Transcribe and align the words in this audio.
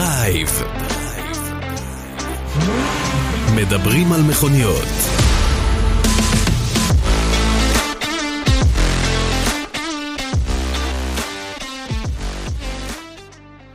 דרייב. 0.00 0.62
מדברים 3.54 4.12
על 4.12 4.22
מכוניות. 4.22 5.29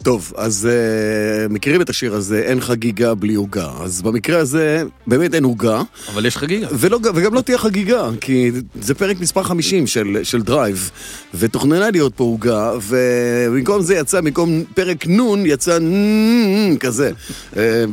טוב, 0.06 0.34
אז 0.36 0.70
אה, 0.70 1.54
מכירים 1.54 1.82
את 1.82 1.90
השיר 1.90 2.16
הזה, 2.16 2.40
אין 2.40 2.62
חגיגה 2.62 3.16
בלי 3.16 3.36
עוגה. 3.36 3.72
אז 3.82 4.02
במקרה 4.02 4.40
הזה, 4.40 4.84
באמת 5.08 5.34
אין 5.34 5.44
עוגה. 5.44 5.82
אבל 6.14 6.26
יש 6.26 6.38
חגיגה. 6.38 6.68
ולא, 6.72 7.00
וגם 7.16 7.34
לא 7.34 7.42
תהיה 7.42 7.58
חגיגה, 7.58 8.10
כי 8.22 8.52
זה 8.82 8.94
פרק 8.94 9.20
מספר 9.20 9.44
50 9.44 9.88
של, 9.88 10.20
של 10.24 10.42
דרייב, 10.42 10.92
ותוכננה 11.34 11.92
להיות 11.92 12.14
פה 12.16 12.24
עוגה, 12.24 12.72
ובמקום 12.88 13.82
זה 13.82 13.96
יצא, 13.96 14.22
במקום 14.22 14.64
פרק 14.74 15.08
נ' 15.08 15.46
יצא 15.46 15.80
נ' 15.80 16.78
כזה. 16.78 17.12
אה, 17.58 17.86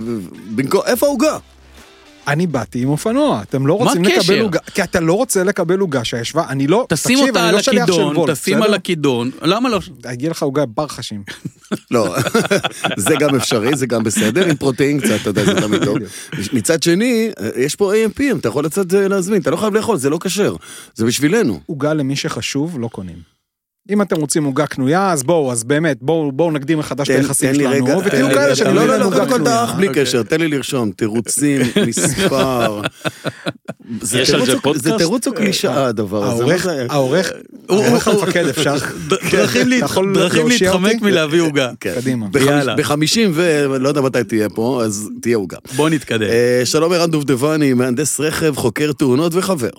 במקום, 0.55 0.81
איפה 0.87 1.07
העוגה? 1.07 1.39
אני 2.29 2.47
באתי 2.47 2.83
עם 2.83 2.89
אופנוע, 2.89 3.43
אתם 3.43 3.67
לא 3.67 3.75
רוצים? 3.75 4.05
לקבל 4.05 4.41
עוגה, 4.41 4.59
כי 4.75 4.83
אתה 4.83 5.01
לא 5.01 5.13
רוצה 5.13 5.45
לקבל 5.45 5.79
עוגה 5.79 6.05
שישבה, 6.05 6.45
אני 6.49 6.67
לא, 6.67 6.87
תשים 6.89 7.17
תקשיב, 7.17 7.29
אותה 7.29 7.41
אני 7.41 7.49
על 7.49 7.55
לא 7.55 7.63
שליח 7.63 7.87
של 7.87 7.93
הכידון, 7.93 8.17
וולט, 8.17 8.31
תשים 8.31 8.55
בסדר? 8.55 8.69
על 8.69 8.75
הכידון, 8.75 9.31
למה 9.43 9.69
לא? 9.69 9.79
הגיע 10.05 10.31
לך 10.31 10.43
עוגה 10.43 10.67
ברחשים. 10.67 11.23
לא, 11.91 12.15
זה 12.97 13.15
גם 13.21 13.35
אפשרי, 13.35 13.77
זה 13.77 13.87
גם 13.87 14.05
בסדר, 14.05 14.49
עם 14.49 14.57
פרוטאין 14.57 15.01
קצת, 15.01 15.15
אתה 15.21 15.31
יודע, 15.31 15.45
זה 15.45 15.55
תמיד 15.61 15.85
טוב. 15.89 15.99
מצד 16.53 16.83
שני, 16.83 17.31
יש 17.57 17.77
פה 17.77 17.93
AMP, 17.95 18.39
אתה 18.39 18.49
יכול 18.49 18.65
לצאת 18.65 18.95
אה, 18.95 19.09
להזמין, 19.09 19.41
אתה 19.41 19.51
לא 19.51 19.57
חייב 19.57 19.75
לאכול, 19.75 19.97
זה 19.97 20.11
לא 20.11 20.19
כשר, 20.21 20.57
זה 20.95 21.05
בשבילנו. 21.07 21.61
עוגה 21.67 21.95
למי 21.95 22.17
שחשוב, 22.17 22.79
לא 22.81 22.89
קונים. 22.89 23.32
אם 23.91 24.03
אתם 24.03 24.17
רוצים 24.17 24.45
עוגה 24.45 24.67
קנויה, 24.67 25.13
אז 25.13 25.23
בואו, 25.23 25.53
אז 25.53 25.65
באמת, 25.65 25.99
בואו 26.01 26.33
בואו 26.33 26.51
נקדים 26.51 26.79
מחדש 26.79 27.11
את 27.11 27.17
היחסים 27.17 27.51
רגע, 27.51 27.59
שלנו, 27.59 27.87
תן 27.87 28.07
ותהיו 28.07 28.29
כאלה 28.29 28.45
רגע, 28.45 28.57
שאני 28.57 28.75
לא, 28.75 28.81
לא 28.83 28.89
לא, 28.89 28.97
לא, 28.99 29.05
עוגה 29.05 29.17
קודם 29.17 29.29
כל 29.31 29.39
קנויה. 29.39 29.67
בלי 29.77 29.89
קשר, 29.95 30.23
תן 30.23 30.41
לי 30.41 30.49
לרשום, 30.49 30.91
תירוצים, 30.91 31.61
מספר. 31.89 32.81
זה 34.01 34.21
יש 34.21 34.31
על 34.31 34.35
תירוץ 34.35 34.47
זה 34.49 34.55
או- 34.55 34.61
פודקאסט? 34.63 34.85
זה 34.85 34.93
תירוץ 34.99 35.27
או 35.27 35.33
קלישאה 35.35 35.87
הדבר 35.87 36.25
הזה? 36.25 36.33
העורך? 36.91 37.31
העורך, 37.69 38.09
המפקד 38.09 38.47
אפשר. 38.59 38.75
דרכים 39.31 39.73
יכול 39.73 40.15
דרכים 40.15 40.49
להתחמק? 40.49 41.03
מלהביא 41.03 41.41
עוגה. 41.41 41.71
כן. 41.81 41.95
קדימה. 41.95 42.27
יאללה. 42.47 42.75
בחמישים 42.77 43.31
ולא 43.35 43.89
יודע 43.89 44.01
מתי 44.01 44.25
תהיה 44.25 44.49
פה, 44.49 44.83
אז 44.85 45.09
תהיה 45.23 45.37
עוגה. 45.37 45.57
בוא 45.77 45.89
נתקדם. 45.91 46.27
אה, 46.27 46.63
שלום 46.65 46.93
ערן 46.93 47.11
דובדבני, 47.11 47.75
מהנדס 47.75 48.21
רכב, 48.21 48.57
חוקר 48.57 48.93
תאונות 48.93 49.35
וחבר. 49.35 49.71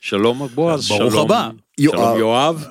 שלום 0.00 0.48
בועז, 0.54 0.88
ברוך 0.88 1.12
שלום, 1.12 1.24
הבא. 1.24 1.48
יואב. 1.78 2.64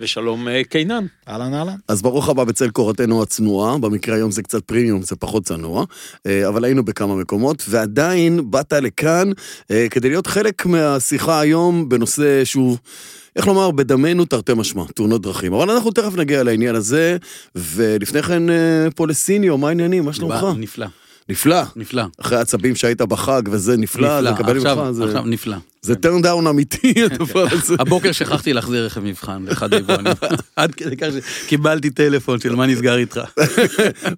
ושלום 0.00 0.48
אה, 0.48 0.64
קינן. 0.64 1.06
אהלן 1.28 1.54
אהלן. 1.54 1.76
אז 1.88 2.02
ברוך 2.02 2.28
הבא 2.28 2.44
בצל 2.44 2.70
קורתנו 2.70 3.22
הצנועה, 3.22 3.78
במקרה 3.78 4.16
היום 4.16 4.30
זה 4.30 4.42
קצת 4.42 4.64
פרימיום, 4.64 5.02
זה 5.02 5.16
פחות 5.16 5.44
צנוע, 5.44 5.84
אה, 6.26 6.48
אבל 6.48 6.64
היינו 6.64 6.84
בכמה 6.84 7.16
מקומות, 7.16 7.64
ועדיין 7.68 8.50
באת 8.50 8.72
לכאן 8.72 9.30
אה, 9.70 9.86
כדי 9.90 10.08
להיות 10.08 10.26
חלק 10.26 10.66
מהשיחה 10.66 11.40
היום 11.40 11.88
בנושא 11.88 12.44
שהוא... 12.44 12.76
איך 13.36 13.46
לומר, 13.46 13.70
בדמנו 13.70 14.24
תרתי 14.24 14.52
משמע, 14.56 14.84
תאונות 14.94 15.22
דרכים. 15.22 15.52
אבל 15.52 15.70
אנחנו 15.70 15.90
תכף 15.90 16.16
נגיע 16.16 16.42
לעניין 16.42 16.74
הזה, 16.74 17.16
ולפני 17.54 18.22
כן 18.22 18.42
פה 18.96 19.06
לסיניו, 19.06 19.58
מה 19.58 19.68
העניינים? 19.68 20.04
מה 20.04 20.12
שלומך? 20.12 20.46
נפלא, 20.56 20.86
נפלא. 21.28 21.62
נפלא. 21.76 22.02
אחרי 22.20 22.38
העצבים 22.38 22.76
שהית 22.76 23.00
בחג 23.02 23.42
וזה 23.50 23.76
נפלא, 23.76 24.18
נפלא, 24.20 24.30
לקבל 24.30 24.56
עכשיו, 24.56 24.76
ממך, 24.76 24.90
זה- 24.90 25.04
עכשיו 25.04 25.22
נפלא. 25.26 25.56
זה 25.82 25.94
turn 25.94 26.22
down 26.22 26.46
אמיתי 26.46 26.94
הדבר 27.04 27.46
הזה. 27.52 27.74
הבוקר 27.78 28.12
שכחתי 28.12 28.52
להחזיר 28.52 28.84
רכב 28.86 29.00
מבחן 29.00 29.42
לאחד 29.48 29.74
היבואנים. 29.74 30.12
עד 30.56 30.74
כדי 30.74 30.96
כך 30.96 31.06
שקיבלתי 31.44 31.90
טלפון 31.90 32.40
של 32.40 32.54
מה 32.54 32.66
נסגר 32.66 32.96
איתך. 32.96 33.20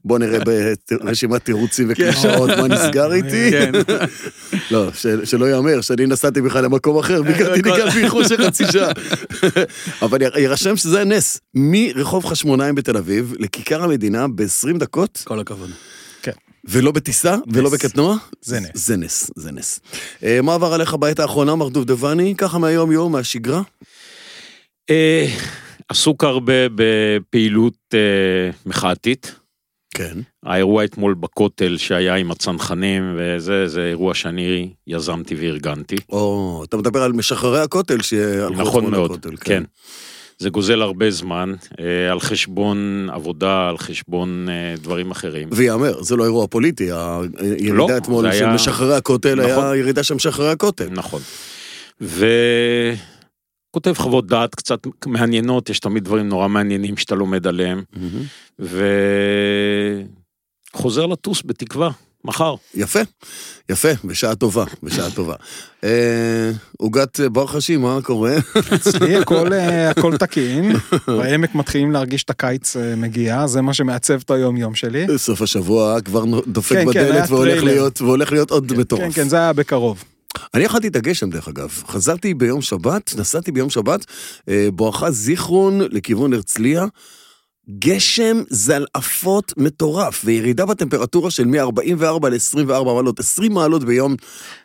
בוא 0.05 0.19
נראה 0.19 0.39
ברשימת 1.05 1.45
תירוצים 1.45 1.87
וקלישאות 1.91 2.51
מה 2.51 2.69
נסגר 2.69 3.13
איתי. 3.13 3.51
כן. 3.51 3.73
לא, 4.71 4.91
שלא 5.25 5.47
ייאמר 5.47 5.81
שאני 5.81 6.07
נסעתי 6.07 6.41
בכלל 6.41 6.65
למקום 6.65 6.99
אחר, 6.99 7.23
ביקרתי. 7.23 7.63
ניגן 7.63 7.89
באיחור 7.95 8.25
של 8.29 8.47
חצי 8.47 8.65
שעה. 8.73 8.93
אבל 10.03 10.19
יירשם 10.37 10.77
שזה 10.77 11.01
הנס. 11.01 11.39
מרחוב 11.55 12.25
חשמונאים 12.25 12.75
בתל 12.75 12.97
אביב 12.97 13.35
לכיכר 13.39 13.83
המדינה 13.83 14.27
ב-20 14.29 14.79
דקות, 14.79 15.23
כל 15.25 15.41
הכבוד. 15.41 15.71
ולא 16.65 16.93
בטיסה 16.93 17.37
ולא 17.53 17.71
בקטנוע. 17.71 18.17
זה 18.43 18.61
נס. 18.61 18.71
זה 18.75 18.97
נס, 18.97 19.31
זה 19.37 19.53
נס. 19.53 19.81
אה, 20.25 20.43
מה 20.43 20.55
עבר 20.55 20.73
עליך 20.73 20.95
בעת 20.95 21.19
האחרונה, 21.19 21.55
מר 21.55 21.69
דובדבני? 21.69 22.35
ככה 22.39 22.59
מהיום-יום, 22.59 23.13
מהשגרה? 23.13 23.63
אה, 24.91 25.27
עסוק 25.89 26.25
הרבה 26.25 26.53
בפעילות 26.75 27.79
אה, 27.95 28.51
מחאתית. 28.67 29.35
כן. 29.95 30.19
האירוע 30.45 30.85
אתמול 30.85 31.15
בכותל 31.15 31.77
שהיה 31.77 32.15
עם 32.15 32.31
הצנחנים, 32.31 33.17
וזה 33.19 33.69
זה 33.69 33.87
אירוע 33.87 34.15
שאני 34.15 34.71
יזמתי 34.87 35.35
וארגנתי. 35.35 35.97
או, 36.09 36.65
אתה 36.69 36.77
מדבר 36.77 37.03
על 37.03 37.13
משחררי 37.13 37.61
הכותל 37.61 38.03
שהלכו 38.03 38.63
נכון 38.63 38.85
אתמול 38.85 38.99
מאוד, 38.99 39.11
לכותל, 39.11 39.37
כן. 39.37 39.63
זה 40.41 40.51
גוזל 40.51 40.83
הרבה 40.83 41.11
זמן, 41.11 41.55
אה, 41.81 42.13
על 42.13 42.21
חשבון 42.21 43.09
עבודה, 43.13 43.69
על 43.69 43.79
חשבון 43.79 44.47
אה, 44.49 44.75
דברים 44.77 45.11
אחרים. 45.11 45.49
וייאמר, 45.53 46.03
זה 46.03 46.17
לא 46.17 46.25
אירוע 46.25 46.47
פוליטי, 46.47 46.85
הירידה 47.39 47.75
לא, 47.75 47.97
אתמול 47.97 48.25
זה 48.33 48.39
של 48.39 48.45
היה- 48.45 48.55
משחררי 48.55 48.97
הכותל 48.97 49.41
היה 49.41 49.57
נכון. 49.57 49.77
ירידה 49.79 50.03
של 50.03 50.15
משחררי 50.15 50.51
הכותל. 50.51 50.89
נכון. 50.91 51.21
וכותב 52.01 53.93
חוות 53.97 54.27
דעת 54.27 54.55
קצת 54.55 54.79
מעניינות, 55.07 55.71
יש 55.71 55.81
תמיד 55.81 56.05
דברים 56.05 56.29
נורא 56.29 56.49
מעניינים 56.49 56.97
שאתה 56.97 57.15
לומד 57.15 57.47
עליהם, 57.47 57.83
וחוזר 60.75 61.07
לטוס 61.07 61.43
בתקווה, 61.47 61.91
מחר. 62.25 62.55
יפה, 62.75 63.01
יפה, 63.69 63.89
בשעה 64.05 64.35
טובה, 64.35 64.65
בשעה 64.83 65.11
טובה. 65.11 65.35
אה, 65.85 66.51
עוגת 66.79 67.21
ברחשי, 67.21 67.77
מה 67.77 67.99
קורה? 68.03 68.37
אצלי 68.75 69.17
הכל, 69.17 69.53
אה, 69.53 69.91
הכל 69.91 70.17
תקין, 70.17 70.73
בעמק 71.07 71.55
מתחילים 71.55 71.93
להרגיש 71.93 72.23
את 72.23 72.31
הקיץ 72.31 72.77
אה, 72.77 72.97
מגיע, 72.97 73.47
זה 73.47 73.61
מה 73.61 73.75
שמעצב 73.75 74.21
את 74.25 74.31
היום 74.31 74.57
יום 74.57 74.75
שלי. 74.75 75.07
סוף 75.19 75.43
השבוע 75.43 76.01
כבר 76.01 76.25
דופק 76.47 76.77
כן, 76.77 76.85
כן, 76.93 77.05
בדלת 77.09 77.31
והולך. 78.01 78.33
להיות, 78.33 78.51
עוד 78.51 78.73
מטורף. 78.73 79.03
כן, 79.03 79.13
כן, 79.13 79.29
זה 79.29 79.37
היה 79.37 79.53
בקרוב. 79.53 80.05
אני 80.55 80.67
אכלתי 80.67 80.89
את 80.89 80.97
הגשם 80.97 81.31
דרך 81.31 81.49
אגב, 81.49 81.69
חזרתי 81.89 82.35
ביום 82.35 82.63
שבת, 82.63 83.15
נסעתי 83.17 83.53
ביום 83.53 83.71
שבת, 83.71 84.07
אה, 84.49 84.69
בואכה 84.73 85.11
זיכרון 85.11 85.81
לכיוון 85.81 86.33
הרצליה, 86.33 86.87
גשם 87.79 88.43
זלעפות 88.51 89.53
מטורף, 89.57 90.23
וירידה 90.25 90.67
בטמפרטורה 90.67 91.31
של 91.31 91.45
מ-44 91.45 92.29
ל-24 92.29 92.63
מעלות, 92.85 93.21
20 93.21 93.53
מעלות 93.53 93.85
ביום, 93.85 94.17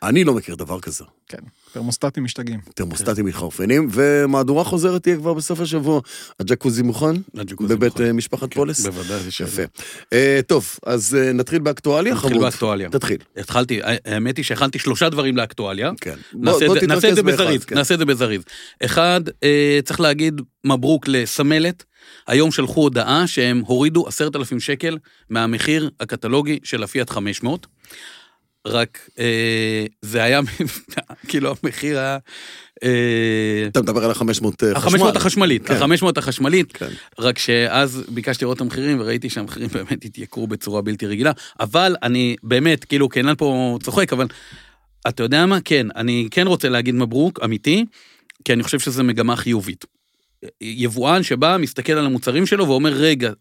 אני 0.03 0.23
לא 0.23 0.33
מכיר 0.33 0.55
דבר 0.55 0.79
כזה. 0.79 1.03
כן, 1.27 1.37
תרמוסטטים 1.73 2.23
משתגעים. 2.23 2.59
תרמוסטטים 2.75 3.25
מתחרפנים, 3.25 3.87
ומהדורה 3.91 4.63
חוזרת 4.63 5.03
תהיה 5.03 5.15
כבר 5.17 5.33
בסוף 5.33 5.59
השבוע. 5.59 6.01
הג'קוזי 6.39 6.81
מוכן? 6.83 7.15
הג'קוזי 7.37 7.75
בבית 7.75 7.91
מוכן. 7.91 8.03
אה, 8.05 8.13
משפחת 8.13 8.53
פולס? 8.53 8.85
בוודאי, 8.85 9.19
זה 9.19 9.43
יפה. 9.43 9.61
אה, 10.13 10.39
טוב, 10.47 10.69
אז 10.85 11.15
אה, 11.15 11.33
נתחיל 11.33 11.59
באקטואליה, 11.59 12.13
נתחיל 12.13 12.29
חמוד. 12.29 12.41
באקטואליה. 12.43 12.89
תתחיל. 12.89 13.17
התחלתי, 13.37 13.79
האמת 14.05 14.37
היא 14.37 14.45
שהכנתי 14.45 14.79
שלושה 14.79 15.09
דברים 15.09 15.37
לאקטואליה. 15.37 15.91
כן. 16.01 16.15
נעשה 16.33 16.67
בוא 16.67 16.75
את 16.75 16.81
זה- 16.81 16.87
נעשה 16.87 17.09
את 17.09 17.15
זה 17.15 17.21
תתרכז 17.21 17.37
באחד, 17.37 17.43
בזריז, 17.43 17.65
כן. 17.65 17.75
נעשה 17.75 17.93
את 17.93 17.99
זה 17.99 18.05
בזריז. 18.05 18.41
אחד, 18.85 19.21
אה, 19.43 19.79
צריך 19.85 19.99
להגיד 19.99 20.41
מברוק 20.63 21.07
לסמלת, 21.07 21.83
היום 22.27 22.51
שלחו 22.51 22.81
הודעה 22.81 23.27
שהם 23.27 23.63
הורידו 23.65 24.07
עשרת 24.07 24.35
אלפים 24.35 24.59
שקל 24.59 24.97
מהמחיר 25.29 25.89
הקטלוגי 25.99 26.59
של 26.63 26.83
הפיאט 26.83 27.09
500. 27.09 27.67
רק 28.65 29.09
אה, 29.19 29.85
זה 30.01 30.23
היה, 30.23 30.39
כאילו 31.27 31.55
המחיר 31.63 31.99
היה... 31.99 32.17
אה, 32.83 33.65
אתה 33.67 33.81
מדבר 33.81 34.03
על 34.03 34.11
ה-500 34.11 34.23
חשמל. 34.75 35.01
ה-500 35.01 35.15
החשמלית, 35.17 35.67
כן. 35.67 35.73
ה-500 35.73 36.11
החשמלית, 36.17 36.71
כן. 36.71 36.89
רק 37.19 37.37
שאז 37.37 38.03
ביקשתי 38.09 38.45
לראות 38.45 38.57
את 38.57 38.61
המחירים 38.61 38.99
וראיתי 38.99 39.29
שהמחירים 39.29 39.69
באמת 39.75 40.05
התייקרו 40.05 40.47
בצורה 40.47 40.81
בלתי 40.81 41.05
רגילה, 41.05 41.31
אבל 41.59 41.95
אני 42.03 42.35
באמת, 42.43 42.85
כאילו, 42.85 43.09
קנן 43.09 43.35
פה 43.37 43.77
צוחק, 43.83 44.13
אבל 44.13 44.27
אתה 45.07 45.23
יודע 45.23 45.45
מה? 45.45 45.59
כן, 45.65 45.87
אני 45.95 46.27
כן 46.31 46.47
רוצה 46.47 46.69
להגיד 46.69 46.95
מברוק, 46.95 47.39
אמיתי, 47.43 47.85
כי 48.45 48.53
אני 48.53 48.63
חושב 48.63 48.79
שזו 48.79 49.03
מגמה 49.03 49.35
חיובית. 49.35 49.85
יבואן 50.61 51.23
שבא, 51.23 51.57
מסתכל 51.59 51.93
על 51.93 52.05
המוצרים 52.05 52.45
שלו 52.45 52.67
ואומר, 52.67 52.93
רגע, 52.93 53.31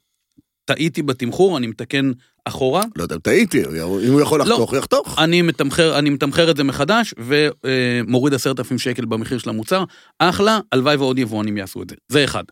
טעיתי 0.64 1.02
בתמחור, 1.02 1.58
אני 1.58 1.66
מתקן 1.66 2.12
אחורה, 2.44 2.82
לא 2.96 3.02
יודע, 3.02 3.18
טעיתי, 3.18 3.64
אם 3.64 4.12
הוא 4.12 4.20
יכול 4.20 4.38
לא. 4.38 4.44
לחתוך, 4.44 4.70
הוא 4.70 4.78
יחתוך. 4.78 5.18
אני 5.18 5.42
מתמחר, 5.42 5.98
אני 5.98 6.10
מתמחר 6.10 6.50
את 6.50 6.56
זה 6.56 6.64
מחדש 6.64 7.14
ומוריד 7.18 8.34
עשרת 8.34 8.58
אלפים 8.58 8.78
שקל 8.78 9.04
במחיר 9.04 9.38
של 9.38 9.50
המוצר, 9.50 9.84
אחלה, 10.18 10.60
הלוואי 10.72 10.96
ועוד 10.96 11.18
יבואנים 11.18 11.56
יעשו 11.56 11.82
את 11.82 11.90
זה. 11.90 11.96
זה 12.08 12.24
אחד. 12.24 12.44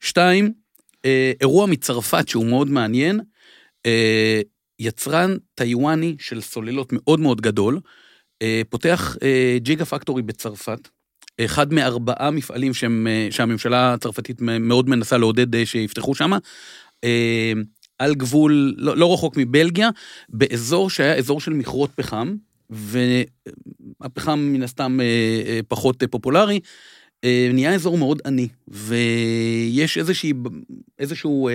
שתיים, 0.00 0.52
אה, 1.04 1.32
אירוע 1.40 1.66
מצרפת 1.66 2.28
שהוא 2.28 2.46
מאוד 2.46 2.70
מעניין, 2.70 3.20
אה, 3.86 4.40
יצרן 4.78 5.36
טיוואני 5.54 6.16
של 6.18 6.40
סוללות 6.40 6.88
מאוד 6.92 7.20
מאוד 7.20 7.40
גדול, 7.40 7.80
אה, 8.42 8.62
פותח 8.68 9.16
אה, 9.22 9.56
ג'יגה 9.60 9.84
פקטורי 9.84 10.22
בצרפת, 10.22 10.88
אחד 11.44 11.72
מארבעה 11.72 12.30
מפעלים 12.30 12.74
שהם, 12.74 13.06
אה, 13.10 13.28
שהממשלה 13.30 13.92
הצרפתית 13.92 14.40
מאוד 14.40 14.88
מנסה 14.88 15.18
לעודד 15.18 15.54
אה, 15.54 15.66
שיפתחו 15.66 16.14
שם. 16.14 16.32
אה, 17.04 17.52
על 17.98 18.14
גבול, 18.14 18.74
לא, 18.78 18.96
לא 18.96 19.14
רחוק 19.14 19.36
מבלגיה, 19.36 19.90
באזור 20.28 20.90
שהיה 20.90 21.14
אזור 21.14 21.40
של 21.40 21.52
מכרות 21.52 21.90
פחם, 21.94 22.34
והפחם 22.70 24.38
מן 24.38 24.62
הסתם 24.62 24.98
פחות 25.68 26.02
פופולרי, 26.10 26.60
נהיה 27.52 27.74
אזור 27.74 27.98
מאוד 27.98 28.22
עני, 28.26 28.48
ויש 28.68 29.98
איזושהי, 29.98 30.32
איזשהו, 30.98 31.50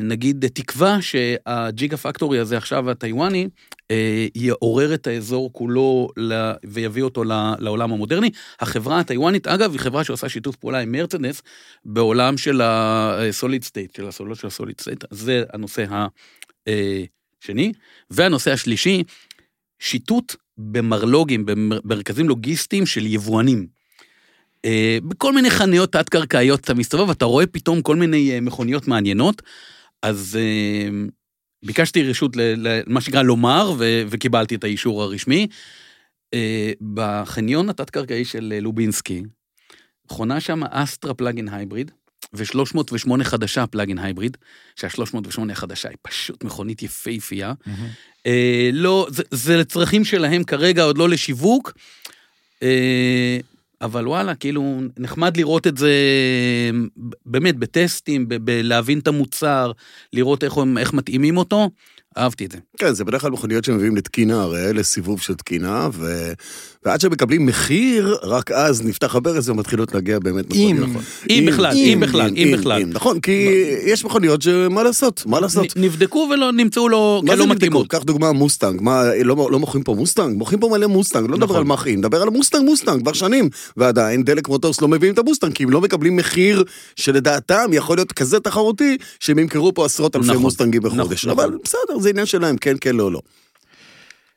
נגיד, 0.00 0.46
תקווה 0.46 1.02
שהג'יגה 1.02 1.96
פקטורי 1.96 2.38
הזה 2.38 2.56
עכשיו, 2.56 2.90
הטיוואני, 2.90 3.48
אה, 3.90 4.26
יעורר 4.34 4.94
את 4.94 5.06
האזור 5.06 5.52
כולו 5.52 6.08
ויביא 6.64 7.02
אותו 7.02 7.24
לעולם 7.58 7.92
המודרני. 7.92 8.30
החברה 8.60 9.00
הטיוואנית, 9.00 9.46
אגב, 9.46 9.72
היא 9.72 9.80
חברה 9.80 10.04
שעושה 10.04 10.28
שיתוף 10.28 10.56
פעולה 10.56 10.78
עם 10.78 10.92
מרצדס 10.92 11.42
בעולם 11.84 12.36
של 12.36 12.60
ה-solid 12.60 13.64
state, 13.64 13.96
של 13.96 14.08
הסוללות 14.08 14.38
של 14.38 14.46
ה-solid 14.46 14.82
state, 14.82 15.06
זה 15.10 15.44
הנושא 15.52 15.84
השני. 16.66 17.72
והנושא 18.10 18.52
השלישי, 18.52 19.02
שיטוט 19.78 20.36
במרלוגים, 20.58 21.46
במרכזים 21.46 22.28
לוגיסטיים 22.28 22.86
של 22.86 23.06
יבואנים. 23.06 23.81
אה, 24.64 24.98
בכל 25.02 25.32
מיני 25.32 25.50
חנויות 25.50 25.92
תת-קרקעיות 25.92 26.60
אתה 26.60 26.74
מסתובב, 26.74 27.10
אתה 27.10 27.24
רואה 27.24 27.46
פתאום 27.46 27.82
כל 27.82 27.96
מיני 27.96 28.32
אה, 28.32 28.40
מכוניות 28.40 28.88
מעניינות, 28.88 29.42
אז 30.02 30.38
אה, 30.40 30.88
ביקשתי 31.64 32.02
רשות 32.02 32.36
למה 32.36 33.00
שנקרא 33.00 33.22
לומר, 33.22 33.72
ו- 33.78 34.02
וקיבלתי 34.08 34.54
את 34.54 34.64
האישור 34.64 35.02
הרשמי. 35.02 35.46
בחניון 36.94 37.68
התת-קרקעי 37.68 38.24
של 38.24 38.58
לובינסקי, 38.62 39.22
חונה 40.08 40.40
שם 40.40 40.64
אסטרה 40.64 41.14
פלאגין 41.14 41.48
הייבריד, 41.48 41.90
ו-308 42.34 43.24
חדשה 43.24 43.66
פלאגין 43.66 43.98
הייבריד, 43.98 44.36
שה-308 44.76 45.52
החדשה 45.52 45.88
היא 45.88 45.96
פשוט 46.02 46.44
מכונית 46.44 46.82
יפהפייה. 46.82 47.52
אה, 48.26 48.70
לא, 48.72 49.06
זה, 49.10 49.22
זה 49.30 49.56
לצרכים 49.56 50.04
שלהם 50.04 50.44
כרגע, 50.44 50.82
עוד 50.82 50.98
לא 50.98 51.08
לשיווק. 51.08 51.72
אה, 52.62 53.38
אבל 53.82 54.08
וואלה, 54.08 54.34
כאילו, 54.34 54.80
נחמד 54.98 55.36
לראות 55.36 55.66
את 55.66 55.76
זה 55.76 55.90
באמת 57.26 57.56
בטסטים, 57.56 58.28
בלהבין 58.28 58.98
את 58.98 59.08
המוצר, 59.08 59.72
לראות 60.12 60.44
איך, 60.44 60.56
הם- 60.56 60.78
איך 60.78 60.92
מתאימים 60.92 61.36
אותו, 61.36 61.70
אהבתי 62.18 62.44
את 62.44 62.52
זה. 62.52 62.58
כן, 62.78 62.92
זה 62.92 63.04
בדרך 63.04 63.20
כלל 63.20 63.30
מכוניות 63.30 63.64
שמביאים 63.64 63.96
לתקינה, 63.96 64.42
הרי 64.42 64.72
לסיבוב 64.72 65.20
של 65.20 65.34
תקינה, 65.34 65.88
ו... 65.92 66.32
ועד 66.84 67.00
שמקבלים 67.00 67.46
מחיר, 67.46 68.16
רק 68.22 68.50
אז 68.50 68.82
נפתח 68.82 69.14
הברז 69.14 69.48
ומתחילות 69.48 69.94
להגיע 69.94 70.18
באמת 70.18 70.54
אם. 70.54 70.76
מכוניות. 70.76 70.88
נכון. 70.88 71.02
אם 71.30 71.44
בכלל, 71.48 71.72
אם 71.76 72.00
בכלל, 72.02 72.30
אם 72.36 72.54
בכלל. 72.58 72.84
נכון, 72.84 73.20
כי 73.20 73.64
יש 73.86 74.04
מכוניות 74.04 74.42
שמה 74.42 74.82
לעשות, 74.82 75.22
מה 75.26 75.40
לעשות. 75.40 75.66
נבדקו 75.76 76.28
ולא 76.32 76.52
נמצאו 76.52 76.88
לו 76.88 77.22
כלא? 77.26 77.46
מתאימות. 77.46 77.88
קח 77.88 78.02
דוגמה 78.02 78.32
מוסטנג, 78.32 78.80
מה, 78.82 79.02
לא, 79.24 79.48
לא 79.50 79.58
מוכרים 79.58 79.84
פה 79.84 79.94
מוסטנג? 79.94 80.38
מוכרים 80.38 80.60
פה 80.60 80.68
מלא 80.68 80.86
מוסטנג, 80.86 81.30
לא 81.30 81.36
נדבר 81.36 81.44
נכון. 81.44 81.56
על 81.56 81.64
מחים, 81.64 81.98
נדבר 81.98 82.22
על 82.22 82.28
מוסטנג 82.30 82.64
מוסטנג 82.64 83.02
כבר 83.02 83.12
שנים, 83.12 83.48
ועדיין 83.76 84.24
דלק 84.24 84.48
מוטורס 84.48 84.80
לא 84.80 84.88
מביאים 84.88 85.14
את 85.14 85.18
המוסטנג, 85.18 85.52
כי 85.52 85.62
הם 85.62 85.70
לא 85.70 85.80
מקבלים 85.80 86.16
מחיר 86.16 86.64
שלדעתם 86.96 87.70
יכול 87.72 87.96
להיות 87.96 88.12
כזה 88.12 88.40
תחרותי, 88.40 88.96
שהם 89.20 89.38
ימכרו 89.38 89.74
פה 89.74 89.84
עשרות 89.84 90.16
אלפי 90.16 90.28
נכון, 90.28 90.42
מוסטנגים 90.42 90.82
בחודש, 90.82 91.26
אבל. 91.26 91.50
בסדר, 91.64 91.98
זה 92.00 92.10
עניין 92.10 92.26
שלהם, 92.26 92.56
כן, 92.56 92.76
כן, 92.80 92.96
לא, 92.96 93.12
לא. 93.12 93.20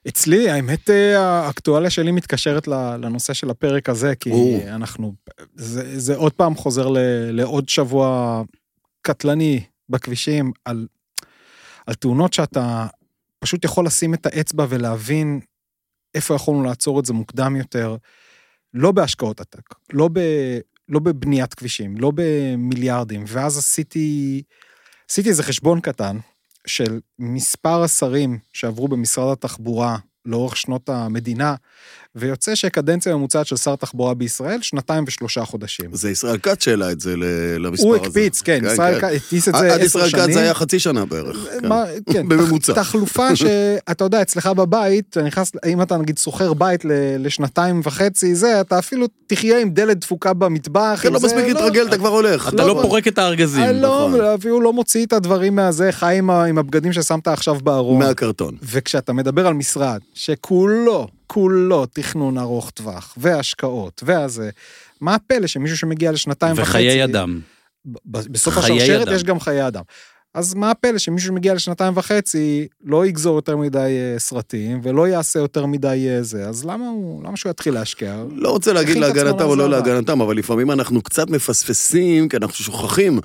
אצלי, 0.07 0.49
האמת, 0.49 0.89
אה, 0.89 1.19
האקטואליה 1.19 1.89
שלי 1.89 2.11
מתקשרת 2.11 2.67
לנושא 2.67 3.33
של 3.33 3.49
הפרק 3.49 3.89
הזה, 3.89 4.15
כי 4.15 4.31
או. 4.31 4.59
אנחנו, 4.67 5.13
זה, 5.55 5.99
זה 5.99 6.15
עוד 6.15 6.33
פעם 6.33 6.55
חוזר 6.55 6.89
ל, 6.89 6.97
לעוד 7.31 7.69
שבוע 7.69 8.43
קטלני 9.01 9.63
בכבישים, 9.89 10.51
על, 10.65 10.87
על 11.87 11.93
תאונות 11.93 12.33
שאתה 12.33 12.87
פשוט 13.39 13.65
יכול 13.65 13.85
לשים 13.85 14.13
את 14.13 14.25
האצבע 14.25 14.65
ולהבין 14.69 15.39
איפה 16.15 16.35
יכולנו 16.35 16.63
לעצור 16.63 16.99
את 16.99 17.05
זה 17.05 17.13
מוקדם 17.13 17.55
יותר, 17.55 17.95
לא 18.73 18.91
בהשקעות 18.91 19.41
עתק, 19.41 19.75
לא, 19.93 20.09
ב, 20.13 20.19
לא 20.89 20.99
בבניית 20.99 21.53
כבישים, 21.53 21.97
לא 21.97 22.11
במיליארדים, 22.15 23.23
ואז 23.27 23.57
עשיתי, 23.57 24.41
עשיתי 25.09 25.29
איזה 25.29 25.43
חשבון 25.43 25.79
קטן, 25.79 26.17
של 26.65 26.99
מספר 27.19 27.83
השרים 27.83 28.39
שעברו 28.53 28.87
במשרד 28.87 29.31
התחבורה 29.31 29.97
לאורך 30.25 30.57
שנות 30.57 30.89
המדינה, 30.89 31.55
ויוצא 32.15 32.55
שקדנציה 32.55 33.15
ממוצעת 33.15 33.47
של 33.47 33.55
שר 33.57 33.75
תחבורה 33.75 34.13
בישראל, 34.13 34.57
שנתיים 34.61 35.03
ושלושה 35.07 35.45
חודשים. 35.45 35.89
זה 35.93 36.09
ישראל 36.11 36.37
כץ 36.37 36.63
שהעלה 36.63 36.91
את 36.91 36.99
זה 36.99 37.17
ל- 37.17 37.23
למספר 37.65 37.87
הוא 37.87 37.95
הזה. 37.95 38.05
הקפיץ, 38.05 38.41
כן, 38.41 38.61
ישראל 38.73 38.99
כץ 39.01 39.21
הטיס 39.27 39.49
את 39.49 39.53
עד 39.55 39.59
זה 39.61 39.73
עשר 39.73 39.83
ישראל 39.83 40.09
שנים. 40.09 40.25
כץ 40.25 40.33
זה 40.33 40.41
היה 40.41 40.53
חצי 40.53 40.79
שנה 40.79 41.05
בערך. 41.05 41.37
כן. 41.61 41.67
מה- 41.67 41.83
כן, 42.13 42.27
בממוצע. 42.29 42.73
תח- 42.73 42.81
תחלופה 42.81 43.35
שאתה 43.35 44.03
יודע, 44.05 44.21
אצלך 44.21 44.47
בבית, 44.47 45.05
אתה 45.09 45.21
נכנס, 45.21 45.51
אם 45.67 45.81
אתה 45.81 45.97
נגיד 45.97 46.17
שוכר 46.17 46.53
בית 46.53 46.85
ל- 46.85 46.91
לשנתיים 47.19 47.81
וחצי, 47.83 48.35
זה, 48.35 48.61
אתה 48.61 48.79
אפילו 48.79 49.07
תחיה 49.27 49.59
עם 49.59 49.69
דלת 49.69 49.99
דפוקה 49.99 50.33
במטבח. 50.33 50.99
כן, 51.01 51.13
לא 51.13 51.19
מספיק 51.19 51.45
להתרגל, 51.45 51.87
אתה 51.87 51.97
כבר 51.97 52.09
הולך. 52.09 52.47
אתה 52.49 52.57
לא, 52.57 52.67
לא 52.67 52.75
לא. 52.75 52.81
פורק 52.81 53.07
את 53.07 53.17
הארגזים. 53.17 53.63
אה, 53.63 53.71
לא, 53.71 54.07
נכון. 54.09 54.21
אפילו 54.21 54.61
לא 54.61 54.73
מוציא 54.73 55.05
את 55.05 55.13
הדברים 55.13 55.55
מהזה, 55.55 55.91
חי 55.91 56.17
עם 56.49 56.57
הבגדים 56.57 56.93
ששמת 56.93 57.27
עכשיו 57.27 57.55
בארון. 57.63 57.99
מהקרטון. 57.99 58.55
וכשאתה 58.63 59.13
מדבר 59.13 59.47
על 59.47 59.53
משרד 59.53 59.99
שכולו, 60.13 61.07
כולו 61.27 61.85
תכנון 61.85 62.37
ארוך 62.37 62.69
טווח, 62.69 63.13
והשקעות, 63.17 64.03
והזה, 64.05 64.49
מה 65.01 65.15
הפלא 65.15 65.47
שמישהו 65.47 65.77
שמגיע 65.77 66.11
לשנתיים 66.11 66.53
וחצי... 66.57 66.69
וחיי 66.69 67.03
אדם. 67.03 67.39
בסוף 68.05 68.57
חיי 68.57 68.77
השרשרת 68.77 69.07
אדם. 69.07 69.15
יש 69.15 69.23
גם 69.23 69.39
חיי 69.39 69.67
אדם. 69.67 69.83
אז 70.35 70.53
מה 70.53 70.71
הפלא 70.71 70.97
שמישהו 70.97 71.27
שמגיע 71.27 71.53
לשנתיים 71.53 71.93
וחצי 71.97 72.67
לא 72.85 73.05
יגזור 73.05 73.35
יותר 73.35 73.57
מדי 73.57 73.79
אה, 73.79 74.19
סרטים 74.19 74.79
ולא 74.83 75.07
יעשה 75.07 75.39
יותר 75.39 75.65
מדי 75.65 76.07
אה, 76.09 76.23
זה, 76.23 76.47
אז 76.47 76.65
למה 76.65 76.87
הוא, 76.87 77.23
למה 77.23 77.37
שהוא 77.37 77.49
יתחיל 77.49 77.73
להשקיע? 77.73 78.23
לא 78.35 78.49
רוצה 78.49 78.73
להגיד 78.73 78.97
להגנתם 78.97 79.45
או 79.45 79.55
לא. 79.55 79.69
להגנתם, 79.69 80.21
אבל 80.21 80.37
לפעמים 80.37 80.71
אנחנו 80.71 81.01
קצת 81.01 81.29
מפספסים, 81.29 82.29
כי 82.29 82.37
אנחנו 82.37 82.55
שוכחים 82.55 83.19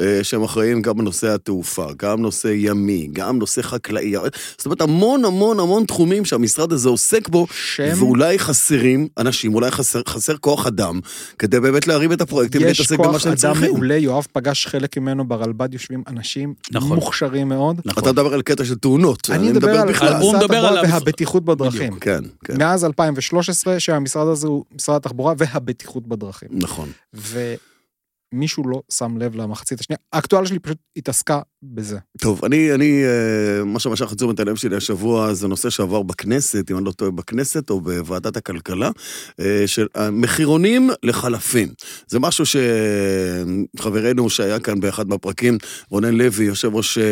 אה, 0.00 0.20
שהם 0.22 0.42
אחראים 0.42 0.82
גם 0.82 0.96
בנושא 0.96 1.34
התעופה, 1.34 1.86
גם 1.98 2.22
נושא 2.22 2.48
ימי, 2.48 3.08
גם 3.12 3.38
נושא 3.38 3.62
חקלאי. 3.62 4.14
זאת 4.58 4.66
אומרת, 4.66 4.80
המון 4.80 5.24
המון 5.24 5.60
המון 5.60 5.84
תחומים 5.84 6.24
שהמשרד 6.24 6.72
הזה 6.72 6.88
עוסק 6.88 7.28
בו, 7.28 7.46
שם 7.50 7.92
ואולי 7.96 8.38
חסרים 8.38 9.08
אנשים, 9.18 9.54
אולי 9.54 9.70
חסר, 9.70 10.02
חסר 10.08 10.36
כוח 10.36 10.66
אדם, 10.66 11.00
כדי 11.38 11.60
באמת 11.60 11.86
להרים 11.86 12.12
את 12.12 12.20
הפרויקטים 12.20 12.60
יש 12.60 12.66
ולהתעסק 12.66 12.98
במה 12.98 13.06
כוח 13.08 13.18
שהם 13.18 13.32
אדם 13.32 13.38
צריכים. 13.38 13.70
מעולה, 13.70 13.96
יואב 13.96 14.26
פגש 14.32 14.66
חלק 14.66 14.98
ממנו 14.98 15.28
ברלב"ד, 15.28 15.72
יושבים 15.72 16.02
אנשים 16.06 16.55
נכון. 16.72 16.94
מוכשרים 16.94 17.48
מאוד. 17.48 17.80
נכון. 17.84 18.02
אתה 18.02 18.12
מדבר 18.12 18.34
על 18.34 18.42
קטע 18.42 18.64
של 18.64 18.74
תאונות, 18.74 19.30
אני 19.30 19.52
מדבר 19.52 19.80
על 19.80 19.88
בכלל. 19.88 20.22
הוא 20.22 20.36
מדבר 20.36 20.44
התחבורה 20.44 20.80
על 20.80 20.86
והבטיחות 20.90 21.44
בדרכים. 21.44 21.98
כן, 21.98 22.24
כן, 22.44 22.58
מאז 22.58 22.84
2013 22.84 23.80
שהמשרד 23.80 24.28
הזה 24.28 24.46
הוא 24.48 24.64
משרד 24.72 24.96
התחבורה 24.96 25.34
והבטיחות 25.38 26.06
בדרכים. 26.06 26.48
נכון. 26.52 26.90
ומישהו 28.32 28.68
לא 28.68 28.82
שם 28.92 29.16
לב 29.16 29.36
למחצית 29.36 29.80
השנייה. 29.80 29.98
האקטואליה 30.12 30.48
שלי 30.48 30.58
פשוט 30.58 30.78
התעסקה 30.96 31.40
בזה. 31.74 31.98
טוב, 32.18 32.44
אני, 32.44 32.74
אני, 32.74 33.02
אה, 33.04 33.64
מה 33.64 33.78
שמשך 33.78 34.12
את 34.12 34.16
תשומת 34.16 34.40
הלב 34.40 34.56
שלי 34.56 34.76
השבוע 34.76 35.34
זה 35.34 35.48
נושא 35.48 35.70
שעבר 35.70 36.02
בכנסת, 36.02 36.70
אם 36.70 36.76
אני 36.76 36.84
לא 36.84 36.90
טועה, 36.90 37.10
בכנסת 37.10 37.70
או 37.70 37.80
בוועדת 37.80 38.36
הכלכלה, 38.36 38.90
אה, 39.40 39.62
של 39.66 39.86
המחירונים 39.94 40.90
לחלפים. 41.02 41.68
זה 42.06 42.18
משהו 42.18 42.44
שחברנו 43.76 44.30
שהיה 44.30 44.58
כאן 44.60 44.80
באחד 44.80 45.08
מהפרקים, 45.08 45.58
רונן 45.90 46.14
לוי, 46.14 46.44
יושב 46.44 46.74
ראש 46.74 46.98
אה, 46.98 47.04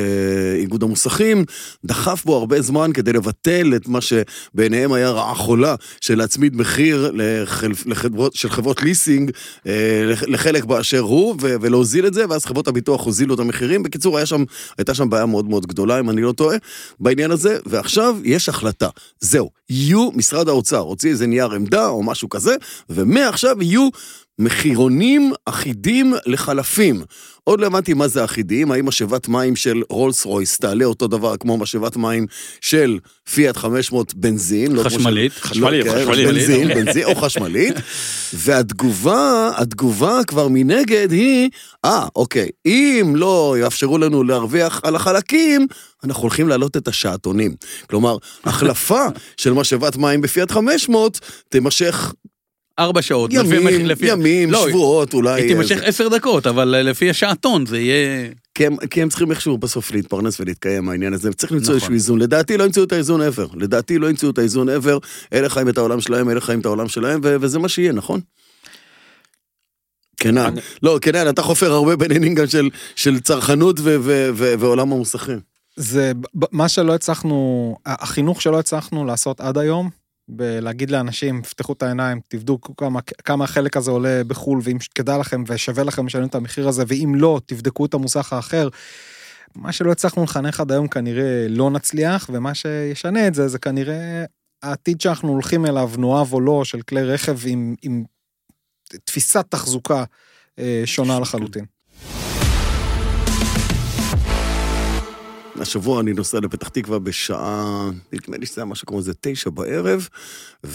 איגוד 0.56 0.82
המוסכים, 0.82 1.44
דחף 1.84 2.24
בו 2.24 2.36
הרבה 2.36 2.62
זמן 2.62 2.90
כדי 2.94 3.12
לבטל 3.12 3.72
את 3.76 3.88
מה 3.88 3.98
שבעיניהם 4.00 4.92
היה 4.92 5.10
רעה 5.10 5.34
חולה, 5.34 5.74
של 6.00 6.18
להצמיד 6.18 6.56
מחיר 6.56 7.10
לחל, 7.14 7.72
לחברות, 7.86 8.34
של 8.34 8.50
חברות 8.50 8.82
ליסינג 8.82 9.30
לח- 10.04 10.22
לחלק 10.22 10.64
באשר 10.64 11.00
הוא, 11.00 11.36
ולהוזיל 11.40 12.06
את 12.06 12.14
זה, 12.14 12.24
ואז 12.28 12.44
חברות 12.46 12.68
הביטוח 12.68 13.04
הוזילו 13.04 13.34
את 13.34 13.40
המחירים. 13.40 13.82
בקיצור, 13.82 14.16
היה 14.16 14.26
שם, 14.26 14.43
הייתה 14.78 14.94
שם 14.94 15.10
בעיה 15.10 15.26
מאוד 15.26 15.48
מאוד 15.48 15.66
גדולה, 15.66 16.00
אם 16.00 16.10
אני 16.10 16.22
לא 16.22 16.32
טועה, 16.32 16.56
בעניין 17.00 17.30
הזה, 17.30 17.58
ועכשיו 17.66 18.16
יש 18.24 18.48
החלטה. 18.48 18.88
זהו, 19.20 19.50
יהיו, 19.70 20.10
משרד 20.14 20.48
האוצר 20.48 20.78
הוציא 20.78 21.10
איזה 21.10 21.26
נייר 21.26 21.52
עמדה 21.52 21.86
או 21.86 22.02
משהו 22.02 22.28
כזה, 22.28 22.56
ומעכשיו 22.90 23.62
יהיו 23.62 23.88
מחירונים 24.38 25.32
אחידים 25.46 26.14
לחלפים. 26.26 27.02
עוד 27.44 27.60
לא 27.60 27.66
הבנתי 27.66 27.94
מה 27.94 28.08
זה 28.08 28.24
אחידים, 28.24 28.72
האם 28.72 28.86
משאבת 28.86 29.28
מים 29.28 29.56
של 29.56 29.82
רולס 29.90 30.24
רויס 30.24 30.58
תעלה 30.58 30.84
אותו 30.84 31.06
דבר 31.06 31.36
כמו 31.36 31.56
משאבת 31.56 31.96
מים 31.96 32.26
של 32.60 32.98
פיאט 33.34 33.56
500 33.56 34.14
בנזין. 34.14 34.72
לא 34.72 34.80
כמו 34.80 34.90
של- 34.90 34.98
חשמלית. 34.98 35.32
חשמלית, 35.32 35.86
לא, 35.86 35.92
כן, 35.92 36.00
חשמלית. 36.02 36.28
בנזין, 36.28 36.68
בנזין 36.68 37.04
או 37.04 37.14
חשמלית. 37.14 37.74
והתגובה, 38.34 39.50
התגובה 39.56 40.20
כבר 40.26 40.48
מנגד 40.48 41.10
היא, 41.10 41.50
אה, 41.84 42.06
אוקיי, 42.16 42.48
אם 42.66 43.12
לא 43.16 43.56
יאפשרו 43.60 43.98
לנו 43.98 44.22
להרוויח 44.24 44.80
על 44.84 44.96
החלקים, 44.96 45.66
אנחנו 46.04 46.22
הולכים 46.22 46.48
להעלות 46.48 46.76
את 46.76 46.88
השעתונים. 46.88 47.54
כלומר, 47.90 48.16
החלפה 48.44 49.04
של 49.36 49.52
משאבת 49.52 49.96
מים 49.96 50.20
בפיאט 50.20 50.50
500 50.50 51.20
תימשך 51.48 52.12
ארבע 52.78 53.02
שעות. 53.02 53.32
לפי 53.32 53.56
ימים, 53.56 53.66
המח- 53.66 53.86
לפי- 53.90 54.06
ימים, 54.06 54.50
לא, 54.50 54.66
שבועות, 54.68 55.14
אולי... 55.14 55.42
היא 55.42 55.48
תימשך 55.54 55.78
עשר 55.82 56.08
דקות, 56.08 56.46
אבל 56.46 56.68
לפי 56.68 57.10
השעתון 57.10 57.66
זה 57.66 57.78
יהיה... 57.80 58.28
כי 58.54 58.66
הם, 58.66 58.76
כי 58.76 59.02
הם 59.02 59.08
צריכים 59.08 59.30
איכשהו 59.30 59.58
בסוף 59.58 59.90
להתפרנס 59.92 60.40
ולהתקיים 60.40 60.84
מהעניין 60.84 61.12
הזה, 61.12 61.30
וצריך 61.30 61.52
למצוא 61.52 61.64
נכון. 61.64 61.74
איזשהו 61.74 61.94
איזון. 61.94 62.18
לדעתי 62.18 62.56
לא 62.56 62.64
ימצאו 62.64 62.84
את 62.84 62.92
האיזון 62.92 63.20
ever. 63.20 63.48
לדעתי 63.56 63.98
לא 63.98 64.10
ימצאו 64.10 64.30
את 64.30 64.38
האיזון 64.38 64.68
ever. 64.68 64.98
אלה 65.32 65.48
חיים 65.48 65.68
את 65.68 65.78
העולם 65.78 66.00
שלהם, 66.00 66.30
אלה 66.30 66.40
חיים 66.40 66.60
את 66.60 66.66
העולם 66.66 66.88
שלהם, 66.88 67.20
ו- 67.24 67.36
וזה 67.40 67.58
מה 67.58 67.68
שיהיה, 67.68 67.92
נכון? 67.92 68.20
קנן. 70.20 70.38
אני- 70.46 70.60
לא, 70.82 70.98
קנן, 71.02 71.28
אתה 71.28 71.42
חופר 71.42 71.72
הרבה 71.72 71.96
בעניינים 71.96 72.34
גם 72.34 72.46
של, 72.46 72.68
של 72.96 73.20
צרכנות 73.20 73.80
ו- 73.80 73.96
ו- 74.00 74.30
ו- 74.34 74.54
ועולם 74.58 74.92
המוסכים. 74.92 75.40
זה 75.76 76.12
מה 76.52 76.68
שלא 76.68 76.94
הצלחנו, 76.94 77.76
החינוך 77.86 78.42
שלא 78.42 78.58
הצלחנו 78.58 79.04
לעשות 79.04 79.40
עד 79.40 79.58
היום, 79.58 79.90
בלהגיד 80.28 80.90
לאנשים, 80.90 81.42
פתחו 81.42 81.72
את 81.72 81.82
העיניים, 81.82 82.20
תבדקו 82.28 82.76
כמה, 82.76 83.00
כמה 83.00 83.44
החלק 83.44 83.76
הזה 83.76 83.90
עולה 83.90 84.22
בחו"ל, 84.26 84.60
ואם 84.62 84.76
כדאי 84.94 85.18
לכם 85.18 85.44
ושווה 85.46 85.84
לכם 85.84 86.06
לשלם 86.06 86.26
את 86.26 86.34
המחיר 86.34 86.68
הזה, 86.68 86.84
ואם 86.88 87.12
לא, 87.14 87.40
תבדקו 87.46 87.86
את 87.86 87.94
המוסך 87.94 88.32
האחר. 88.32 88.68
מה 89.54 89.72
שלא 89.72 89.92
הצלחנו 89.92 90.24
לחנך 90.24 90.60
עד 90.60 90.72
היום 90.72 90.88
כנראה 90.88 91.46
לא 91.48 91.70
נצליח, 91.70 92.30
ומה 92.32 92.54
שישנה 92.54 93.26
את 93.26 93.34
זה, 93.34 93.48
זה 93.48 93.58
כנראה 93.58 94.24
העתיד 94.62 95.00
שאנחנו 95.00 95.28
הולכים 95.28 95.66
אליו, 95.66 95.90
נאהב 95.98 96.32
או 96.32 96.40
לא, 96.40 96.64
של 96.64 96.82
כלי 96.82 97.02
רכב 97.02 97.38
עם, 97.46 97.74
עם 97.82 98.04
תפיסת 99.04 99.46
תחזוקה 99.48 100.04
אה, 100.58 100.82
שונה 100.84 101.20
לחלוטין. 101.20 101.73
השבוע 105.64 106.00
אני 106.00 106.12
נוסע 106.12 106.40
לפתח 106.40 106.68
תקווה 106.68 106.98
בשעה, 106.98 107.90
נדמה 108.12 108.36
לי 108.36 108.46
שזה 108.46 108.60
היה 108.60 108.64
משהו 108.64 108.86
כמו 108.86 108.98
איזה 108.98 109.12
תשע 109.20 109.50
בערב, 109.50 110.08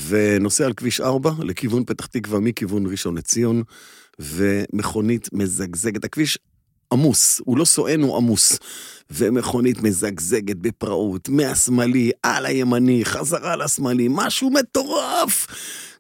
ונוסע 0.07 0.65
על 0.65 0.73
כביש 0.73 1.01
4 1.01 1.31
לכיוון 1.39 1.83
פתח 1.85 2.05
תקווה 2.05 2.39
מכיוון 2.39 2.87
ראשון 2.87 3.17
לציון, 3.17 3.63
ומכונית 4.19 5.29
מזגזגת. 5.33 6.05
הכביש 6.05 6.39
עמוס, 6.93 7.41
הוא 7.45 7.57
לא 7.57 7.65
סואן, 7.65 8.01
הוא 8.01 8.17
עמוס. 8.17 8.59
ומכונית 9.11 9.81
מזגזגת 9.81 10.55
בפראות, 10.55 11.29
מהשמאלי, 11.29 12.11
על 12.23 12.45
הימני, 12.45 13.05
חזרה 13.05 13.55
לשמאלי, 13.55 14.07
משהו 14.11 14.49
מטורף. 14.49 15.47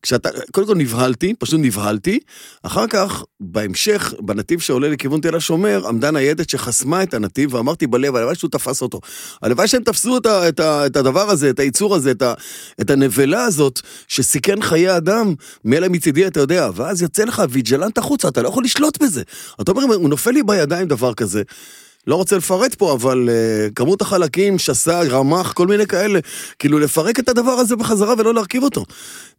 כשאתה, 0.01 0.29
קודם 0.51 0.67
כל 0.67 0.75
נבהלתי, 0.75 1.33
פשוט 1.39 1.59
נבהלתי, 1.63 2.19
אחר 2.63 2.87
כך, 2.87 3.23
בהמשך, 3.39 4.13
בנתיב 4.19 4.59
שעולה 4.59 4.89
לכיוון 4.89 5.21
תל 5.21 5.35
השומר, 5.35 5.87
עמדה 5.87 6.11
ניידת 6.11 6.49
שחסמה 6.49 7.03
את 7.03 7.13
הנתיב, 7.13 7.53
ואמרתי 7.53 7.87
בלב, 7.87 8.15
הלוואי 8.15 8.35
שהוא 8.35 8.51
תפס 8.51 8.81
אותו. 8.81 8.99
הלוואי 9.41 9.67
שהם 9.67 9.83
תפסו 9.83 10.17
את, 10.17 10.25
ה, 10.25 10.49
את, 10.49 10.59
ה, 10.59 10.85
את 10.85 10.97
הדבר 10.97 11.29
הזה, 11.29 11.49
את 11.49 11.59
היצור 11.59 11.95
הזה, 11.95 12.11
את, 12.11 12.21
ה, 12.21 12.33
את 12.81 12.89
הנבלה 12.89 13.43
הזאת, 13.43 13.81
שסיכן 14.07 14.61
חיי 14.61 14.97
אדם, 14.97 15.33
מילא 15.65 15.87
מצידי, 15.87 16.27
אתה 16.27 16.39
יודע, 16.39 16.69
ואז 16.75 17.01
יוצא 17.01 17.23
לך 17.23 17.43
ויג'לנט 17.49 17.97
החוצה, 17.97 18.27
אתה 18.27 18.41
לא 18.41 18.47
יכול 18.47 18.63
לשלוט 18.63 19.03
בזה. 19.03 19.23
אתה 19.61 19.71
אומר, 19.71 19.95
הוא 19.95 20.09
נופל 20.09 20.31
לי 20.31 20.43
בידיים 20.43 20.87
דבר 20.87 21.13
כזה. 21.13 21.43
לא 22.07 22.15
רוצה 22.15 22.37
לפרט 22.37 22.75
פה, 22.75 22.93
אבל 22.93 23.29
uh, 23.29 23.73
כמות 23.73 24.01
החלקים, 24.01 24.59
שסה, 24.59 25.01
רמ"ח, 25.01 25.53
כל 25.53 25.67
מיני 25.67 25.87
כאלה, 25.87 26.19
כאילו 26.59 26.79
לפרק 26.79 27.19
את 27.19 27.29
הדבר 27.29 27.51
הזה 27.51 27.75
בחזרה 27.75 28.13
ולא 28.17 28.33
להרכיב 28.33 28.63
אותו. 28.63 28.85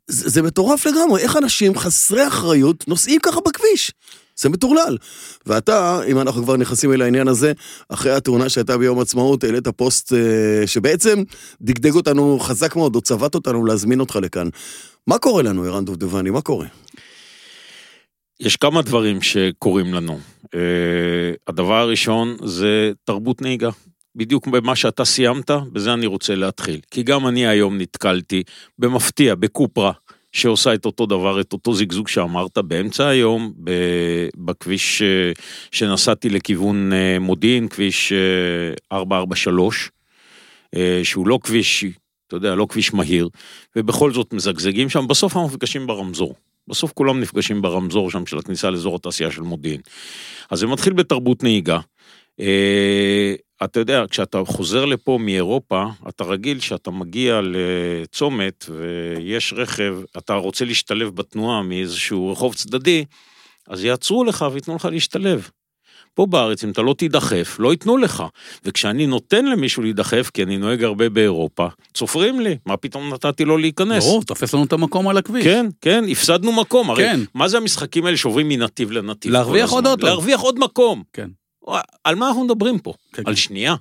זה, 0.07 0.29
זה 0.29 0.43
מטורף 0.43 0.87
לגמרי, 0.87 1.21
איך 1.21 1.37
אנשים 1.37 1.79
חסרי 1.79 2.27
אחריות 2.27 2.89
נוסעים 2.89 3.21
ככה 3.21 3.41
בכביש? 3.47 3.93
זה 4.37 4.49
מטורלל. 4.49 4.97
ואתה, 5.47 6.01
אם 6.07 6.21
אנחנו 6.21 6.43
כבר 6.43 6.57
נכנסים 6.57 6.93
אל 6.93 7.03
העניין 7.03 7.29
הזה, 7.29 7.53
אחרי 7.89 8.13
התאונה 8.13 8.49
שהייתה 8.49 8.79
ביום 8.79 9.01
עצמאות, 9.01 9.45
העלית 9.45 9.69
פוסט 9.69 10.13
uh, 10.13 10.17
שבעצם 10.67 11.23
דגדג 11.61 11.95
אותנו 11.95 12.39
חזק 12.41 12.77
מאוד, 12.77 12.97
או 12.97 13.01
צבט 13.01 13.35
אותנו 13.35 13.65
להזמין 13.65 14.01
אותך 14.01 14.17
לכאן. 14.23 14.49
מה 15.07 15.19
קורה 15.19 15.43
לנו, 15.43 15.65
ערן 15.65 15.85
דובדבני? 15.85 16.31
מה 16.31 16.41
קורה? 16.41 16.67
יש 18.41 18.57
כמה 18.57 18.83
דברים 18.83 19.23
שקורים 19.23 19.95
לנו. 19.95 20.19
Uh, 20.45 20.49
הדבר 21.47 21.75
הראשון 21.75 22.37
זה 22.45 22.93
תרבות 23.05 23.43
נהיגה. 23.43 23.71
בדיוק 24.17 24.47
במה 24.47 24.77
שאתה 24.77 25.05
סיימת, 25.05 25.51
בזה 25.73 25.93
אני 25.93 26.07
רוצה 26.07 26.35
להתחיל. 26.35 26.81
כי 26.91 27.03
גם 27.03 27.27
אני 27.27 27.47
היום 27.47 27.79
נתקלתי 27.79 28.43
במפתיע, 28.79 29.35
בקופרה, 29.35 29.93
שעושה 30.33 30.75
את 30.75 30.85
אותו 30.85 31.07
דבר, 31.07 31.41
את 31.41 31.53
אותו 31.53 31.75
זיגזוג 31.75 32.09
שאמרת, 32.09 32.59
באמצע 32.59 33.09
היום, 33.09 33.53
בכביש 34.37 35.03
אה, 35.03 35.33
שנסעתי 35.71 36.29
לכיוון 36.29 36.93
אה, 36.93 37.19
מודיעין, 37.21 37.69
כביש 37.69 38.13
אה, 38.13 38.97
443, 38.99 39.91
אה, 40.77 41.01
שהוא 41.03 41.27
לא 41.27 41.39
כביש, 41.43 41.85
אתה 42.27 42.37
יודע, 42.37 42.55
לא 42.55 42.67
כביש 42.69 42.95
מהיר, 42.95 43.29
ובכל 43.77 44.13
זאת 44.13 44.33
מזגזגים 44.33 44.89
שם, 44.89 45.09
בסוף 45.09 45.37
אנחנו 45.37 45.49
נפגשים 45.49 45.87
ברמזור. 45.87 46.35
בסוף 46.71 46.93
כולם 46.93 47.21
נפגשים 47.21 47.63
ברמזור 47.63 48.11
שם 48.11 48.27
של 48.27 48.39
הכניסה 48.39 48.71
לאזור 48.71 48.97
התעשייה 48.97 49.31
של 49.31 49.43
מודיעין. 49.43 49.81
אז 50.51 50.59
זה 50.59 50.67
מתחיל 50.67 50.93
בתרבות 50.93 51.43
נהיגה. 51.43 51.79
אה, 52.41 53.35
אתה 53.65 53.81
יודע, 53.81 54.05
כשאתה 54.11 54.43
חוזר 54.47 54.85
לפה 54.85 55.19
מאירופה, 55.21 55.85
אתה 56.09 56.25
רגיל 56.25 56.61
שאתה 56.61 56.91
מגיע 56.91 57.41
לצומת 57.43 58.65
ויש 58.69 59.55
רכב, 59.57 59.97
אתה 60.19 60.35
רוצה 60.35 60.65
להשתלב 60.65 61.09
בתנועה 61.09 61.63
מאיזשהו 61.63 62.33
רחוב 62.33 62.55
צדדי, 62.55 63.05
אז 63.69 63.85
יעצרו 63.85 64.25
לך 64.25 64.47
וייתנו 64.53 64.77
לך 64.77 64.85
להשתלב. 64.85 65.51
פה 66.15 66.27
בארץ, 66.27 66.65
אם 66.65 66.71
אתה 66.71 66.83
לא 66.83 66.95
תידחף, 66.95 67.57
לא 67.59 67.71
ייתנו 67.71 67.97
לך. 67.97 68.25
וכשאני 68.65 69.07
נותן 69.07 69.47
למישהו 69.47 69.83
להידחף, 69.83 70.31
כי 70.35 70.43
אני 70.43 70.59
נוהג 70.59 70.85
הרבה 70.85 71.09
באירופה, 71.09 71.67
צופרים 71.95 72.41
לי, 72.41 72.57
מה 72.67 72.77
פתאום 72.77 73.15
נתתי 73.15 73.45
לו 73.45 73.59
להיכנס? 73.59 74.05
ברור, 74.05 74.23
תופס 74.25 74.55
לנו 74.55 74.65
את 74.65 74.73
המקום 74.73 75.09
על 75.09 75.17
הכביש. 75.17 75.45
כן, 75.45 75.67
כן, 75.81 76.05
הפסדנו 76.11 76.53
מקום. 76.53 76.91
הרי 76.91 77.05
כן. 77.05 77.21
מה 77.35 77.49
זה 77.49 77.57
המשחקים 77.57 78.07
האלה 78.07 78.17
שעוברים 78.17 78.49
מנתיב 78.49 78.91
לנתיב? 78.91 79.33
להרוויח 79.33 79.71
עוד? 79.71 79.87
אוטו. 79.87 80.07
להרוויח 80.07 80.41
עוד 80.41 80.59
מקום. 80.59 81.03
כן. 81.13 81.29
על 82.05 82.15
מה 82.15 82.29
אנחנו 82.29 82.45
מדברים 82.45 82.79
פה? 82.79 82.93
כן, 83.13 83.23
על 83.27 83.33
כן. 83.33 83.37
שנייה. 83.37 83.75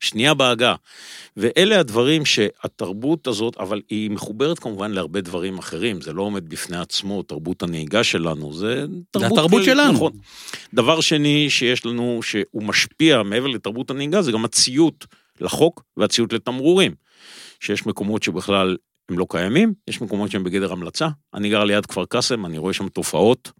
שנייה 0.00 0.34
בהגה. 0.34 0.74
ואלה 1.36 1.80
הדברים 1.80 2.24
שהתרבות 2.24 3.26
הזאת, 3.26 3.56
אבל 3.56 3.82
היא 3.90 4.10
מחוברת 4.10 4.58
כמובן 4.58 4.90
להרבה 4.90 5.20
דברים 5.20 5.58
אחרים, 5.58 6.00
זה 6.00 6.12
לא 6.12 6.22
עומד 6.22 6.48
בפני 6.48 6.76
עצמו, 6.76 7.22
תרבות 7.22 7.62
הנהיגה 7.62 8.04
שלנו, 8.04 8.52
זה 8.52 8.86
תרבות... 9.10 9.32
התרבות 9.32 9.50
כללית, 9.50 9.64
שלנו. 9.66 9.92
נכון. 9.92 10.12
דבר 10.74 11.00
שני 11.00 11.50
שיש 11.50 11.86
לנו, 11.86 12.20
שהוא 12.22 12.62
משפיע 12.62 13.22
מעבר 13.22 13.46
לתרבות 13.46 13.90
הנהיגה, 13.90 14.22
זה 14.22 14.32
גם 14.32 14.44
הציות 14.44 15.06
לחוק 15.40 15.82
והציות 15.96 16.32
לתמרורים. 16.32 16.94
שיש 17.60 17.86
מקומות 17.86 18.22
שבכלל 18.22 18.76
הם 19.08 19.18
לא 19.18 19.26
קיימים, 19.30 19.74
יש 19.88 20.00
מקומות 20.00 20.30
שהם 20.30 20.44
בגדר 20.44 20.72
המלצה. 20.72 21.08
אני 21.34 21.50
גר 21.50 21.64
ליד 21.64 21.86
כפר 21.86 22.04
קאסם, 22.04 22.46
אני 22.46 22.58
רואה 22.58 22.72
שם 22.72 22.88
תופעות 22.88 23.52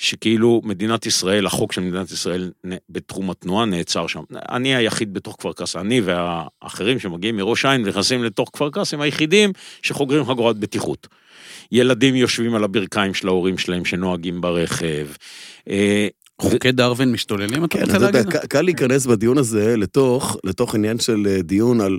שכאילו 0.00 0.60
מדינת 0.64 1.06
ישראל, 1.06 1.46
החוק 1.46 1.72
של 1.72 1.80
מדינת 1.80 2.10
ישראל 2.10 2.50
בתחום 2.90 3.30
התנועה 3.30 3.66
נעצר 3.66 4.06
שם. 4.06 4.22
אני 4.32 4.74
היחיד 4.74 5.14
בתוך 5.14 5.36
כפר 5.38 5.52
קאסם, 5.52 5.80
אני 5.80 6.00
והאחרים 6.00 6.98
שמגיעים 6.98 7.36
מראש 7.36 7.64
העין 7.64 7.84
ונכנסים 7.84 8.24
לתוך 8.24 8.50
כפר 8.52 8.70
קאסם, 8.70 9.00
היחידים 9.00 9.52
שחוגרים 9.82 10.24
חגורת 10.24 10.58
בטיחות. 10.58 11.08
ילדים 11.72 12.16
יושבים 12.16 12.54
על 12.54 12.64
הברכיים 12.64 13.14
של 13.14 13.28
ההורים 13.28 13.58
שלהם 13.58 13.84
שנוהגים 13.84 14.40
ברכב. 14.40 15.06
חוקי 16.40 16.72
דרווין 16.72 17.12
משתוללים, 17.12 17.64
אתה 17.64 17.78
כן, 17.78 17.84
רוצה 17.84 17.98
להגיד? 17.98 18.26
קל 18.48 18.62
להיכנס 18.62 19.06
בדיון 19.06 19.38
הזה 19.38 19.74
לתוך, 19.76 20.36
עניין 20.74 20.98
של 20.98 21.26
אה, 21.30 21.42
דיון 21.42 21.80
על, 21.80 21.98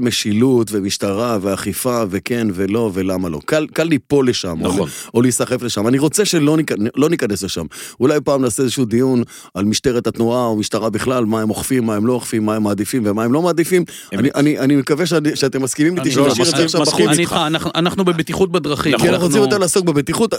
משילות 0.00 0.68
ומשטרה 0.72 1.38
ואכיפה 1.40 2.02
וכן 2.10 2.46
ולא 2.54 2.90
ולמה 2.94 3.28
לא. 3.28 3.40
קל, 3.44 3.66
ליפול 3.84 4.28
לשם, 4.28 4.64
או, 4.64 4.68
נכון. 4.68 4.88
או 5.14 5.22
להיסחף 5.22 5.62
לשם. 5.62 5.88
אני 5.88 5.98
רוצה 5.98 6.24
שלא 6.24 6.56
לא 6.96 7.08
ניכנס 7.10 7.42
לשם. 7.42 7.66
אולי 8.00 8.20
פעם 8.24 8.42
נעשה 8.42 8.62
איזשהו 8.62 8.84
דיון 8.84 9.22
על 9.54 9.64
משטרת 9.64 10.06
התנועה 10.06 10.44
או 10.44 10.56
משטרה 10.56 10.90
בכלל, 10.90 11.24
מה 11.24 11.40
הם 11.40 11.50
אוכפים, 11.50 11.86
מה 11.86 11.94
הם 11.96 12.06
לא 12.06 12.12
אוכפים, 12.12 12.46
מה 12.46 12.56
הם 12.56 12.62
מעדיפים 12.62 13.02
ומה 13.06 13.24
הם 13.24 13.32
לא 13.32 13.42
מעדיפים. 13.42 13.84
אני, 14.12 14.76
מקווה 14.76 15.06
שאתם 15.34 15.62
מסכימים 15.62 15.98
איתי 15.98 16.10
שנשאיר 16.10 16.26
לא, 16.26 16.32
את 16.64 16.68
זה 16.68 16.78
עכשיו 16.78 16.80
בחוץ. 16.80 17.18
איתך, 17.18 17.36
אנחנו- 17.74 18.04
בבטיחות 18.04 18.52
בדרכים. 18.52 18.98
כי 18.98 19.08
אנחנו 19.08 19.26
רוצים 19.26 19.42
יותר 19.42 19.58
לעסוק 19.58 19.84
בבטיחות, 19.84 20.34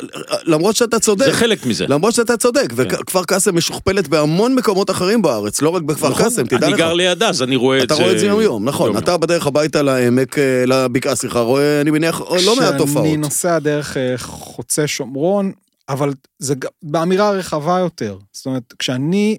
למרות 0.45 0.75
שאתה 0.75 0.99
צודק. 0.99 1.25
זה 1.25 1.33
חלק 1.33 1.65
מזה. 1.65 1.85
למרות 1.89 2.13
שאתה 2.13 2.37
צודק, 2.37 2.67
כן. 2.69 2.75
וכפר 2.77 3.23
קאסם 3.37 3.55
משוכפלת 3.55 4.07
בהמון 4.07 4.55
מקומות 4.55 4.89
אחרים 4.89 5.21
בארץ, 5.21 5.61
לא 5.61 5.69
רק 5.69 5.81
בכפר 5.81 6.09
נכון, 6.09 6.23
קאסם, 6.23 6.47
תדע 6.47 6.67
אני 6.67 6.73
לך. 6.73 6.79
גר 6.79 6.93
לידה, 6.93 7.29
אז 7.29 7.43
אני 7.43 7.55
רואה 7.55 7.77
את 7.77 7.83
אתה 7.83 7.95
זה... 7.95 8.01
רואה 8.01 8.13
את 8.13 8.19
זה 8.19 8.25
יום-יום, 8.25 8.65
נכון. 8.65 8.85
יום-יום. 8.85 9.03
אתה 9.03 9.17
בדרך 9.17 9.47
הביתה 9.47 9.81
לעמק, 9.81 10.37
אה, 10.39 10.65
לבקעה, 10.65 11.15
סליחה, 11.15 11.39
רואה, 11.39 11.81
אני 11.81 11.91
מניח, 11.91 12.21
לא 12.45 12.55
מעט 12.55 12.75
תופעות. 12.77 13.05
כשאני 13.05 13.17
נוסע 13.17 13.59
דרך 13.59 13.97
אה, 13.97 14.13
חוצה 14.17 14.87
שומרון, 14.87 15.51
אבל 15.89 16.13
זה 16.39 16.55
באמירה 16.83 17.31
רחבה 17.31 17.79
יותר. 17.79 18.17
זאת 18.33 18.45
אומרת, 18.45 18.73
כשאני... 18.79 19.37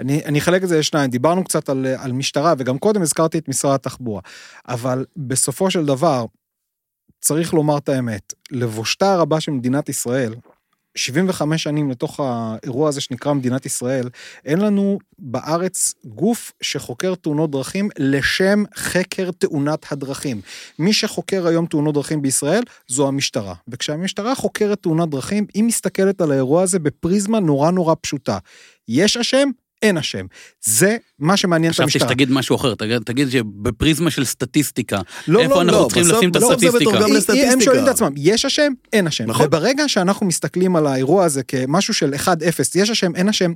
אני, 0.00 0.24
אני 0.24 0.38
אחלק 0.38 0.62
את 0.64 0.68
זה 0.68 0.78
לשניים, 0.78 1.10
דיברנו 1.10 1.44
קצת 1.44 1.68
על, 1.68 1.86
על 1.98 2.12
משטרה, 2.12 2.54
וגם 2.58 2.78
קודם 2.78 3.02
הזכרתי 3.02 3.38
את 3.38 3.48
משרד 3.48 3.74
התחבורה. 3.74 4.20
אבל 4.68 5.04
בסופו 5.16 5.70
של 5.70 5.86
דבר, 5.86 6.24
צריך 7.20 7.54
לומר 7.54 7.78
את 7.78 7.88
האמת, 7.88 8.34
לבושתה 8.50 9.12
הרבה 9.12 9.40
של 9.40 9.52
מדינת 9.52 9.88
ישראל, 9.88 10.34
75 10.96 11.62
שנים 11.62 11.90
לתוך 11.90 12.20
האירוע 12.20 12.88
הזה 12.88 13.00
שנקרא 13.00 13.32
מדינת 13.32 13.66
ישראל, 13.66 14.08
אין 14.44 14.58
לנו 14.58 14.98
בארץ 15.18 15.94
גוף 16.04 16.52
שחוקר 16.60 17.14
תאונות 17.14 17.50
דרכים 17.50 17.88
לשם 17.98 18.64
חקר 18.76 19.30
תאונת 19.30 19.92
הדרכים. 19.92 20.40
מי 20.78 20.92
שחוקר 20.92 21.46
היום 21.46 21.66
תאונות 21.66 21.94
דרכים 21.94 22.22
בישראל 22.22 22.62
זו 22.88 23.08
המשטרה. 23.08 23.54
וכשהמשטרה 23.68 24.34
חוקרת 24.34 24.82
תאונת 24.82 25.08
דרכים, 25.08 25.46
היא 25.54 25.64
מסתכלת 25.64 26.20
על 26.20 26.32
האירוע 26.32 26.62
הזה 26.62 26.78
בפריזמה 26.78 27.40
נורא 27.40 27.70
נורא 27.70 27.94
פשוטה. 28.00 28.38
יש 28.88 29.16
אשם, 29.16 29.50
אין 29.82 29.96
אשם. 29.98 30.26
זה 30.64 30.96
מה 31.18 31.36
שמעניין 31.36 31.70
את 31.70 31.74
חשבתי 31.74 31.84
המשטרה. 31.84 32.08
שתגיד 32.08 32.30
משהו 32.30 32.56
אחר, 32.56 32.74
תגיד- 32.74 33.02
תגיד 33.02 33.28
שבפריזמה 33.30 34.10
של 34.10 34.24
סטטיסטיקה, 34.24 35.00
לא, 35.28 35.40
איפה 35.40 35.54
לא, 35.54 35.60
אנחנו 35.62 35.80
לא, 35.80 35.84
צריכים 35.84 36.02
בסוף- 36.04 36.16
לשים 36.16 36.28
את 36.30 36.36
בסוף 36.36 36.48
זה 36.48 36.54
הסטטיסטיקה? 36.54 36.90
מתורגם 36.90 37.06
היא- 37.06 37.14
לסטטיסטיקה. 37.18 37.52
הם 37.52 37.60
שואלים 37.60 37.84
את 37.84 37.88
עצמם, 37.88 38.12
יש 38.16 38.44
אשם? 38.44 38.72
אין 38.92 39.06
אשם. 39.06 39.24
נכון. 39.26 39.46
וברגע 39.46 39.88
שאנחנו 39.88 40.26
מסתכלים 40.26 40.76
על 40.76 40.86
האירוע 40.86 41.24
הזה 41.24 41.42
כמשהו 41.42 41.94
של 41.94 42.14
1-0, 42.14 42.28
יש 42.74 42.90
אשם, 42.90 43.14
אין 43.16 43.28
אשם, 43.28 43.52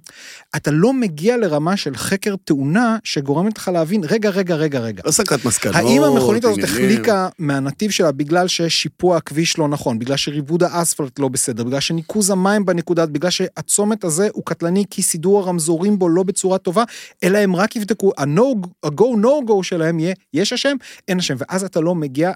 אתה 0.57 0.71
לא 0.71 0.93
מגיע 0.93 1.37
לרמה 1.37 1.77
של 1.77 1.97
חקר 1.97 2.35
תאונה 2.45 2.97
שגורמת 3.05 3.59
לך 3.59 3.69
להבין, 3.69 4.01
רגע, 4.11 4.31
רגע, 4.31 4.55
רגע, 4.55 4.81
רגע. 4.81 5.03
הסקת 5.07 5.45
מסקנות, 5.45 5.77
האם 5.77 6.03
המכונית 6.03 6.45
הזאת 6.45 6.59
עניינים. 6.59 6.87
החליקה 6.89 7.29
מהנתיב 7.39 7.91
שלה 7.91 8.13
בגלל 8.13 8.49
ששיפוע 8.49 9.17
הכביש 9.17 9.59
לא 9.59 9.69
נכון, 9.69 9.99
בגלל 9.99 10.17
שריבוד 10.17 10.63
האספלט 10.63 11.19
לא 11.19 11.29
בסדר, 11.29 11.65
בגלל 11.65 11.81
שניקוז 11.81 12.31
המים 12.31 12.65
בנקודה, 12.65 13.07
בגלל 13.07 13.31
שהצומת 13.31 14.05
הזה 14.05 14.29
הוא 14.33 14.45
קטלני 14.47 14.85
כי 14.91 15.03
סידור 15.03 15.39
הרמזורים 15.41 15.99
בו 15.99 16.09
לא 16.11 16.23
בצורה 16.23 16.59
טובה, 16.59 16.85
אלא 17.25 17.39
הם 17.39 17.57
רק 17.57 17.77
יבדקו, 17.77 18.13
ה-go 18.19 18.91
no 19.23 19.49
go 19.51 19.63
שלהם 19.63 19.99
יהיה, 19.99 20.15
יש 20.35 20.53
אשם, 20.53 20.77
אין 21.09 21.19
אשם, 21.19 21.35
ואז 21.39 21.65
אתה 21.65 21.81
לא 21.81 21.95
מגיע 21.95 22.33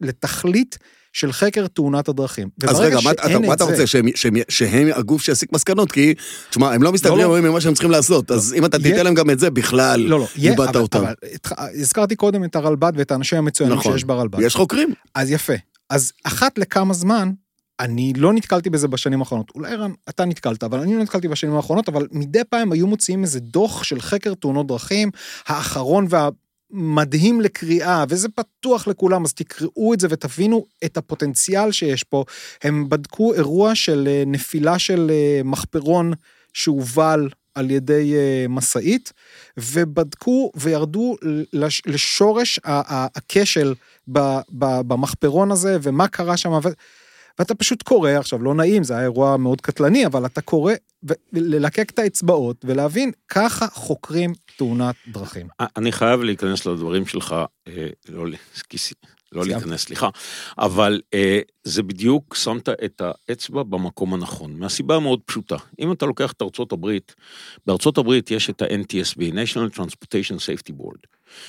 לתכלית 0.00 0.78
של 1.12 1.32
חקר 1.32 1.66
תאונת 1.66 2.08
הדרכים. 2.08 2.48
אז 2.68 2.80
רגע, 2.80 2.98
מה 3.04 3.10
אתה- 3.10 3.38
מה 3.38 3.46
את 3.48 3.52
אתה 3.56 3.64
זה- 3.64 3.70
רוצה, 3.70 3.86
שהם- 3.86 4.06
שהם- 4.14 4.34
שהם 4.48 4.88
הגוף 4.94 5.22
שיסיק 5.22 5.52
מסקנות? 5.52 5.92
כי, 5.92 6.14
תשמע, 6.50 6.72
הם 6.74 6.82
לא 6.82 6.92
מסתדרים 6.92 7.18
לא. 7.18 7.24
אומרים 7.24 7.44
ממה 7.44 7.60
שהם 7.60 7.72
צריכים 7.74 7.90
לעשות, 7.90 8.30
אז 8.30 8.54
אם 8.58 8.64
אתה 8.64 8.78
תיתן 8.78 9.04
להם 9.04 9.14
גם 9.14 9.30
את 9.30 9.38
זה, 9.38 9.50
בכלל, 9.50 10.00
לא, 10.00 10.18
לא, 10.20 10.26
איבדת 10.38 10.68
אבל, 10.68 10.80
אותם. 10.80 10.98
אבל 10.98 11.14
הזכרתי 11.80 12.16
קודם 12.16 12.44
את 12.44 12.56
הרלב"ד 12.56 12.92
ואת 12.96 13.10
האנשים 13.10 13.38
המצוינים 13.38 13.78
נכון. 13.78 13.92
שיש 13.92 14.04
ברלב"ד. 14.04 14.40
יש 14.40 14.54
חוקרים. 14.54 14.92
אז 15.14 15.30
יפה. 15.30 15.52
אז 15.90 16.12
אחת 16.24 16.58
לכמה 16.58 16.94
זמן, 16.94 17.30
אני 17.80 18.12
לא 18.16 18.32
נתקלתי 18.32 18.70
בזה 18.70 18.88
בשנים 18.88 19.20
האחרונות. 19.20 19.50
אולי 19.54 19.74
רן, 19.74 19.92
אתה 20.08 20.24
נתקלת, 20.24 20.62
אבל 20.64 20.78
אני 20.80 20.94
לא 20.96 21.02
נתקלתי 21.02 21.28
בשנים 21.28 21.54
האחרונות, 21.56 21.88
אבל 21.88 22.08
מדי 22.12 22.44
פעם 22.48 22.72
היו 22.72 22.86
מוציאים 22.86 23.22
איזה 23.22 23.40
דוח 23.40 23.84
של 23.84 24.00
חקר 24.00 24.34
תאונות 24.34 24.66
דרכים, 24.66 25.10
האחרון 25.46 26.06
והמדהים 26.08 27.40
לקריאה, 27.40 28.04
וזה 28.08 28.28
פתוח 28.28 28.86
לכולם, 28.88 29.24
אז 29.24 29.32
תקראו 29.32 29.94
את 29.94 30.00
זה 30.00 30.06
ותבינו 30.10 30.66
את 30.84 30.96
הפוטנציאל 30.96 31.72
שיש 31.72 32.02
פה. 32.02 32.24
הם 32.62 32.88
בדקו 32.88 33.34
אירוע 33.34 33.74
של 33.74 34.08
אה, 34.10 34.22
נפילה 34.26 34.78
של 34.78 35.10
אה, 35.10 35.40
מחפרון 35.44 36.12
שהובל 36.52 37.28
על 37.54 37.70
ידי 37.70 38.14
אה, 38.14 38.46
משאית, 38.48 39.12
ובדקו 39.56 40.50
וירדו 40.56 41.16
לש- 41.52 41.82
לשורש 41.86 42.60
הכשל 42.64 43.74
במחפרון 44.86 45.50
הזה, 45.50 45.78
ומה 45.82 46.08
קרה 46.08 46.36
שם. 46.36 46.50
ואתה 47.38 47.54
פשוט 47.54 47.82
קורא, 47.82 48.10
עכשיו 48.10 48.42
לא 48.42 48.54
נעים, 48.54 48.84
זה 48.84 48.94
היה 48.94 49.02
אירוע 49.02 49.36
מאוד 49.36 49.60
קטלני, 49.60 50.06
אבל 50.06 50.26
אתה 50.26 50.40
קורא, 50.40 50.72
וללקק 51.32 51.90
את 51.90 51.98
האצבעות, 51.98 52.64
ולהבין, 52.64 53.10
ככה 53.28 53.66
חוקרים 53.66 54.32
תאונת 54.56 54.94
דרכים. 55.08 55.48
אני 55.76 55.92
חייב 55.92 56.20
להיכנס 56.20 56.66
לדברים 56.66 57.06
שלך, 57.06 57.36
אה, 57.68 57.86
לא, 58.08 58.26
לא. 59.32 59.44
להיכנס, 59.46 59.80
סליחה, 59.80 60.08
אבל 60.58 61.00
אה, 61.14 61.40
זה 61.64 61.82
בדיוק 61.82 62.34
שמת 62.34 62.68
את 62.68 63.02
האצבע 63.04 63.62
במקום 63.62 64.14
הנכון, 64.14 64.58
מהסיבה 64.58 64.96
המאוד 64.96 65.20
פשוטה. 65.24 65.56
אם 65.78 65.92
אתה 65.92 66.06
לוקח 66.06 66.32
את 66.32 66.42
ארצות 66.42 66.72
הברית, 66.72 67.14
בארצות 67.66 67.98
הברית 67.98 68.30
יש 68.30 68.50
את 68.50 68.62
ה-NTSB, 68.62 69.32
National 69.32 69.78
Transportation 69.78 70.36
Safety 70.36 70.72
Board, 70.80 71.06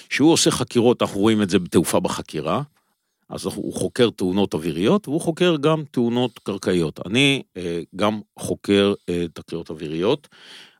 שהוא 0.09 0.31
עושה 0.31 0.51
חקירות, 0.51 1.01
אנחנו 1.01 1.19
רואים 1.19 1.41
את 1.41 1.49
זה 1.49 1.59
בתעופה 1.59 1.99
בחקירה, 1.99 2.61
אז 3.33 3.45
הוא 3.45 3.73
חוקר 3.73 4.09
תאונות 4.09 4.53
אוויריות, 4.53 5.07
והוא 5.07 5.21
חוקר 5.21 5.55
גם 5.61 5.83
תאונות 5.91 6.39
קרקעיות. 6.39 6.99
אני 7.05 7.43
אה, 7.57 7.81
גם 7.95 8.21
חוקר 8.39 8.93
אה, 9.09 9.25
תקריות 9.33 9.69
אוויריות. 9.69 10.27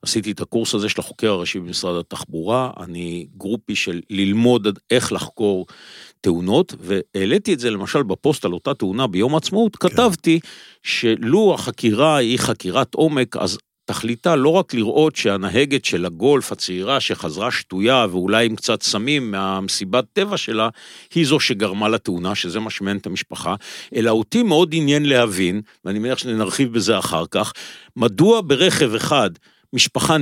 עשיתי 0.01 0.31
את 0.31 0.41
הקורס 0.41 0.75
הזה 0.75 0.89
של 0.89 1.01
החוקר 1.01 1.31
הראשי 1.31 1.60
במשרד 1.60 2.00
התחבורה, 2.00 2.72
אני 2.79 3.27
גרופי 3.38 3.75
של 3.75 4.01
ללמוד 4.10 4.79
איך 4.91 5.12
לחקור 5.12 5.66
תאונות, 6.22 6.74
והעליתי 6.79 7.53
את 7.53 7.59
זה 7.59 7.70
למשל 7.70 8.03
בפוסט 8.03 8.46
על 8.46 8.53
אותה 8.53 8.74
תאונה 8.74 9.07
ביום 9.07 9.33
העצמאות, 9.33 9.75
כתבתי 9.75 10.39
שלו 10.83 11.53
החקירה 11.53 12.18
היא 12.18 12.39
חקירת 12.39 12.94
עומק, 12.96 13.37
אז 13.37 13.57
תכליתה 13.85 14.35
לא 14.35 14.50
רק 14.50 14.74
לראות 14.74 15.15
שהנהגת 15.15 15.85
של 15.85 16.05
הגולף 16.05 16.51
הצעירה 16.51 17.00
שחזרה 17.00 17.51
שטויה 17.51 18.05
ואולי 18.11 18.46
עם 18.46 18.55
קצת 18.55 18.83
סמים 18.83 19.31
מהמסיבת 19.31 20.05
טבע 20.13 20.37
שלה, 20.37 20.69
היא 21.15 21.25
זו 21.25 21.39
שגרמה 21.39 21.89
לתאונה, 21.89 22.35
שזה 22.35 22.59
מה 22.59 22.69
שמעניין 22.69 22.98
את 22.98 23.05
המשפחה, 23.05 23.55
אלא 23.96 24.11
אותי 24.11 24.43
מאוד 24.43 24.69
עניין 24.74 25.05
להבין, 25.05 25.61
ואני 25.85 26.00
מניח 26.00 26.17
שנרחיב 26.17 26.74
בזה 26.74 27.00
אחר 27.00 27.24
כך, 27.31 27.53
מדוע 27.96 28.41
ברכב 28.41 28.96
אחד 28.96 29.29
משפחה 29.74 30.17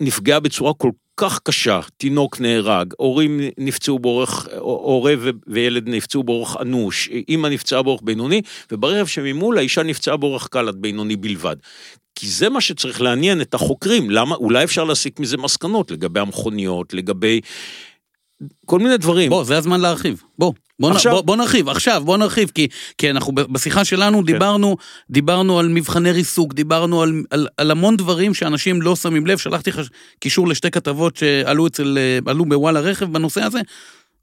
נפגעה 0.00 0.40
בצורה 0.40 0.74
כל 0.74 0.90
כך 1.16 1.40
קשה, 1.42 1.80
תינוק 1.96 2.40
נהרג, 2.40 2.92
הורים 2.96 3.40
נפצעו 3.58 3.98
באורך, 3.98 4.48
הורה 4.58 5.14
וילד 5.46 5.88
נפצעו 5.88 6.22
באורך 6.22 6.56
אנוש, 6.60 7.08
אימא 7.28 7.48
נפצעה 7.48 7.82
באורך 7.82 8.02
בינוני, 8.04 8.42
וברכב 8.72 9.06
שממול 9.06 9.58
האישה 9.58 9.82
נפצעה 9.82 10.16
באורך 10.16 10.48
קל 10.48 10.68
עד 10.68 10.76
בינוני 10.76 11.16
בלבד. 11.16 11.56
כי 12.14 12.26
זה 12.26 12.48
מה 12.48 12.60
שצריך 12.60 13.00
לעניין 13.00 13.40
את 13.40 13.54
החוקרים, 13.54 14.10
למה, 14.10 14.34
אולי 14.34 14.64
אפשר 14.64 14.84
להסיק 14.84 15.20
מזה 15.20 15.36
מסקנות 15.36 15.90
לגבי 15.90 16.20
המכוניות, 16.20 16.94
לגבי 16.94 17.40
כל 18.66 18.78
מיני 18.78 18.96
דברים. 18.96 19.30
בוא, 19.30 19.44
זה 19.44 19.58
הזמן 19.58 19.80
להרחיב. 19.80 20.22
בוא. 20.38 20.52
בוא, 20.80 20.90
עכשיו-. 20.90 21.12
בוא, 21.12 21.20
בוא 21.20 21.36
נרחיב, 21.36 21.68
עכשיו, 21.68 22.02
בוא 22.04 22.16
נרחיב, 22.16 22.50
כי, 22.54 22.68
כי 22.98 23.10
אנחנו 23.10 23.32
בשיחה 23.32 23.84
שלנו 23.84 24.18
כן. 24.18 24.24
דיברנו, 24.24 24.76
דיברנו 25.10 25.58
על 25.58 25.68
מבחני 25.68 26.12
ריסוק, 26.12 26.54
דיברנו 26.54 27.02
על, 27.02 27.22
על, 27.30 27.48
על 27.56 27.70
המון 27.70 27.96
דברים 27.96 28.34
שאנשים 28.34 28.82
לא 28.82 28.96
שמים 28.96 29.26
לב, 29.26 29.38
שלחתי 29.38 29.70
לך 29.70 29.80
קישור 30.18 30.48
לשתי 30.48 30.70
כתבות 30.70 31.16
שעלו 31.16 31.66
אצל, 31.66 31.98
אה, 31.98 32.30
עלו 32.30 32.44
בוואלה 32.44 32.80
רכב 32.80 33.12
בנושא 33.12 33.42
הזה. 33.42 33.60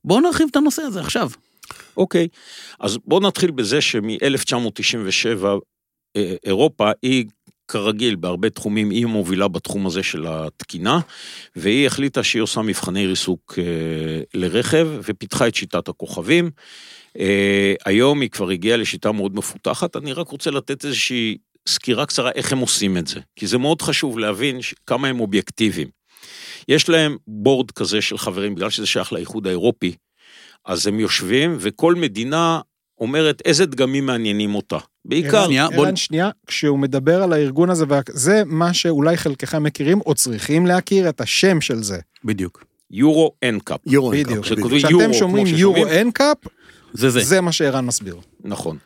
בוא 0.05 0.21
נרחיב 0.21 0.47
את 0.51 0.55
הנושא 0.55 0.81
הזה 0.81 0.99
עכשיו. 0.99 1.29
אוקיי, 1.97 2.27
אז 2.79 2.97
בואו 3.05 3.19
נתחיל 3.19 3.51
בזה 3.51 3.81
שמ-1997 3.81 5.45
אה, 6.15 6.35
אירופה 6.45 6.91
היא 7.01 7.25
כרגיל 7.71 8.15
בהרבה 8.15 8.49
תחומים, 8.49 8.89
היא 8.89 9.05
מובילה 9.05 9.47
בתחום 9.47 9.87
הזה 9.87 10.03
של 10.03 10.25
התקינה, 10.27 10.99
והיא 11.55 11.87
החליטה 11.87 12.23
שהיא 12.23 12.41
עושה 12.41 12.61
מבחני 12.61 13.07
ריסוק 13.07 13.55
אה, 13.57 14.21
לרכב 14.33 14.87
ופיתחה 15.03 15.47
את 15.47 15.55
שיטת 15.55 15.87
הכוכבים. 15.87 16.51
אה, 17.19 17.73
היום 17.85 18.21
היא 18.21 18.29
כבר 18.29 18.49
הגיעה 18.49 18.77
לשיטה 18.77 19.11
מאוד 19.11 19.35
מפותחת, 19.35 19.95
אני 19.95 20.13
רק 20.13 20.27
רוצה 20.27 20.51
לתת 20.51 20.85
איזושהי 20.85 21.37
סקירה 21.69 22.05
קצרה 22.05 22.31
איך 22.31 22.51
הם 22.51 22.59
עושים 22.59 22.97
את 22.97 23.07
זה, 23.07 23.19
כי 23.35 23.47
זה 23.47 23.57
מאוד 23.57 23.81
חשוב 23.81 24.19
להבין 24.19 24.59
כמה 24.87 25.07
הם 25.07 25.19
אובייקטיביים. 25.19 25.87
יש 26.67 26.89
להם 26.89 27.17
board 27.27 27.71
כזה 27.71 28.01
של 28.01 28.17
חברים, 28.17 28.55
בגלל 28.55 28.69
שזה 28.69 28.87
שייך 28.87 29.13
לאיחוד 29.13 29.47
האירופי, 29.47 29.95
אז 30.65 30.87
הם 30.87 30.99
יושבים, 30.99 31.57
וכל 31.59 31.95
מדינה 31.95 32.59
אומרת 33.01 33.41
איזה 33.45 33.65
דגמים 33.65 34.05
מעניינים 34.05 34.55
אותה. 34.55 34.77
בעיקר, 35.05 35.45
שנייה, 35.45 35.67
בוא- 35.75 35.85
ערן, 35.85 35.95
שנייה, 35.95 36.29
כשהוא 36.47 36.79
מדבר 36.79 37.23
על 37.23 37.33
הארגון 37.33 37.69
הזה, 37.69 37.85
זה 38.09 38.43
מה 38.45 38.73
שאולי 38.73 39.17
חלקכם 39.17 39.63
מכירים 39.63 40.01
או 40.05 40.15
צריכים 40.15 40.65
להכיר 40.65 41.09
את 41.09 41.21
השם 41.21 41.61
של 41.61 41.83
זה. 41.83 41.99
בדיוק. 42.25 42.63
Euro 42.91 43.31
NCAP. 43.43 43.79
Euro 43.85 44.11
בדיוק. 44.11 44.29
NCAP, 44.29 44.45
כשכותבים 44.45 44.77
כשאתם 44.77 45.13
שומעים 45.13 45.47
Euro. 45.47 45.85
NCAP, 46.01 46.37
זה 46.93 47.09
זה. 47.09 47.19
זה 47.19 47.41
מה 47.41 47.51
שערן 47.51 47.85
מסביר. 47.85 48.15
נכון. 48.43 48.77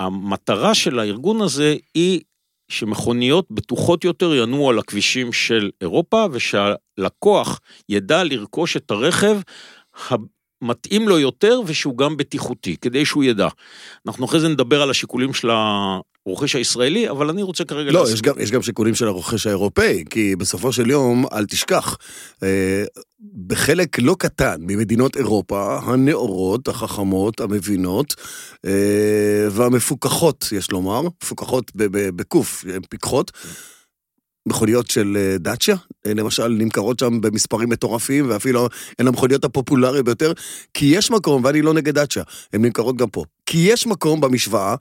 והמטרה 0.00 0.74
של 0.74 0.98
הארגון 0.98 1.42
הזה 1.42 1.76
היא 1.94 2.20
שמכוניות 2.68 3.46
בטוחות 3.50 4.04
יותר 4.04 4.34
ינועו 4.34 4.70
על 4.70 4.78
הכבישים 4.78 5.32
של 5.32 5.70
אירופה, 5.80 6.26
ושהלקוח 6.32 7.60
ידע 7.88 8.24
לרכוש 8.24 8.76
את 8.76 8.90
הרכב 8.90 9.40
המתאים 10.62 11.08
לו 11.08 11.18
יותר 11.18 11.60
ושהוא 11.66 11.98
גם 11.98 12.16
בטיחותי, 12.16 12.76
כדי 12.76 13.04
שהוא 13.04 13.24
ידע. 13.24 13.48
אנחנו 14.06 14.24
אחרי 14.24 14.40
זה 14.40 14.48
נדבר 14.48 14.82
על 14.82 14.90
השיקולים 14.90 15.34
של 15.34 15.50
הרוכש 15.50 16.56
הישראלי, 16.56 17.10
אבל 17.10 17.30
אני 17.30 17.42
רוצה 17.42 17.64
כרגע... 17.64 17.92
לא. 17.92 18.04
יש 18.12 18.22
גם, 18.22 18.34
יש 18.38 18.50
גם 18.50 18.62
שיקולים 18.62 18.94
של 18.94 19.06
הרוכש 19.08 19.46
האירופאי, 19.46 20.04
כי 20.10 20.36
בסופו 20.36 20.72
של 20.72 20.90
יום, 20.90 21.24
אל 21.32 21.46
תשכח, 21.46 21.96
אה, 22.42 22.84
בחלק 23.46 23.98
לא 23.98 24.16
קטן 24.18 24.56
ממדינות 24.60 25.16
אירופה, 25.16 25.78
הנאורות, 25.84 26.68
החכמות, 26.68 27.40
המבינות, 27.40 28.14
אה, 28.66 29.46
והמפוקחות, 29.50 30.48
יש 30.52 30.70
לומר, 30.70 31.02
מפוקחות 31.02 31.72
בקוף, 32.16 32.64
הן 32.74 32.82
פיקחות, 32.90 33.32
מכוניות 34.46 34.90
של 34.90 35.16
אה, 35.16 35.38
דאצ'ה, 35.38 35.72
אה, 36.06 36.14
למשל, 36.14 36.48
נמכרות 36.48 36.98
שם 36.98 37.20
במספרים 37.20 37.68
מטורפים, 37.68 38.30
ואפילו 38.30 38.68
הן 38.98 39.08
המכוניות 39.08 39.44
הפופולריות 39.44 40.04
ביותר, 40.04 40.32
כי 40.74 40.86
יש 40.86 41.10
מקום, 41.10 41.44
ואני 41.44 41.62
לא 41.62 41.74
נגד 41.74 41.94
דאצ'ה, 41.94 42.22
הן 42.52 42.64
נמכרות 42.64 42.96
גם 42.96 43.08
פה, 43.08 43.24
כי 43.46 43.58
יש 43.58 43.86
מקום 43.86 44.20
במשוואה 44.20 44.74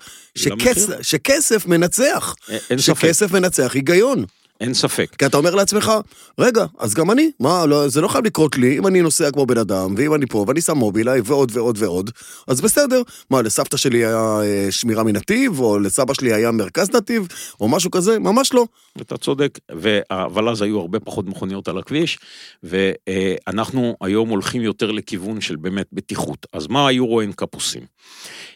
למחיר. 0.45 0.73
שכסף, 0.73 1.01
שכסף 1.01 1.65
מנצח. 1.65 2.35
אין 2.49 2.79
ספק. 2.79 2.99
שכסף 2.99 3.31
מנצח 3.31 3.71
היגיון. 3.75 4.25
אין 4.61 4.73
ספק. 4.73 5.15
כי 5.17 5.25
אתה 5.25 5.37
אומר 5.37 5.55
לעצמך, 5.55 5.91
רגע, 6.39 6.65
אז 6.79 6.93
גם 6.93 7.11
אני, 7.11 7.31
מה, 7.39 7.65
לא, 7.65 7.87
זה 7.87 8.01
לא 8.01 8.07
חייב 8.07 8.25
לקרות 8.25 8.57
לי, 8.57 8.77
אם 8.77 8.87
אני 8.87 9.01
נוסע 9.01 9.31
כמו 9.31 9.45
בן 9.45 9.57
אדם, 9.57 9.93
ואם 9.97 10.13
אני 10.13 10.25
פה, 10.25 10.45
ואני 10.47 10.61
שם 10.61 10.77
מובילאיי, 10.77 11.21
ועוד 11.25 11.51
ועוד 11.53 11.77
ועוד, 11.79 12.11
אז 12.47 12.61
בסדר. 12.61 13.01
מה, 13.29 13.41
לסבתא 13.41 13.77
שלי 13.77 13.97
היה 14.05 14.39
אה, 14.43 14.67
שמירה 14.71 15.03
מנתיב, 15.03 15.59
או 15.59 15.79
לסבא 15.79 16.13
שלי 16.13 16.33
היה 16.33 16.51
מרכז 16.51 16.89
נתיב, 16.95 17.27
או 17.61 17.67
משהו 17.67 17.91
כזה? 17.91 18.19
ממש 18.19 18.53
לא. 18.53 18.65
אתה 19.01 19.17
צודק, 19.17 19.59
ו- 19.75 19.99
אבל 20.11 20.49
אז 20.49 20.61
היו 20.61 20.79
הרבה 20.79 20.99
פחות 20.99 21.25
מכוניות 21.25 21.67
על 21.67 21.77
הכביש, 21.77 22.19
ואנחנו 22.63 23.95
היום 24.01 24.29
הולכים 24.29 24.61
יותר 24.61 24.91
לכיוון 24.91 25.41
של 25.41 25.55
באמת 25.55 25.87
בטיחות. 25.93 26.45
אז 26.53 26.67
מה 26.67 26.87
היורו 26.87 27.21
אנקאפ 27.21 27.55
עושים? 27.55 27.81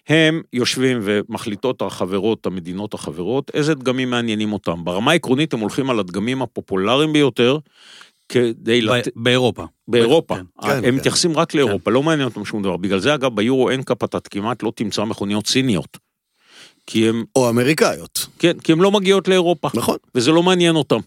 הם 0.07 0.41
יושבים 0.53 0.99
ומחליטות 1.01 1.81
החברות, 1.81 2.45
המדינות 2.45 2.93
החברות, 2.93 3.51
איזה 3.53 3.75
דגמים 3.75 4.09
מעניינים 4.09 4.53
אותם. 4.53 4.83
ברמה 4.83 5.11
העקרונית 5.11 5.53
הם 5.53 5.59
הולכים 5.59 5.89
על 5.89 5.94
הדגמים 5.99 6.41
הפופולריים 6.41 7.13
ביותר, 7.13 7.57
כדי 8.29 8.81
ב- 8.81 8.83
לתת... 8.83 9.11
באירופה. 9.15 9.65
באירופה. 9.87 10.35
כן. 10.35 10.43
כן, 10.61 10.69
הם 10.69 10.81
כן. 10.83 10.95
מתייחסים 10.95 11.37
רק 11.37 11.53
לאירופה, 11.53 11.91
לא 11.91 12.03
מעניין 12.03 12.27
אותם 12.27 12.45
שום 12.45 12.63
דבר. 12.63 12.77
בגלל 12.77 12.99
זה, 12.99 13.13
אגב, 13.13 13.35
ביורו 13.35 13.71
אנקאפ 13.71 14.03
אתה 14.03 14.19
כמעט 14.19 14.63
לא 14.63 14.71
תמצא 14.75 15.03
מכוניות 15.03 15.47
סיניות. 15.47 15.97
כי 16.87 17.09
הם, 17.09 17.23
או 17.35 17.49
אמריקאיות. 17.49 18.27
כן, 18.39 18.59
כי 18.59 18.71
הם 18.71 18.81
לא 18.81 18.91
מגיעות 18.91 19.27
לאירופה. 19.27 19.69
נכון. 19.73 19.97
וזה 20.15 20.31
לא 20.31 20.43
מעניין 20.43 20.75
אותם. 20.75 20.99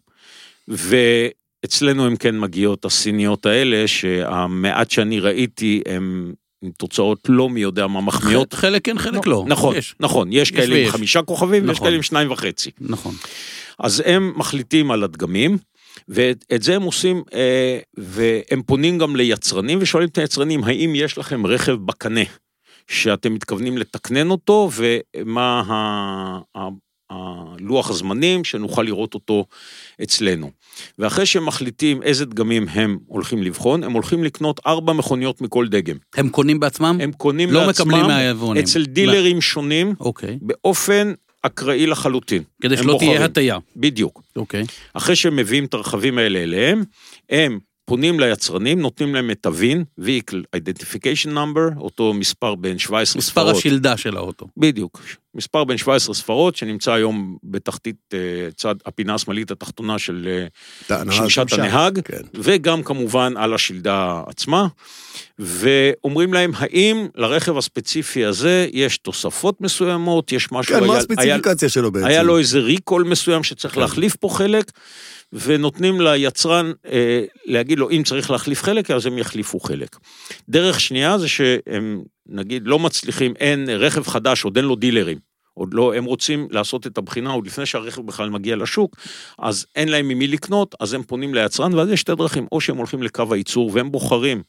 ואצלנו 0.68 2.06
הם 2.06 2.16
כן 2.16 2.38
מגיעות 2.38 2.84
הסיניות 2.84 3.46
האלה, 3.46 3.88
שהמעט 3.88 4.90
שאני 4.90 5.20
ראיתי 5.20 5.82
הם 5.86 6.32
עם 6.62 6.70
תוצאות 6.70 7.18
לא 7.28 7.48
מי 7.48 7.60
יודע 7.60 7.86
מה 7.86 8.00
מחמיאות. 8.00 8.52
חלק 8.52 8.84
כן, 8.84 8.98
חלק 8.98 9.26
לא. 9.26 9.44
נכון, 9.46 9.76
יש. 9.76 9.94
נכון, 10.00 10.32
יש 10.32 10.36
יש 10.42 10.50
כאלה 10.50 10.74
עם 10.74 10.82
ויש. 10.82 10.90
חמישה 10.90 11.22
כוכבים 11.22 11.62
ויש 11.62 11.70
נכון. 11.70 11.86
כאלה 11.86 11.96
עם 11.96 12.02
שניים 12.02 12.30
וחצי. 12.30 12.70
נכון. 12.80 13.14
אז 13.78 14.02
הם 14.06 14.32
מחליטים 14.36 14.90
על 14.90 15.04
הדגמים, 15.04 15.58
ואת 16.08 16.44
זה 16.60 16.76
הם 16.76 16.82
עושים, 16.82 17.22
אה, 17.34 17.78
והם 17.96 18.62
פונים 18.66 18.98
גם 18.98 19.16
ליצרנים 19.16 19.78
ושואלים 19.82 20.08
את 20.08 20.18
היצרנים, 20.18 20.64
האם 20.64 20.94
יש 20.94 21.18
לכם 21.18 21.46
רכב 21.46 21.72
בקנה 21.72 22.20
שאתם 22.90 23.34
מתכוונים 23.34 23.78
לתקנן 23.78 24.30
אותו, 24.30 24.70
ומה 25.16 25.62
ה- 26.54 26.68
הלוח 27.10 27.90
הזמנים 27.90 28.44
שנוכל 28.44 28.82
לראות 28.82 29.14
אותו 29.14 29.44
אצלנו. 30.02 30.50
ואחרי 30.98 31.26
שהם 31.26 31.46
מחליטים 31.46 32.02
איזה 32.02 32.24
דגמים 32.24 32.68
הם 32.68 32.98
הולכים 33.06 33.42
לבחון, 33.42 33.84
הם 33.84 33.92
הולכים 33.92 34.24
לקנות 34.24 34.60
ארבע 34.66 34.92
מכוניות 34.92 35.40
מכל 35.40 35.68
דגם. 35.68 35.96
הם 36.16 36.28
קונים 36.28 36.60
בעצמם? 36.60 36.98
הם 37.00 37.12
קונים 37.12 37.50
לא 37.50 37.66
לעצמם 37.66 37.88
מקבלים 37.88 38.06
מהיבואנים. 38.06 38.62
אצל 38.64 38.84
דילרים 38.84 39.40
שונים 39.40 39.94
אוקיי. 40.00 40.38
באופן 40.42 41.12
אקראי 41.42 41.86
לחלוטין. 41.86 42.42
כדי 42.62 42.76
שלא 42.76 42.96
תהיה 42.98 43.10
בוחרים. 43.10 43.22
הטיה. 43.22 43.58
בדיוק. 43.76 44.22
אוקיי. 44.36 44.64
אחרי 44.94 45.16
שהם 45.16 45.36
מביאים 45.36 45.64
את 45.64 45.74
הרכבים 45.74 46.18
האלה 46.18 46.38
אליהם, 46.38 46.84
הם 47.30 47.58
פונים 47.88 48.20
ליצרנים, 48.20 48.80
נותנים 48.80 49.14
להם 49.14 49.30
את 49.30 49.46
ה-VIN, 49.46 50.00
Vehicle 50.04 50.56
Identification 50.56 51.28
Number, 51.34 51.76
אותו 51.80 52.14
מספר 52.14 52.54
בין 52.54 52.78
17 52.78 53.18
מספר 53.18 53.40
ספרות. 53.40 53.56
השלדה 53.56 53.96
של 53.96 54.16
האוטו. 54.16 54.46
בדיוק. 54.56 55.00
מספר 55.34 55.64
בין 55.64 55.76
17 55.78 56.14
ספרות, 56.14 56.56
שנמצא 56.56 56.92
היום 56.92 57.36
בתחתית 57.44 57.96
אה, 58.14 58.18
צד 58.56 58.74
הפינה 58.86 59.14
השמאלית 59.14 59.50
התחתונה 59.50 59.98
של 59.98 60.46
אה. 60.88 61.12
שמשת. 61.12 61.52
הנהג, 61.52 62.00
כן. 62.04 62.20
וגם 62.34 62.82
כמובן 62.82 63.32
על 63.36 63.54
השלדה 63.54 64.22
עצמה, 64.26 64.66
ואומרים 65.38 66.34
להם, 66.34 66.52
האם 66.56 67.06
לרכב 67.14 67.56
הספציפי 67.58 68.24
הזה 68.24 68.68
יש 68.72 68.98
תוספות 68.98 69.60
מסוימות, 69.60 70.32
יש 70.32 70.52
משהו, 70.52 70.74
כן, 70.74 70.80
מה 70.86 70.92
היה- 70.92 70.98
הספציפיקציה 70.98 71.68
שלו 71.68 71.92
בעצם? 71.92 72.06
היה 72.06 72.22
לו 72.22 72.38
איזה 72.38 72.58
ריקול 72.58 73.02
מסוים 73.04 73.42
שצריך 73.44 73.74
כן. 73.74 73.80
להחליף 73.80 74.16
פה 74.16 74.28
חלק, 74.32 74.70
ונותנים 75.32 76.00
ליצרן 76.00 76.72
אה, 76.86 77.24
להגיד 77.44 77.78
לו, 77.78 77.90
אם 77.90 78.02
צריך 78.04 78.30
להחליף 78.30 78.62
חלק, 78.62 78.90
אז 78.90 79.06
הם 79.06 79.18
יחליפו 79.18 79.60
חלק. 79.60 79.96
דרך 80.48 80.80
שנייה 80.80 81.18
זה 81.18 81.28
שהם, 81.28 82.02
נגיד, 82.26 82.62
לא 82.66 82.78
מצליחים, 82.78 83.34
אין 83.36 83.68
רכב 83.68 84.06
חדש, 84.06 84.44
עוד 84.44 84.56
אין 84.56 84.64
לו 84.64 84.76
דילרים. 84.76 85.18
עוד 85.54 85.74
לא, 85.74 85.94
הם 85.94 86.04
רוצים 86.04 86.48
לעשות 86.50 86.86
את 86.86 86.98
הבחינה 86.98 87.30
עוד 87.30 87.46
לפני 87.46 87.66
שהרכב 87.66 88.06
בכלל 88.06 88.30
מגיע 88.30 88.56
לשוק, 88.56 88.96
אז 89.38 89.66
אין 89.76 89.88
להם 89.88 90.08
ממי 90.08 90.26
לקנות, 90.26 90.74
אז 90.80 90.92
הם 90.94 91.02
פונים 91.02 91.34
ליצרן, 91.34 91.74
ואז 91.74 91.88
יש 91.88 92.00
שתי 92.00 92.14
דרכים, 92.14 92.46
או 92.52 92.60
שהם 92.60 92.76
הולכים 92.76 93.02
לקו 93.02 93.24
הייצור 93.30 93.70
והם 93.74 93.92
בוחרים 93.92 94.42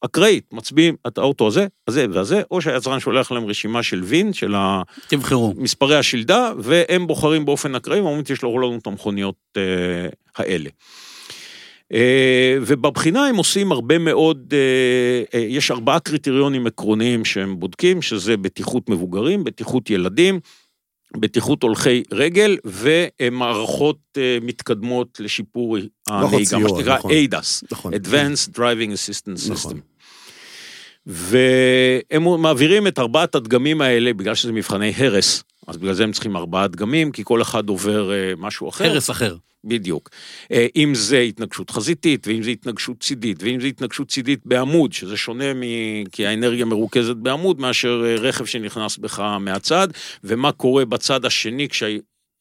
אקראית, 0.00 0.52
מצביעים 0.52 0.96
את 1.06 1.18
האוטו 1.18 1.46
הזה, 1.46 1.66
הזה 1.88 2.06
והזה, 2.10 2.42
או 2.50 2.60
שהיצרן 2.60 3.00
שולח 3.00 3.32
להם 3.32 3.46
רשימה 3.46 3.82
של 3.82 4.02
וין, 4.04 4.32
של 4.32 4.54
ה... 4.54 4.82
תבחרו. 5.08 5.54
מספרי 5.56 5.96
השלדה, 5.96 6.52
והם 6.58 7.06
בוחרים 7.06 7.44
באופן 7.44 7.74
אקראי, 7.74 8.00
ואומרים, 8.00 8.22
תשלחו 8.22 8.58
לנו 8.58 8.78
את 8.78 8.86
המכוניות 8.86 9.36
אה, 9.56 9.62
האלה. 10.36 10.70
אה, 11.92 12.58
ובבחינה 12.60 13.26
הם 13.26 13.36
עושים 13.36 13.72
הרבה 13.72 13.98
מאוד, 13.98 14.54
אה, 14.56 15.38
אה, 15.40 15.46
יש 15.46 15.70
ארבעה 15.70 16.00
קריטריונים 16.00 16.66
עקרוניים 16.66 17.24
שהם 17.24 17.60
בודקים, 17.60 18.02
שזה 18.02 18.36
בטיחות 18.36 18.90
מבוגרים, 18.90 19.44
בטיחות 19.44 19.90
ילדים, 19.90 20.40
בטיחות 21.16 21.62
הולכי 21.62 22.02
רגל 22.12 22.56
ומערכות 22.64 23.98
אה, 24.16 24.38
מתקדמות 24.42 25.20
לשיפור 25.20 25.76
הנהיגה, 26.08 26.58
מה 26.58 26.68
שנקרא 26.68 26.98
נכון. 26.98 27.10
ADAS, 27.10 27.66
נכון. 27.72 27.94
Advanced 27.94 28.56
Driving 28.56 28.92
Assistance 28.92 29.48
System. 29.48 29.52
נכון. 29.52 29.80
והם 31.06 32.42
מעבירים 32.42 32.86
את 32.86 32.98
ארבעת 32.98 33.34
הדגמים 33.34 33.80
האלה, 33.80 34.12
בגלל 34.12 34.34
שזה 34.34 34.52
מבחני 34.52 34.92
הרס, 34.96 35.42
אז 35.68 35.76
בגלל 35.76 35.92
זה 35.92 36.04
הם 36.04 36.12
צריכים 36.12 36.36
ארבעה 36.36 36.68
דגמים, 36.68 37.12
כי 37.12 37.22
כל 37.24 37.42
אחד 37.42 37.68
עובר 37.68 38.12
אה, 38.12 38.32
משהו 38.38 38.68
אחר. 38.68 38.84
הרס 38.84 39.10
אחר. 39.10 39.36
בדיוק. 39.64 40.10
אה, 40.52 40.66
אם 40.76 40.94
זה 40.94 41.18
התנגשות 41.18 41.70
חזיתית, 41.70 42.26
ואם 42.26 42.42
זה 42.42 42.50
התנגשות 42.50 43.00
צידית, 43.00 43.42
ואם 43.42 43.60
זה 43.60 43.66
התנגשות 43.66 44.08
צידית 44.08 44.40
בעמוד, 44.44 44.92
שזה 44.92 45.16
שונה 45.16 45.54
מ... 45.54 45.62
כי 46.12 46.26
האנרגיה 46.26 46.64
מרוכזת 46.64 47.16
בעמוד, 47.16 47.60
מאשר 47.60 48.04
אה, 48.06 48.14
רכב 48.14 48.44
שנכנס 48.44 48.96
בך 48.96 49.20
מהצד, 49.40 49.88
ומה 50.24 50.52
קורה 50.52 50.84
בצד 50.84 51.24
השני 51.24 51.68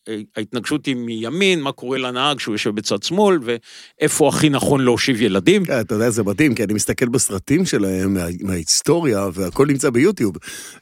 כשההתנגשות 0.08 0.86
היא 0.86 0.96
מימין, 0.96 1.62
מה 1.62 1.72
קורה 1.72 1.98
לנהג 1.98 2.40
שהוא 2.40 2.54
יושב 2.56 2.70
בצד 2.76 3.04
שמאל, 3.04 3.40
ואיפה 3.44 4.30
הכי 4.30 4.50
נכון 4.50 4.82
להושיב 4.82 5.22
ילדים. 5.22 5.66
כן, 5.66 5.80
אתה 5.80 5.96
יודע, 5.96 6.10
זה 6.10 6.24
מדהים, 6.24 6.56
כי 6.56 6.64
אני 6.64 6.74
מסתכל 6.74 7.08
בסרטים 7.08 7.66
שלהם 7.66 8.14
מה- 8.14 8.26
מההיסטוריה, 8.42 9.28
והכל 9.34 9.66
נמצא 9.68 9.90
ביוטיוב. 9.90 10.36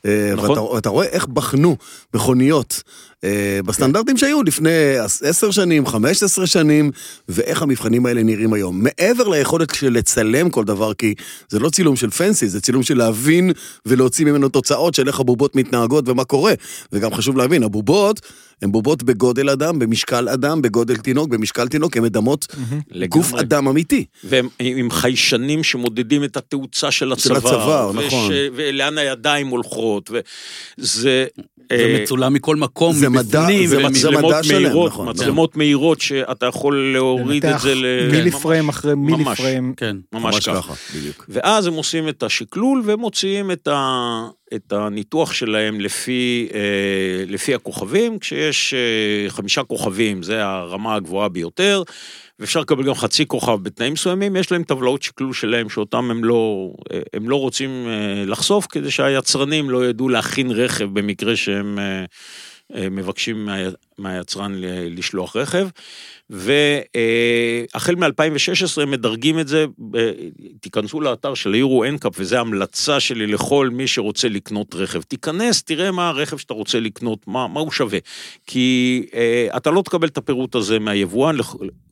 אה, 0.06 0.32
נכון. 0.34 0.50
ואתה, 0.50 0.62
ואתה 0.62 0.90
רואה 0.90 1.08
איך 1.08 1.26
בחנו 1.28 1.78
מכוניות 2.14 2.84
בסטנדרטים 3.66 4.18
שהיו 4.18 4.44
לפני 4.44 4.70
10 5.24 5.52
שנים, 5.52 5.86
15 5.88 6.48
שנים, 6.48 6.92
ואיך 7.30 7.62
המבחנים 7.62 8.06
האלה 8.06 8.24
נראים 8.24 8.54
היום. 8.54 8.84
מעבר 8.84 9.28
ליכולת 9.28 9.76
של 9.76 9.94
לצלם 9.94 10.50
כל 10.50 10.64
דבר, 10.64 10.94
כי 10.94 11.14
זה 11.50 11.60
לא 11.60 11.70
צילום 11.70 11.96
של 11.96 12.10
פנסי, 12.10 12.48
זה 12.50 12.62
צילום 12.62 12.84
של 12.84 12.98
להבין 12.98 13.52
ולהוציא 13.86 14.26
ממנו 14.26 14.50
תוצאות 14.50 14.94
של 14.94 15.08
איך 15.08 15.20
הבובות 15.20 15.56
מתנהגות 15.56 16.10
ומה 16.10 16.24
קורה. 16.24 16.54
וגם 16.92 17.14
חשוב 17.14 17.38
להבין, 17.38 17.64
הבובות 17.64 18.22
הן 18.62 18.72
בובות 18.72 19.04
בגודל 19.04 19.50
אדם, 19.50 19.80
במשקל 19.80 20.30
אדם, 20.30 20.62
בגודל 20.62 20.96
תינוק, 20.98 21.30
במשקל 21.30 21.68
תינוק, 21.68 21.98
הן 21.98 22.04
מדמות 22.04 22.48
גוף 23.10 23.28
לגמרי. 23.28 23.42
אדם 23.42 23.68
אמיתי. 23.68 24.06
והם 24.24 24.48
עם 24.60 24.92
חיישנים 24.92 25.64
שמודדים 25.64 26.24
את 26.24 26.38
התאוצה 26.38 26.92
של 26.92 27.12
הצוואר. 27.12 27.38
הצוואר, 27.38 27.92
וש- 27.98 28.06
נכון. 28.06 28.32
ולאן 28.56 28.98
הידיים 28.98 29.48
הולכות, 29.48 30.12
וזה... 30.78 31.26
אה, 31.72 31.78
זה 31.78 32.00
מצולם 32.04 32.34
מכל 32.34 32.56
מקום, 32.56 32.96
זה 32.96 33.10
מבפנים. 33.20 33.68
זה 33.68 33.84
מצלמות 33.84 34.36
מהירות, 34.54 34.92
נכון, 34.92 35.10
מצלמות 35.10 35.58
מהירות 35.58 36.02
שאתה 36.02 36.46
יכול 36.46 36.94
להוריד 36.94 37.46
את 37.46 37.60
זה 37.60 37.76
ל... 37.76 38.12
מילי 38.12 38.30
ממש- 38.30 38.42
פריים 38.42 38.70
אחרי 38.70 38.96
מילי 38.96 39.24
ממש. 39.24 39.38
פריים. 39.42 39.74
כן. 39.78 39.98
ממש 40.14 40.50
ככה. 40.50 40.74
בדיוק. 40.96 41.26
ואז 41.30 41.68
הם 41.68 41.74
עושים 41.74 42.10
את 42.10 42.24
השקלול 42.24 42.82
ומוציאים 42.86 43.52
את, 43.52 43.68
ה, 43.68 44.22
את 44.54 44.74
הניתוח 44.74 45.34
שלהם 45.34 45.80
לפי, 45.82 46.48
אה, 46.54 46.60
לפי 47.28 47.56
הכוכבים, 47.56 48.20
כשיש 48.20 48.74
אה, 48.74 49.30
חמישה 49.30 49.64
כוכבים, 49.64 50.24
זה 50.24 50.46
הרמה 50.46 50.96
הגבוהה 50.96 51.30
ביותר, 51.30 51.84
ואפשר 52.40 52.60
לקבל 52.60 52.84
גם 52.84 52.94
חצי 52.94 53.26
כוכב 53.26 53.64
בתנאים 53.64 53.94
מסוימים, 53.94 54.36
יש 54.36 54.52
להם 54.52 54.64
טבלאות 54.64 55.04
שקלול 55.04 55.34
שלהם 55.34 55.70
שאותם 55.70 56.12
הם 56.12 56.24
לא, 56.24 56.70
אה, 56.94 57.00
הם 57.14 57.30
לא 57.30 57.36
רוצים 57.36 57.70
אה, 57.88 58.26
לחשוף, 58.26 58.68
כדי 58.70 58.92
שהיצרנים 58.92 59.70
לא 59.70 59.86
ידעו 59.86 60.10
להכין 60.10 60.52
רכב 60.52 60.86
במקרה 61.00 61.36
שהם 61.36 61.80
אה, 61.80 62.06
מבקשים 62.92 63.46
מה, 63.46 63.58
מהיצרן 63.98 64.54
לשלוח 64.90 65.36
רכב. 65.36 65.68
והחל 66.30 67.96
מ-2016 67.96 68.08
הם 68.82 68.92
מדרגים 68.92 69.40
את 69.40 69.48
זה, 69.48 69.66
ב- 69.92 70.12
תיכנסו 70.62 71.02
לאתר 71.02 71.34
של 71.34 71.54
היורו 71.54 71.84
אנקאפ, 71.86 72.14
וזו 72.20 72.36
המלצה 72.38 73.00
שלי 73.00 73.28
לכל 73.28 73.70
מי 73.72 73.88
שרוצה 73.88 74.28
לקנות 74.30 74.76
רכב. 74.76 75.02
תיכנס, 75.02 75.64
תראה 75.64 75.92
מה 75.92 76.10
הרכב 76.10 76.38
שאתה 76.38 76.54
רוצה 76.54 76.80
לקנות, 76.80 77.20
מה, 77.28 77.48
מה 77.48 77.60
הוא 77.60 77.72
שווה. 77.72 78.00
כי 78.48 79.06
אה, 79.14 79.48
אתה 79.58 79.72
לא 79.72 79.82
תקבל 79.82 80.08
את 80.08 80.18
הפירוט 80.18 80.56
הזה 80.56 80.80
מהיבואן, 80.80 81.36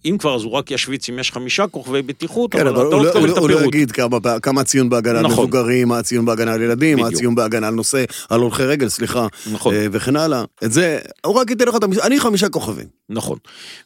אם 0.06 0.18
כבר 0.20 0.36
אז 0.36 0.44
הוא 0.44 0.52
רק 0.52 0.72
ישוויץ 0.72 1.10
אם 1.10 1.20
יש 1.20 1.32
חמישה 1.32 1.68
כוכבי 1.68 2.02
בטיחות, 2.02 2.52
כן, 2.52 2.68
אבל 2.68 2.70
אבל 2.70 2.88
אתה 2.88 2.96
לא 2.96 3.04
לא- 3.06 3.10
תקבל 3.12 3.28
לא- 3.28 3.34
את 3.34 3.38
הוא 3.38 3.50
לא 3.50 3.56
הפירוט. 3.56 3.76
יגיד 3.76 3.92
כמה 3.92 4.18
כמה 4.42 4.62
הציון 4.62 4.90
בהגנה 4.90 5.20
על 5.20 5.26
נכון. 5.26 5.44
מבוגרים, 5.44 5.88
מה 5.88 5.98
הציון 6.00 6.26
בהגנה 6.26 6.54
על 6.54 6.62
ילדים, 6.62 7.00
מה. 7.00 7.08
הציון 7.08 7.36
בהגנה 7.36 7.68
על 7.68 7.74
נושא, 7.74 8.04
על 8.30 8.40
הולכי 8.40 8.64
רגל, 8.64 8.90
סליחה, 8.90 9.28
נכון. 9.52 9.74
אה, 9.74 9.86
וכן 9.92 10.16
הלאה. 10.16 10.44
את 10.64 10.72
זה, 10.72 11.00
הוא 11.26 11.36
רק 11.36 11.50
ייתן 11.50 11.68
לך 11.68 11.76
את 11.76 11.84
חמישה, 11.94 12.08
אני 12.08 12.20
חמישה 12.20 12.50
כוכבים. 12.50 12.88
נכון. 13.10 13.38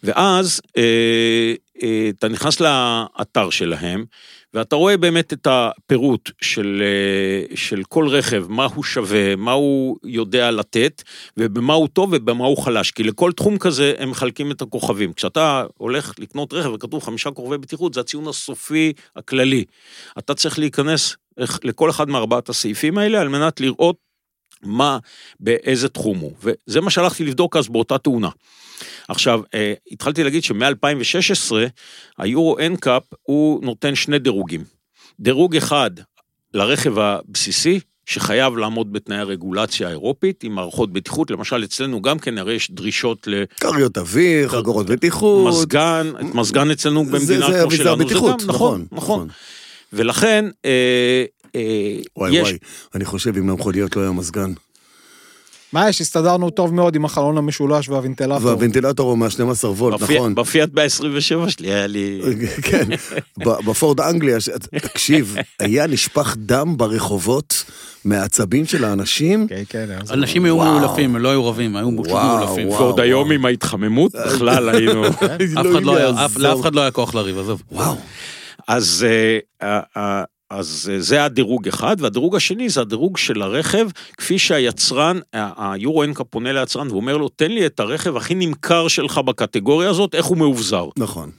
ואז 0.03 0.61
אה, 0.77 1.53
אה, 1.83 2.09
אתה 2.09 2.27
נכנס 2.27 2.59
לאתר 2.59 3.49
שלהם, 3.49 4.05
ואתה 4.53 4.75
רואה 4.75 4.97
באמת 4.97 5.33
את 5.33 5.47
הפירוט 5.49 6.31
של, 6.41 6.83
אה, 6.85 7.55
של 7.55 7.83
כל 7.89 8.07
רכב, 8.07 8.45
מה 8.49 8.65
הוא 8.65 8.83
שווה, 8.83 9.35
מה 9.35 9.51
הוא 9.51 9.97
יודע 10.03 10.51
לתת, 10.51 11.03
ובמה 11.37 11.73
הוא 11.73 11.87
טוב 11.87 12.09
ובמה 12.13 12.45
הוא 12.45 12.57
חלש. 12.57 12.91
כי 12.91 13.03
לכל 13.03 13.31
תחום 13.31 13.57
כזה 13.57 13.93
הם 13.97 14.09
מחלקים 14.09 14.51
את 14.51 14.61
הכוכבים. 14.61 15.13
כשאתה 15.13 15.65
הולך 15.77 16.13
לקנות 16.19 16.53
רכב 16.53 16.69
וכתוב 16.73 17.03
חמישה 17.03 17.31
כוכבי 17.31 17.57
בטיחות, 17.57 17.93
זה 17.93 17.99
הציון 17.99 18.27
הסופי 18.27 18.93
הכללי. 19.15 19.63
אתה 20.17 20.33
צריך 20.33 20.59
להיכנס 20.59 21.15
לכל 21.63 21.89
אחד 21.89 22.09
מארבעת 22.09 22.49
הסעיפים 22.49 22.97
האלה 22.97 23.21
על 23.21 23.27
מנת 23.27 23.59
לראות 23.59 24.06
מה, 24.63 24.97
באיזה 25.39 25.89
תחום 25.89 26.17
הוא. 26.17 26.31
וזה 26.43 26.81
מה 26.81 26.89
שהלכתי 26.89 27.23
לבדוק 27.23 27.57
אז 27.57 27.67
באותה 27.67 27.97
תאונה. 27.97 28.29
עכשיו, 29.07 29.41
אה, 29.53 29.73
התחלתי 29.91 30.23
להגיד 30.23 30.43
שמ-2016, 30.43 31.55
היורו 32.17 32.59
אנקאפ 32.59 33.03
הוא 33.21 33.65
נותן 33.65 33.95
שני 33.95 34.19
דירוגים. 34.19 34.63
דירוג 35.19 35.55
אחד 35.55 35.91
לרכב 36.53 36.99
הבסיסי, 36.99 37.79
שחייב 38.05 38.57
לעמוד 38.57 38.93
בתנאי 38.93 39.17
הרגולציה 39.17 39.87
האירופית, 39.87 40.43
עם 40.43 40.55
מערכות 40.55 40.93
בטיחות, 40.93 41.31
למשל 41.31 41.63
אצלנו 41.63 42.01
גם 42.01 42.19
כן 42.19 42.37
הרי 42.37 42.53
יש 42.53 42.71
דרישות 42.71 43.27
ל... 43.27 43.43
כריות 43.59 43.97
אוויר, 43.97 44.49
חגורות 44.49 44.85
בטיחות. 44.85 45.47
מזגן, 45.47 46.11
מזגן 46.33 46.71
אצלנו 46.71 47.05
במדינה 47.05 47.47
זה, 47.51 47.59
כמו 47.61 47.71
זה 47.71 47.77
שלנו, 47.77 48.05
בטיחות, 48.05 48.39
זה 48.39 48.47
גם, 48.47 48.53
נכון, 48.53 48.85
נכון. 48.91 49.27
ולכן, 49.93 50.45
אה, 50.65 51.25
וואי 52.17 52.31
יש... 52.35 52.41
וואי, 52.41 52.57
אני 52.95 53.05
חושב 53.05 53.37
אם 53.37 53.49
למכוניות 53.49 53.95
לא 53.95 54.01
היה 54.01 54.11
מזגן. 54.11 54.53
מה 55.73 55.89
יש, 55.89 56.01
הסתדרנו 56.01 56.49
טוב 56.49 56.73
מאוד 56.73 56.95
עם 56.95 57.05
החלון 57.05 57.37
המשולש 57.37 57.89
והוונטילטור. 57.89 58.45
והוונטילטור 58.45 59.09
הוא 59.09 59.17
מה-12 59.17 59.65
וולט, 59.65 60.01
נכון. 60.01 60.35
בפיאט 60.35 60.69
ב-27 60.73 61.49
שלי 61.49 61.73
היה 61.73 61.87
לי... 61.87 62.21
כן, 62.69 62.83
בפורד 63.39 64.01
אנגליה, 64.01 64.39
ש- 64.39 64.49
תקשיב, 64.81 65.35
היה 65.59 65.87
נשפך 65.87 66.35
דם 66.39 66.77
ברחובות 66.77 67.63
מהעצבים 68.05 68.65
של 68.65 68.85
האנשים. 68.85 69.47
כן, 69.47 69.63
כן, 69.69 69.85
אנשים 70.09 70.45
היו. 70.45 70.57
מאולפים, 70.57 71.15
הם 71.15 71.21
לא 71.21 71.29
היו 71.29 71.45
רבים, 71.45 71.75
היו 71.75 71.91
מאולפים. 71.91 72.13
וואו. 72.67 72.81
ועוד 72.81 72.99
היום 72.99 73.31
עם 73.31 73.45
ההתחממות, 73.45 74.11
בכלל 74.15 74.69
היינו... 74.69 75.07
אף 75.07 75.13
אחד 75.71 75.83
לא 75.83 75.95
היה- 75.97 76.25
אף-. 76.25 76.37
לאף 76.37 76.61
אחד 76.61 76.75
לא 76.75 76.81
היה 76.81 76.91
כוח 76.91 77.15
לריב, 77.15 77.37
עזוב. 77.39 77.61
וואו. 77.71 77.95
אז, 78.67 79.05
אה, 79.09 79.37
אה, 79.67 79.79
אה, 79.97 80.23
אז 80.49 80.91
אה, 80.93 80.99
זה 81.01 81.23
הדירוג 81.23 81.67
אחד, 81.67 81.95
והדירוג 81.99 82.35
השני 82.35 82.69
זה 82.69 82.81
הדירוג 82.81 83.17
של 83.17 83.41
הרכב, 83.41 83.87
כפי 84.17 84.39
שהיצרן, 84.39 85.19
היורו 85.33 86.03
אנקה 86.03 86.23
פונה 86.23 86.53
ליצרן 86.53 86.91
ואומר 86.91 87.17
לו, 87.17 87.29
תן 87.29 87.51
לי 87.51 87.65
את 87.65 87.79
הרכב 87.79 88.17
הכי 88.17 88.35
נמכר 88.35 88.87
שלך 88.87 89.17
בקטגוריה 89.17 89.89
הזאת, 89.89 90.15
איך 90.15 90.25
הוא 90.25 90.37
מאובזר. 90.37 90.85
נכון. 90.97 91.31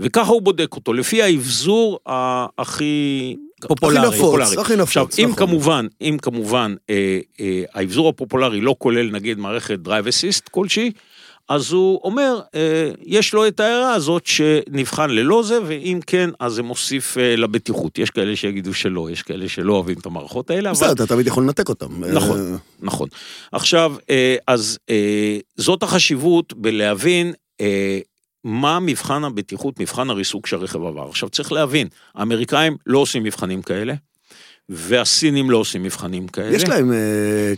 וככה 0.00 0.30
הוא 0.30 0.42
בודק 0.42 0.74
אותו, 0.76 0.92
לפי 0.92 1.22
האבזור 1.22 1.98
ה- 2.08 2.46
הכי... 2.58 3.36
פופולרי. 3.68 4.06
הכי 4.06 4.16
נפוץ. 4.16 4.58
הכי 4.58 4.72
נפוץ, 4.76 4.96
עכשיו, 4.96 5.06
אם 5.18 5.30
נכון. 5.30 5.46
כמובן, 5.46 5.86
אם 6.00 6.16
כמובן 6.22 6.74
אה, 6.90 7.18
אה, 7.40 7.62
האבזור 7.74 8.08
הפופולרי 8.08 8.60
לא 8.60 8.74
כולל 8.78 9.10
נגיד 9.10 9.38
מערכת 9.38 9.78
drive 9.78 10.06
assist 10.06 10.48
כלשהי, 10.48 10.90
אז 11.50 11.72
הוא 11.72 12.00
אומר, 12.04 12.40
אה, 12.54 12.90
יש 13.06 13.34
לו 13.34 13.48
את 13.48 13.60
ההערה 13.60 13.94
הזאת 13.94 14.26
שנבחן 14.26 15.10
ללא 15.10 15.42
זה, 15.42 15.58
ואם 15.66 16.00
כן, 16.06 16.30
אז 16.40 16.52
זה 16.52 16.62
מוסיף 16.62 17.18
אה, 17.18 17.36
לבטיחות. 17.36 17.98
יש 17.98 18.10
כאלה 18.10 18.36
שיגידו 18.36 18.74
שלא, 18.74 19.10
יש 19.10 19.22
כאלה 19.22 19.48
שלא 19.48 19.72
אוהבים 19.72 19.98
את 19.98 20.06
המערכות 20.06 20.50
האלה, 20.50 20.70
אבל... 20.70 20.76
בסדר, 20.78 20.92
אתה 20.92 21.06
תמיד 21.06 21.26
יכול 21.26 21.42
לנתק 21.42 21.68
אותם. 21.68 22.04
נכון. 22.04 22.38
אה, 22.38 22.56
נכון. 22.80 23.08
עכשיו, 23.52 23.94
אה, 24.10 24.36
אז 24.46 24.78
זאת 25.56 25.82
החשיבות 25.82 26.52
בלהבין 26.52 27.32
מה 28.44 28.80
מבחן 28.80 29.24
הבטיחות, 29.24 29.80
מבחן 29.80 30.10
הריסוק 30.10 30.46
שהרכב 30.46 30.82
עבר. 30.82 31.08
עכשיו, 31.08 31.28
צריך 31.28 31.52
להבין, 31.52 31.88
האמריקאים 32.14 32.76
לא 32.86 32.98
עושים 32.98 33.22
מבחנים 33.22 33.62
כאלה, 33.62 33.94
והסינים 34.72 35.50
לא 35.50 35.56
עושים 35.58 35.82
מבחנים 35.82 36.28
כאלה. 36.28 36.56
יש 36.56 36.68
להם 36.68 36.92
אה, 36.92 36.98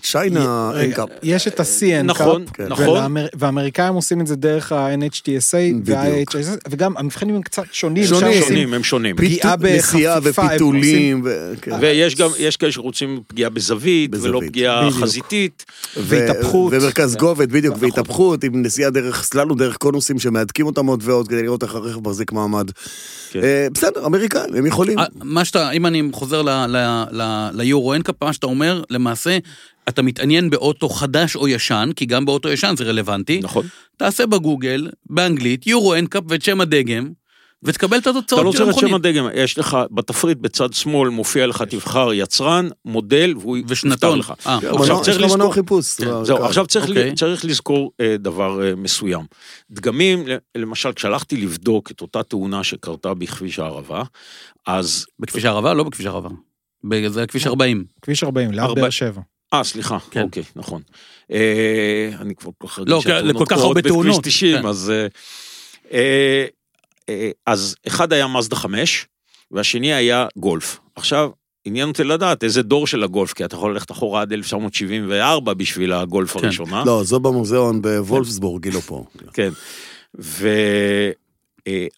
צ'יינה 0.03 0.70
אנקאפ. 0.85 1.09
יש 1.22 1.48
את 1.48 1.61
ה-CN 1.61 2.03
נכון, 2.05 2.44
כן. 2.55 2.66
נכון. 2.68 2.98
והאמריקאים 3.35 3.94
עושים 3.94 4.20
את 4.20 4.27
זה 4.27 4.37
דרך 4.37 4.72
ה-NHTSA 4.72 5.57
בדיוק. 5.83 5.98
וה-IHS, 6.35 6.59
וגם 6.70 6.96
המבחנים 6.96 7.35
הם 7.35 7.42
קצת 7.42 7.62
שונים. 7.72 8.05
שונים. 8.07 8.75
הם 8.75 8.83
שונים. 8.83 9.16
פגיעה 9.16 9.57
בחפיפה, 9.57 10.14
ופיתולים. 10.22 11.20
ו- 11.25 11.53
כן. 11.62 11.70
ויש 11.81 12.14
גם, 12.16 12.29
יש 12.38 12.57
כאלה 12.57 12.72
שרוצים 12.72 13.20
פגיעה 13.27 13.51
בזווית, 13.51 14.11
ולא 14.22 14.40
פגיעה 14.46 14.83
בדיוק. 14.87 15.03
חזיתית. 15.03 15.64
ו- 15.96 16.01
והתהפכות. 16.05 16.72
ומרכז 16.77 17.16
כובד, 17.17 17.53
בדיוק, 17.53 17.75
נכון. 17.77 17.88
והתהפכות 17.88 18.44
עם 18.44 18.62
נסיעה 18.62 18.90
דרך 18.90 19.22
סלאלום, 19.23 19.55
דרך 19.55 19.77
קונוסים 19.77 20.18
שמהדקים 20.18 20.66
אותם 20.66 20.87
עוד 20.87 21.01
ועוד 21.05 21.29
כדי 21.29 21.42
לראות 21.42 21.62
איך 21.62 21.75
הרכב 21.75 22.09
מחזיק 22.09 22.33
מעמד. 22.33 22.70
כן. 23.31 23.40
אה, 23.42 23.66
בסדר, 23.75 24.07
אמריקאים, 24.07 24.55
הם 24.55 24.66
יכולים. 24.66 24.98
אה, 24.98 25.05
מה 25.22 25.44
שאתה, 25.44 25.70
אם 25.70 25.87
אני 25.87 26.03
חוזר 26.12 26.42
ל- 26.42 27.02
ל 27.53 27.61
Euro 27.61 27.95
NCAP, 27.95 28.15
מה 28.23 28.33
שאתה 28.33 28.47
אומר, 28.47 28.83
למעשה, 28.91 29.38
אתה 29.88 30.03
מתעניין 30.03 30.51
באוטו 30.51 30.88
חדש 30.88 31.37
או 31.37 31.49
ישן, 31.49 31.91
כי 31.97 32.07
גם 32.07 32.25
באוטו 32.25 32.49
ישן 32.49 32.75
זה 32.79 32.85
רלוונטי. 32.85 33.41
נכון. 33.43 33.67
תעשה 33.97 34.27
בגוגל, 34.27 34.88
באנגלית, 35.11 35.67
Euro 35.67 35.95
NCAP 35.95 36.23
ואת 36.29 36.43
שם 36.43 36.61
הדגם, 36.61 37.11
ותקבל 37.65 37.97
את 37.97 38.03
אתה 38.03 38.11
לא 38.12 38.19
התוצאות 38.19 38.53
של 38.53 38.59
צריך 38.59 38.77
את 38.77 38.88
שם. 38.88 38.95
הדגם, 38.95 39.27
יש 39.35 39.59
לך 39.59 39.79
בתפריט 39.91 40.38
בצד 40.38 40.73
שמאל 40.73 41.09
מופיע 41.11 41.47
לך 41.47 41.62
תבחר 41.62 42.12
יצרן, 42.12 42.69
מודל, 42.85 43.35
והוא 43.41 43.57
ושנתון. 43.69 44.19
לך. 44.19 44.33
אה, 44.47 44.55
אוקיי. 44.55 44.69
עכשיו 44.71 44.85
מנוע- 44.87 45.05
צריך 45.05 45.17
יש 45.17 45.23
לו 45.23 45.29
מנוע 45.29 45.37
לזכור- 45.37 45.55
חיפוש. 45.55 45.95
כן, 45.97 46.25
זהו, 46.25 46.38
קל. 46.38 46.45
עכשיו 46.45 46.67
צריך, 46.67 46.88
אוקיי. 46.88 47.15
צריך 47.15 47.45
לזכור 47.45 47.93
אה, 48.01 48.17
דבר 48.19 48.62
אה, 48.65 48.75
מסוים. 48.77 49.23
דגמים, 49.71 50.25
למשל, 50.57 50.93
כשהלכתי 50.93 51.37
לבדוק 51.37 51.91
את 51.91 52.01
אותה 52.01 52.23
תאונה 52.23 52.65
שקרתה 52.65 53.15
בכביש 53.15 53.59
הערבה, 53.59 54.03
אז... 54.67 55.07
בכביש 55.19 55.45
הערבה? 55.45 55.75
לא 55.75 55.85
בכביש 55.85 56.07
הערבה. 56.07 56.29
זה 57.09 57.27
כביש 57.27 57.47
40. 57.47 57.85
כביש 58.03 58.25
40, 58.25 58.51
ליד 58.53 58.71
באר 58.75 58.90
שבע. 58.90 59.21
אה, 59.55 59.64
סליחה, 59.64 59.99
כן. 60.11 60.23
אוקיי, 60.23 60.42
נכון. 60.57 60.83
אה, 61.33 62.11
אני 62.21 62.35
כבר 62.35 62.51
כל 62.59 62.66
כך 62.66 62.79
רגיל 62.79 62.95
לא, 62.95 63.01
שהתאונות 63.01 63.35
לכל 63.35 63.45
כך 63.47 63.57
קורות 63.57 63.77
הרבה 63.77 63.83
תאונות. 63.83 64.18
בכביש 64.18 64.35
90, 64.35 64.62
כן. 64.62 64.66
אז... 64.66 64.90
אה, 64.90 65.07
אה, 65.92 66.47
אה, 67.09 67.31
אז 67.47 67.77
אחד 67.87 68.12
היה 68.12 68.27
מזדה 68.27 68.57
5, 68.57 69.07
והשני 69.51 69.95
היה 69.95 70.27
גולף. 70.37 70.79
עכשיו, 70.97 71.31
עניין 71.64 71.88
אותי 71.88 72.05
לדעת 72.05 72.45
איזה 72.45 72.62
דור 72.62 72.87
של 72.87 73.03
הגולף, 73.03 73.33
כי 73.33 73.45
אתה 73.45 73.55
יכול 73.55 73.73
ללכת 73.73 73.90
אחורה 73.90 74.23
עד 74.23 74.33
1974 74.33 75.55
בשביל 75.55 75.92
הגולף 75.92 76.37
כן. 76.37 76.45
הראשונה. 76.45 76.85
לא, 76.87 77.05
זו 77.05 77.21
במוזיאון 77.21 77.83
בוולפסבורג, 77.83 78.64
היא 78.64 78.75
לא 78.75 78.81
פה. 78.81 79.05
כן. 79.33 79.51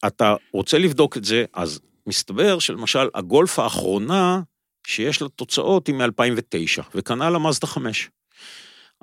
ואתה 0.02 0.34
רוצה 0.52 0.78
לבדוק 0.78 1.16
את 1.16 1.24
זה, 1.24 1.44
אז 1.54 1.80
מסתבר 2.06 2.58
שלמשל 2.58 3.08
הגולף 3.14 3.58
האחרונה 3.58 4.40
שיש 4.86 5.22
לה 5.22 5.28
תוצאות 5.28 5.86
היא 5.86 5.94
מ-2009, 5.94 6.82
וכנ"ל 6.94 7.34
המאזדה 7.34 7.66
5. 7.66 8.10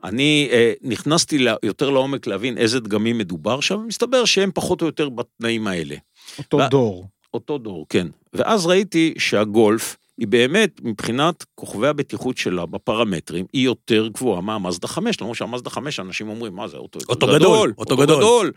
אני 0.04 0.50
אה, 0.52 0.74
נכנסתי 0.82 1.38
לה- 1.38 1.56
יותר 1.64 1.90
לעומק 1.90 2.28
להבין 2.28 2.58
איזה 2.58 2.80
דגמים 2.80 3.18
מדובר 3.18 3.60
שם, 3.62 3.80
מסתבר 3.88 4.26
שהם 4.26 4.52
פחות 4.54 4.82
או 4.82 4.86
יותר 4.86 5.10
בתנאים 5.10 5.68
האלה. 5.68 5.96
אותו 6.38 6.58
ו- 6.58 6.68
דור. 6.70 7.08
אותו 7.34 7.58
דור, 7.58 7.86
כן. 7.90 8.08
ואז 8.34 8.66
ראיתי 8.66 9.14
שהגולף, 9.18 9.98
היא 10.18 10.28
באמת, 10.28 10.82
מבחינת 10.84 11.46
כוכבי 11.56 11.88
הבטיחות 11.88 12.38
שלה 12.38 12.66
בפרמטרים, 12.66 13.46
היא 13.54 13.66
יותר 13.66 14.08
גבוהה 14.08 14.42
מהמאזדה 14.42 14.88
5, 14.88 15.22
למרות 15.22 15.38
שהמאזדה 15.38 15.70
5, 15.70 16.00
אנשים 16.00 16.30
אומרים, 16.30 16.56
מה 16.56 16.68
זה, 16.68 16.78
אוטו, 16.78 17.00
אוטו 17.10 17.28
גדול, 17.28 17.74
אוטו 17.78 17.98
גדול. 17.98 18.52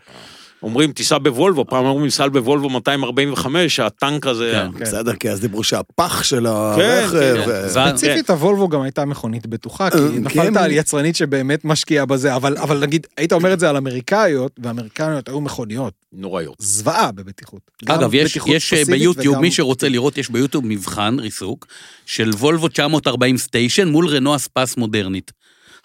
אומרים, 0.65 0.91
תיסע 0.91 1.17
בוולבו, 1.17 1.65
פעם 1.65 1.85
אומרים, 1.85 2.09
סע 2.09 2.27
בוולבו 2.27 2.69
245, 2.69 3.79
הטנק 3.79 4.27
הזה... 4.27 4.51
כן. 4.53 4.77
כן. 4.77 4.83
בסדר, 4.85 5.15
כי 5.15 5.29
אז 5.29 5.39
דיברו 5.39 5.63
שהפח 5.63 6.23
של 6.23 6.39
כן, 6.39 6.45
הרכב... 6.45 7.67
ספציפית 7.67 8.29
הוולבו 8.29 8.69
גם 8.69 8.81
הייתה 8.81 9.05
מכונית 9.05 9.47
בטוחה, 9.47 9.89
כי 9.91 9.97
אה, 9.97 10.03
נפלת 10.19 10.53
כן. 10.53 10.57
על 10.57 10.71
יצרנית 10.71 11.15
שבאמת 11.15 11.65
משקיעה 11.65 12.05
בזה, 12.05 12.35
אבל 12.35 12.57
אבל 12.57 12.79
נגיד, 12.79 13.07
היית 13.17 13.33
אומר 13.33 13.53
את 13.53 13.59
זה 13.59 13.69
על 13.69 13.77
אמריקאיות, 13.77 14.51
ואמריקאיות 14.63 15.27
היו 15.27 15.41
מכוניות 15.41 15.93
נוראיות. 16.13 16.55
זוועה 16.59 17.11
בבטיחות. 17.11 17.61
אגב, 17.85 18.13
יש, 18.13 18.31
בטיחות 18.31 18.51
יש 18.55 18.73
אה, 18.73 18.81
ביוטיוב, 18.85 19.33
וגם- 19.35 19.41
מי 19.41 19.51
שרוצה 19.51 19.89
לראות, 19.89 20.17
יש 20.17 20.29
ביוטיוב 20.29 20.65
מבחן 20.65 21.17
ריסוק 21.19 21.67
של 22.05 22.29
וולבו 22.29 22.67
940 22.67 23.37
סטיישן 23.37 23.87
מול 23.87 24.07
רנו 24.07 24.35
אספס 24.35 24.77
מודרנית. 24.77 25.31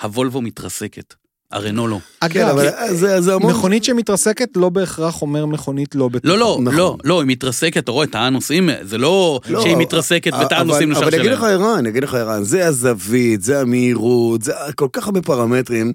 הוולבו 0.03 0.43
מתרסקת, 0.43 1.15
הרנו 1.53 1.89
לא. 1.89 1.99
כן, 2.31 2.41
אגב, 2.47 2.49
אבל 2.59 2.69
זה 2.95 3.21
זה 3.21 3.35
המון... 3.35 3.53
מכונית 3.53 3.85
שמתרסקת 3.85 4.49
לא 4.57 4.69
בהכרח 4.69 5.23
אומר 5.23 5.47
מכונית 5.47 5.95
לא 5.95 6.09
בטוחה. 6.09 6.29
לא, 6.35 6.39
לא, 6.39 6.59
נכון. 6.63 6.77
לא, 6.79 6.97
לא, 7.05 7.21
היא 7.21 7.29
מתרסקת, 7.29 7.77
אתה 7.85 7.93
רואה, 7.93 8.07
תא 8.07 8.19
הנוסעים, 8.19 8.71
זה 8.83 8.99
לא 8.99 9.41
לא, 9.49 9.61
שהיא 9.63 9.77
מתרסקת 9.77 10.33
ותא 10.35 10.45
אבל- 10.45 10.57
הנוסעים 10.61 10.91
נשאר 10.91 11.03
אבל 11.03 11.09
אני 11.15 11.21
אגיד 11.21 11.33
לך 11.33 11.41
שלהם. 11.41 11.63
ערן, 11.63 11.79
אני 11.79 11.89
אגיד 11.89 12.03
לך 12.03 12.15
ערן, 12.15 12.45
זה 12.45 12.67
הזווית, 12.67 13.43
זה 13.43 13.61
המהירות, 13.61 14.43
זה 14.43 14.53
כל 14.75 14.89
כך 14.93 15.07
הרבה 15.07 15.23
פרמטרים. 15.23 15.93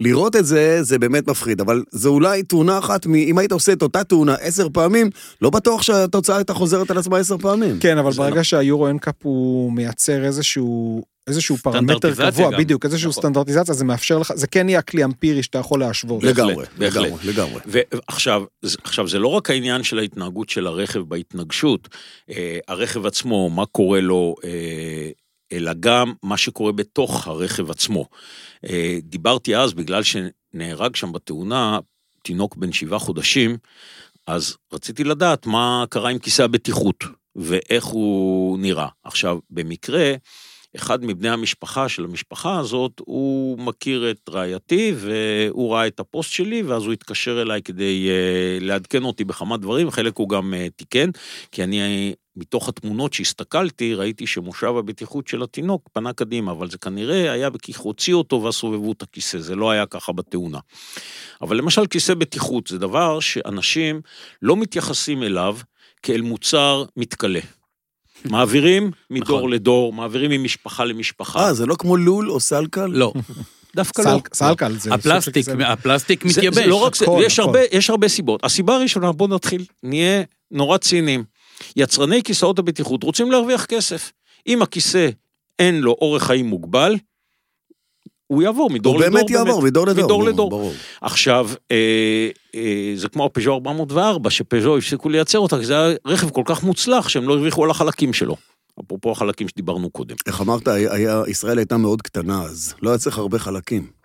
לראות 0.00 0.36
את 0.36 0.46
זה, 0.46 0.78
זה 0.82 0.98
באמת 0.98 1.28
מפחיד, 1.28 1.60
אבל 1.60 1.82
זה 1.90 2.08
אולי 2.08 2.42
תאונה 2.42 2.78
אחת, 2.78 3.06
מ... 3.06 3.14
אם 3.14 3.38
היית 3.38 3.52
עושה 3.52 3.72
את 3.72 3.82
אותה 3.82 4.04
תאונה 4.04 4.34
עשר 4.34 4.68
פעמים, 4.72 5.10
לא 5.42 5.50
בטוח 5.50 5.82
שהתוצאה 5.82 6.36
הייתה 6.36 6.54
חוזרת 6.54 6.90
על 6.90 6.98
עצמה 6.98 7.18
עשר 7.18 7.38
פעמים. 7.38 7.78
כן, 7.80 7.98
אבל 7.98 8.12
ברגע 8.12 8.44
שהיורו 8.44 8.88
אנקאפ 8.88 9.14
הוא 9.22 9.72
מייצר 9.72 10.24
איזשהו 10.24 11.02
איזשהו 11.28 11.56
פרמטר 11.56 12.14
קבוע, 12.30 12.50
גם. 12.50 12.58
בדיוק, 12.58 12.84
איזשהו 12.84 13.10
נכון. 13.10 13.22
סטנדרטיזציה, 13.22 13.74
זה 13.74 13.84
מאפשר 13.84 14.18
לך, 14.18 14.32
זה 14.34 14.46
כן 14.46 14.68
יהיה 14.68 14.82
כלי 14.82 15.04
אמפירי 15.04 15.42
שאתה 15.42 15.58
יכול 15.58 15.80
להשוות. 15.80 16.22
לגמרי. 16.24 16.64
לגמרי, 16.78 17.10
לגמרי. 17.24 17.60
ועכשיו, 17.66 18.42
זה- 18.62 18.78
עכשיו 18.84 19.08
זה 19.08 19.18
לא 19.18 19.28
רק 19.28 19.50
העניין 19.50 19.82
של 19.82 19.98
ההתנהגות 19.98 20.48
של 20.48 20.66
הרכב 20.66 21.00
בהתנגשות, 21.00 21.88
אה, 22.30 22.58
הרכב 22.68 23.06
עצמו, 23.06 23.50
מה 23.50 23.66
קורה 23.66 24.00
לו, 24.00 24.34
אה, 24.44 25.10
אלא 25.52 25.72
גם 25.80 26.12
מה 26.22 26.36
שקורה 26.36 26.72
בתוך 26.72 27.26
הרכב 27.26 27.70
עצמו. 27.70 28.06
אה, 28.68 28.98
דיברתי 29.02 29.56
אז, 29.56 29.72
בגלל 29.74 30.02
שנהרג 30.02 30.96
שם 30.96 31.12
בתאונה 31.12 31.78
תינוק 32.22 32.56
בן 32.56 32.72
שבעה 32.72 32.98
חודשים, 32.98 33.56
אז 34.26 34.56
רציתי 34.72 35.04
לדעת 35.04 35.46
מה 35.46 35.84
קרה 35.90 36.10
עם 36.10 36.18
כיסא 36.18 36.42
הבטיחות 36.42 37.04
ואיך 37.36 37.84
הוא 37.84 38.58
נראה. 38.58 38.86
עכשיו, 39.04 39.38
במקרה, 39.50 40.12
אחד 40.76 41.04
מבני 41.04 41.28
המשפחה 41.28 41.88
של 41.88 42.04
המשפחה 42.04 42.58
הזאת, 42.58 42.92
הוא 42.98 43.58
מכיר 43.58 44.10
את 44.10 44.28
רעייתי, 44.30 44.92
והוא 44.96 45.74
ראה 45.74 45.86
את 45.86 46.00
הפוסט 46.00 46.32
שלי, 46.32 46.62
ואז 46.62 46.84
הוא 46.84 46.92
התקשר 46.92 47.42
אליי 47.42 47.62
כדי 47.62 48.08
uh, 48.08 48.64
לעדכן 48.64 49.04
אותי 49.04 49.24
בכמה 49.24 49.56
דברים, 49.56 49.90
חלק 49.90 50.16
הוא 50.16 50.28
גם 50.28 50.54
uh, 50.54 50.70
תיקן, 50.76 51.10
כי 51.52 51.64
אני, 51.64 52.12
מתוך 52.38 52.68
התמונות 52.68 53.12
שהסתכלתי, 53.12 53.94
ראיתי 53.94 54.26
שמושב 54.26 54.76
הבטיחות 54.76 55.28
של 55.28 55.42
התינוק 55.42 55.88
פנה 55.92 56.12
קדימה, 56.12 56.52
אבל 56.52 56.70
זה 56.70 56.78
כנראה 56.78 57.32
היה 57.32 57.48
כי 57.62 57.72
הוציאו 57.76 58.18
אותו 58.18 58.42
ואז 58.42 58.54
סובבו 58.54 58.92
את 58.92 59.02
הכיסא, 59.02 59.38
זה 59.38 59.56
לא 59.56 59.70
היה 59.70 59.86
ככה 59.86 60.12
בתאונה. 60.12 60.58
אבל 61.42 61.56
למשל 61.56 61.86
כיסא 61.86 62.14
בטיחות 62.14 62.66
זה 62.66 62.78
דבר 62.78 63.20
שאנשים 63.20 64.00
לא 64.42 64.56
מתייחסים 64.56 65.22
אליו 65.22 65.56
כאל 66.02 66.20
מוצר 66.20 66.84
מתכלה. 66.96 67.40
מעבירים 68.24 68.90
מדור 69.10 69.38
נכון. 69.38 69.52
לדור, 69.52 69.92
מעבירים 69.92 70.30
ממשפחה 70.30 70.84
למשפחה. 70.84 71.40
אה, 71.46 71.54
זה 71.54 71.66
לא 71.66 71.74
כמו 71.74 71.96
לול 71.96 72.30
או 72.30 72.40
סלקל? 72.40 72.86
לא, 72.86 73.12
דווקא 73.76 74.02
לא. 74.02 74.06
סל- 74.06 74.18
סלקל 74.32 74.72
זה... 74.78 74.94
הפלסטיק, 74.94 75.46
הפלסטיק 75.66 76.24
מתייבש. 76.24 76.54
זה 76.54 76.66
לא 76.66 76.74
רק 76.84 76.94
זה, 76.96 77.06
יש 77.72 77.90
הרבה 77.90 78.08
סיבות. 78.08 78.44
הסיבה 78.44 78.76
הראשונה, 78.76 79.12
בואו 79.12 79.34
נתחיל, 79.34 79.64
נהיה 79.82 80.22
נורא 80.50 80.78
ציניים. 80.78 81.24
יצרני 81.76 82.22
כיסאות 82.22 82.58
הבטיחות 82.58 83.02
רוצים 83.02 83.30
להרוויח 83.30 83.64
כסף. 83.64 84.12
אם 84.46 84.62
הכיסא 84.62 85.08
אין 85.58 85.80
לו 85.80 85.96
אורך 86.00 86.22
חיים 86.22 86.46
מוגבל, 86.46 86.94
הוא 88.28 88.42
יעבור 88.42 88.70
מדור 88.70 88.94
הוא 88.94 89.02
לדור. 89.02 89.10
באמת 89.18 89.30
יעבור, 89.30 89.62
מדור 89.62 89.86
לדור. 89.86 90.04
מדור 90.04 90.24
לדור. 90.24 90.50
ברור. 90.50 90.72
עכשיו, 91.00 91.50
אה, 91.70 91.76
אה, 92.54 92.92
זה 92.96 93.08
כמו 93.08 93.24
הפז'ו 93.24 93.54
404, 93.54 94.30
שפז'ו 94.30 94.76
הפסיקו 94.76 95.08
לייצר 95.08 95.38
אותה, 95.38 95.58
כי 95.58 95.66
זה 95.66 95.80
היה 95.84 95.94
רכב 96.06 96.30
כל 96.30 96.42
כך 96.44 96.62
מוצלח 96.62 97.08
שהם 97.08 97.28
לא 97.28 97.34
הרוויחו 97.34 97.64
על 97.64 97.70
החלקים 97.70 98.12
שלו. 98.12 98.36
אפרופו 98.86 99.12
החלקים 99.12 99.48
שדיברנו 99.48 99.90
קודם. 99.90 100.16
איך 100.26 100.40
אמרת, 100.40 100.68
היה- 100.68 101.22
ישראל 101.28 101.58
הייתה 101.58 101.76
מאוד 101.76 102.02
קטנה 102.02 102.42
אז, 102.42 102.74
לא 102.82 102.90
היה 102.90 102.98
צריך 102.98 103.18
הרבה 103.18 103.38
חלקים. 103.38 103.97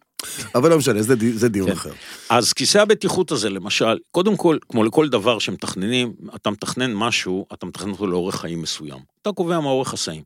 אבל 0.56 0.70
לא 0.70 0.78
משנה, 0.78 1.02
זה 1.02 1.16
זה 1.34 1.50
דיון 1.50 1.68
כן. 1.68 1.74
אחר. 1.74 1.92
אז 2.30 2.54
כיסא 2.54 2.78
הבטיחות 2.78 3.32
הזה, 3.32 3.50
למשל, 3.50 3.98
קודם 4.12 4.38
כל, 4.38 4.58
כמו 4.70 4.84
לכל 4.84 5.10
דבר 5.10 5.40
שמתכננים, 5.40 6.14
אתה 6.36 6.50
מתכנן 6.50 6.94
משהו, 6.94 7.46
אתה 7.54 7.66
מתכנן 7.66 7.92
אותו 7.92 8.08
לאורך 8.08 8.36
חיים 8.36 8.62
מסוים. 8.62 9.00
אתה 9.22 9.32
קובע 9.32 9.60
מה 9.60 9.70
אורך 9.70 9.94
החיים, 9.94 10.24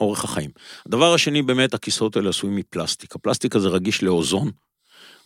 אורך 0.00 0.24
החיים. 0.24 0.50
הדבר 0.86 1.14
השני, 1.14 1.42
באמת, 1.42 1.74
הכיסאות 1.74 2.16
האלה 2.16 2.30
עשויים 2.30 2.56
מפלסטיק. 2.56 3.14
הפלסטיק 3.16 3.56
הזה 3.56 3.68
רגיש 3.68 4.02
לאוזון. 4.02 4.50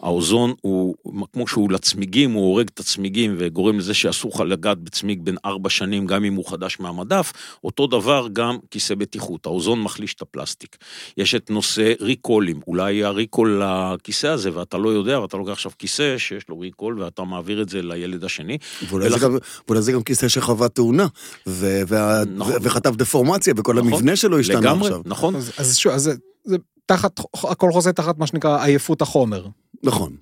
האוזון 0.03 0.53
הוא, 0.61 0.95
כמו 1.33 1.49
שהוא 1.49 1.73
לצמיגים, 1.73 2.33
הוא 2.33 2.43
הורג 2.45 2.69
את 2.75 2.81
הצמיגים 2.81 3.35
וגורם 3.39 3.79
לזה 3.79 3.95
שאסור 3.95 4.31
לך 4.35 4.41
לגעת 4.41 4.79
בצמיג 4.79 5.21
בן 5.23 5.37
ארבע 5.45 5.71
שנים, 5.71 6.07
גם 6.07 6.25
אם 6.25 6.35
הוא 6.35 6.51
חדש 6.51 6.81
מהמדף. 6.81 7.33
אותו 7.65 7.87
דבר 7.87 8.27
גם 8.33 8.59
כיסא 8.71 8.95
בטיחות, 8.95 9.47
האוזון 9.47 9.83
מחליש 9.83 10.15
את 10.15 10.23
הפלסטיק. 10.23 10.77
יש 11.17 11.35
את 11.35 11.51
נושא 11.51 11.93
ריקולים, 12.01 12.61
אולי 12.67 12.95
היה 12.95 13.11
ריקול 13.11 13.63
לכיסא 13.65 14.27
הזה 14.27 14.51
ואתה 14.57 14.79
לא 14.79 14.89
יודע, 14.89 15.21
ואתה 15.21 15.37
לוקח 15.37 15.51
עכשיו 15.53 15.73
כיסא 15.79 16.19
שיש 16.19 16.49
לו 16.49 16.59
ריקול 16.59 17.03
ואתה 17.03 17.23
מעביר 17.25 17.63
את 17.63 17.69
זה 17.69 17.83
לילד 17.83 18.25
השני. 18.25 18.59
ואולי 18.89 19.09
זה 19.09 19.15
ולכן- 19.15 19.27
גם- 19.27 19.37
ואולי 19.69 19.83
זה 19.83 19.93
גם 19.93 20.03
כיסא 20.03 20.29
שחווה 20.29 20.69
תאונה, 20.69 21.07
ו- 21.47 21.83
וה- 21.89 22.23
נכון. 22.37 22.53
ו- 22.53 22.57
וחטף 22.63 22.91
דפורמציה, 22.91 23.55
וכל 23.57 23.75
נכון. 23.75 23.93
המבנה 23.93 24.17
שלו 24.17 24.39
השתנה 24.39 24.61
לגמרי, 24.61 24.89
עכשיו. 24.89 25.03
נכון. 25.05 25.37
אז- 25.37 25.53
אז 25.59 25.77
שוב, 25.77 25.93
אז 25.93 26.03
זה- 26.03 26.15
זה 26.45 26.57
תחת, 26.87 27.21
הכל 27.35 27.73
חוזה 27.73 27.93
תחת 27.93 28.19
מה 28.19 28.27
שנקרא 28.27 28.65
עייפות 28.65 29.03
החומר. 29.03 29.47
נכון. 29.83 30.13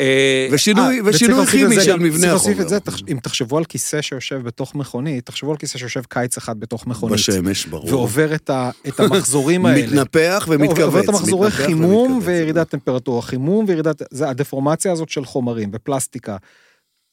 אה, 0.00 0.48
ושינוי 0.52 0.96
אה, 1.00 1.04
ושינוי 1.04 1.46
כימי 1.46 1.80
של 1.84 1.96
מבנה 1.98 2.10
צריך 2.18 2.30
להוסיף 2.30 2.52
החומר. 2.60 2.62
את 2.64 2.68
זה, 2.68 2.78
אם 3.12 3.18
תחשבו 3.22 3.58
על 3.58 3.64
כיסא 3.64 4.02
שיושב 4.02 4.36
בתוך 4.42 4.74
מכונית, 4.74 5.26
תחשבו 5.26 5.50
על 5.50 5.56
כיסא 5.56 5.78
שיושב 5.78 6.00
קיץ 6.08 6.36
אחד 6.36 6.60
בתוך 6.60 6.86
מכונית. 6.86 7.14
בשמש, 7.14 7.66
ברור. 7.66 7.88
ועובר 7.94 8.34
את 8.34 8.50
ה- 8.50 8.70
את 8.88 9.00
המחזורים 9.00 9.66
האלה. 9.66 9.86
מתנפח 9.86 10.46
ומתכווץ. 10.50 10.80
עובר 10.80 11.00
את 11.00 11.08
המחזורי 11.08 11.50
חימום. 11.50 12.20
וירידת 12.22 12.68
טמפרטורה, 12.68 13.22
חימום 13.22 13.64
וירידת, 13.68 14.02
זה 14.10 14.28
הדפורמציה 14.28 14.92
הזאת 14.92 15.08
של 15.08 15.24
חומרים 15.24 15.70
ופלסטיקה. 15.72 16.36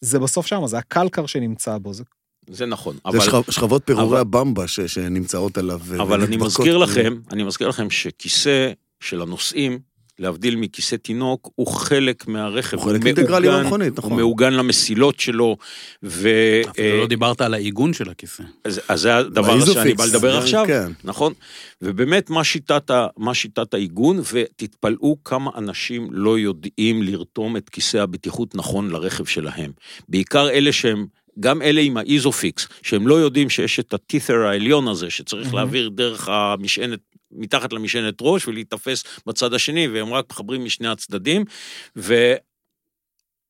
זה 0.01 0.19
בסוף 0.19 0.45
שם, 0.47 0.67
זה 0.67 0.77
הקלקר 0.77 1.25
שנמצא 1.25 1.77
בו, 1.77 1.93
זה 1.93 2.03
זה 2.51 2.65
נכון, 2.65 2.95
זה 2.95 3.01
אבל... 3.05 3.19
שכב- 3.19 3.51
שכבות 3.51 3.81
פירורי 3.86 4.05
אבל- 4.07 4.17
הבמבה 4.17 4.67
ש- 4.67 4.79
שנמצאות 4.79 5.57
עליו. 5.57 5.79
ו- 5.83 6.01
אבל 6.01 6.21
אני. 6.23 6.38
מזכיר 6.38 6.77
לכם, 6.77 7.15
אני 7.31 7.43
מזכיר 7.43 7.67
לכם 7.67 7.89
שכיסא 7.89 8.71
של 8.99 9.21
הנוסעים, 9.21 9.79
להבדיל 10.19 10.55
מכיסא 10.55 10.95
תינוק, 10.95 11.49
הוא 11.55 11.67
חלק 11.67 12.27
מהרכב. 12.27 12.77
הוא 12.77 12.86
חלק 12.86 13.05
אינטגרלי 13.05 13.47
מהמכונית, 13.47 13.97
נכון. 13.97 14.12
הוא 14.12 14.17
מעוגן 14.17 14.53
למסילות 14.53 15.19
שלו, 15.19 15.57
ו... 16.03 16.29
אפילו 16.69 16.88
אה, 16.88 16.97
לא 16.97 17.07
דיברת 17.07 17.41
על 17.41 17.53
העיגון 17.53 17.93
של 17.93 18.10
הכיסא. 18.10 18.43
אז, 18.63 18.81
אז 18.88 19.01
זה 19.01 19.15
הדבר 19.17 19.65
שאני 19.65 19.93
בא 19.93 20.05
לדבר 20.05 20.31
זה- 20.31 20.38
עכשיו, 20.39 20.63
כן. 20.67 20.91
נכון? 21.03 21.33
ובאמת, 21.81 22.29
מה 22.29 22.43
שיטת, 22.43 22.89
ה, 22.91 23.07
מה 23.17 23.33
שיטת 23.33 23.73
העיגון, 23.73 24.19
ותתפלאו 24.33 25.17
כמה 25.23 25.51
אנשים 25.57 26.07
לא 26.12 26.39
יודעים 26.39 27.03
לרתום 27.03 27.57
את 27.57 27.69
כיסא 27.69 27.97
הבטיחות 27.97 28.55
נכון 28.55 28.89
לרכב 28.89 29.25
שלהם. 29.25 29.71
בעיקר 30.10 30.49
אלה 30.49 30.71
שהם, 30.71 31.05
גם 31.39 31.62
אלה 31.62 31.81
עם 31.81 31.97
האיזופיקס, 31.97 32.67
שהם 32.81 33.07
לא 33.07 33.15
יודעים 33.15 33.49
שיש 33.49 33.79
את 33.79 33.93
ה 33.93 34.01
tether 34.01 34.45
העליון 34.45 34.88
הזה, 34.88 35.10
שצריך 35.10 35.53
להעביר 35.53 35.89
דרך 35.89 36.29
המשענת, 36.29 36.99
מתחת 37.32 37.74
למשענת 37.74 38.16
ראש 38.22 38.48
ולהיתפס 38.48 39.04
בצד 39.26 39.54
השני, 39.54 39.88
והם 39.88 40.13
רק 40.13 40.26
מחברים 40.30 40.66
משני 40.66 40.88
הצדדים, 40.88 41.46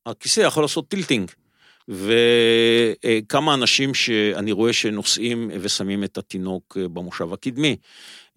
והכיסא 0.05 0.41
יכול 0.41 0.63
לעשות 0.63 0.87
tilting. 0.89 1.31
וכמה 1.89 3.53
אנשים 3.53 3.93
שאני 3.93 4.51
רואה 4.51 4.73
שנוסעים 4.73 5.51
ושמים 5.61 6.03
את 6.03 6.17
התינוק 6.17 6.77
אה, 6.79 6.87
במושב 6.87 7.33
הקדמי. 7.33 7.75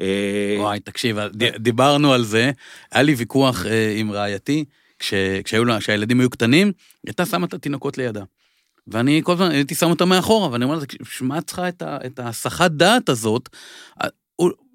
אה, 0.00 0.56
וואי, 0.58 0.80
תקשיב, 0.80 1.18
ד- 1.18 1.56
דיברנו 1.56 2.12
על 2.12 2.24
זה, 2.24 2.50
היה 2.92 3.02
לי 3.02 3.14
ויכוח 3.14 3.66
אה, 3.66 3.94
עם 3.96 4.12
רעייתי, 4.12 4.64
כשהילדים 5.44 6.20
היו 6.20 6.30
קטנים, 6.30 6.66
היא 6.66 6.74
הייתה 7.06 7.26
שמה 7.26 7.46
את 7.46 7.54
התינוקות 7.54 7.98
לידה. 7.98 8.22
ואני 8.86 9.20
כל 9.24 9.32
הזמן 9.32 9.50
הייתי 9.50 9.74
שם 9.74 9.90
אותה 9.90 10.04
מאחורה, 10.04 10.50
ואני 10.50 10.64
אומר 10.64 10.74
לה, 10.74 10.84
שמע 11.04 11.38
את 11.38 11.46
צריכה 11.46 11.68
את 11.80 12.18
ההסחת 12.18 12.70
דעת 12.70 13.08
הזאת, 13.08 13.48
אה, 14.02 14.08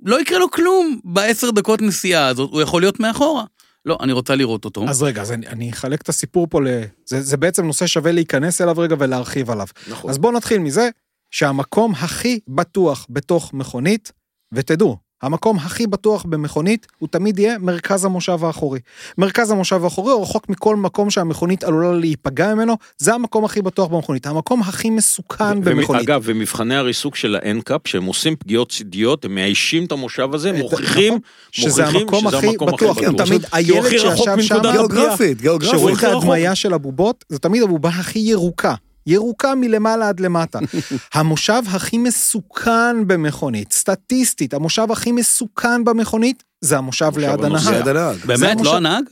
לא 0.06 0.22
יקרה 0.22 0.40
לו 0.40 0.52
כלום 0.52 1.00
בעשר 1.04 1.52
דקות 1.52 1.82
נסיעה 1.82 2.28
הזאת, 2.28 2.50
הוא 2.52 2.62
יכול 2.62 2.82
להיות 2.82 3.00
מאחורה. 3.00 3.44
לא, 3.86 3.98
אני 4.02 4.12
רוצה 4.12 4.36
לראות 4.36 4.66
אותו. 4.66 4.86
אז 4.90 5.04
רגע, 5.04 5.22
אז 5.22 5.32
אני, 5.32 5.48
אני 5.48 5.72
אחלק 5.72 6.02
את 6.02 6.10
הסיפור 6.10 6.48
פה 6.50 6.62
ל... 6.62 6.68
זה, 7.06 7.22
זה 7.22 7.38
בעצם 7.38 7.66
נושא 7.66 7.88
שווה 7.88 8.12
להיכנס 8.12 8.62
אליו 8.62 8.76
רגע 8.78 8.96
ולהרחיב 9.00 9.52
עליו. 9.52 9.68
נכון. 9.90 10.10
אז 10.10 10.18
בואו 10.18 10.32
נתחיל 10.32 10.60
מזה 10.60 10.90
שהמקום 11.32 11.92
הכי 11.92 12.40
בטוח 12.48 13.06
בתוך 13.10 13.54
מכונית, 13.54 14.12
ותדעו, 14.54 14.98
המקום 15.26 15.58
הכי 15.58 15.88
בטוח 15.88 16.24
במכונית 16.24 16.88
הוא 17.00 17.10
תמיד 17.12 17.40
יהיה 17.40 17.58
מרכז 17.58 18.06
המושב 18.06 18.46
האחורי. 18.46 18.80
מרכז 19.18 19.52
המושב 19.52 19.84
האחורי 19.84 20.14
הוא 20.14 20.22
רחוק 20.22 20.50
מכל 20.50 20.76
מקום 20.76 21.10
שהמכונית 21.10 21.64
עלולה 21.64 22.00
להיפגע 22.00 22.54
ממנו, 22.54 22.78
זה 22.98 23.14
המקום 23.14 23.46
הכי 23.46 23.62
בטוח 23.62 23.88
במכונית. 23.88 24.28
המקום 24.28 24.62
הכי 24.62 24.90
מסוכן 24.90 25.62
במכונית. 25.62 26.02
אגב, 26.02 26.22
ומבחני 26.26 26.76
הריסוק 26.76 27.16
של 27.16 27.36
האנקאפ, 27.36 27.82
שהם 27.86 28.06
עושים 28.06 28.36
פגיעות 28.36 28.72
צידיות, 28.72 29.26
הם 29.26 29.36
מאיישים 29.36 29.86
את 29.86 29.92
המושב 29.92 30.30
הזה, 30.34 30.52
מוכיחים, 30.52 31.14
נכון, 31.14 31.20
שזה 31.52 31.82
מוכיחים 31.82 32.02
המקום 32.02 32.28
שזה 32.28 32.38
הכי 32.38 32.48
המקום 32.48 32.70
הכי 32.70 32.78
בטוח, 32.78 32.98
תמיד, 33.26 33.46
הילד 33.52 33.90
שישב 33.90 34.42
שם, 34.42 34.58
גיאוגרפית, 34.72 35.42
גיאוגרפית. 35.42 35.76
כשרואים 35.76 35.96
את. 35.96 36.04
ההדמיה 36.04 36.56
של 36.56 36.74
הבובות, 36.74 37.26
זו 37.30 37.38
תמיד 37.38 37.64
הבובה 37.64 37.90
הכי 37.90 38.20
ירוקה. 38.20 38.76
ירוקה 39.08 39.56
מלמעלה 39.56 40.10
עד 40.10 40.20
למטה. 40.20 40.60
המושב 41.14 41.64
הכי 41.68 41.98
מסוכן 41.98 43.08
במכונית, 43.08 43.74
סטטיסטית, 43.74 44.54
המושב 44.54 44.88
הכי 44.92 45.12
מסוכן 45.12 45.84
במכונית, 45.84 46.44
זה 46.62 46.78
המושב 46.78 47.12
ליד 47.18 47.44
הנהג. 47.44 47.88
הנהג. 47.88 48.18
באמת, 48.26 48.52
המושב- 48.52 48.64
לא 48.66 48.76
הנהג? 48.78 49.04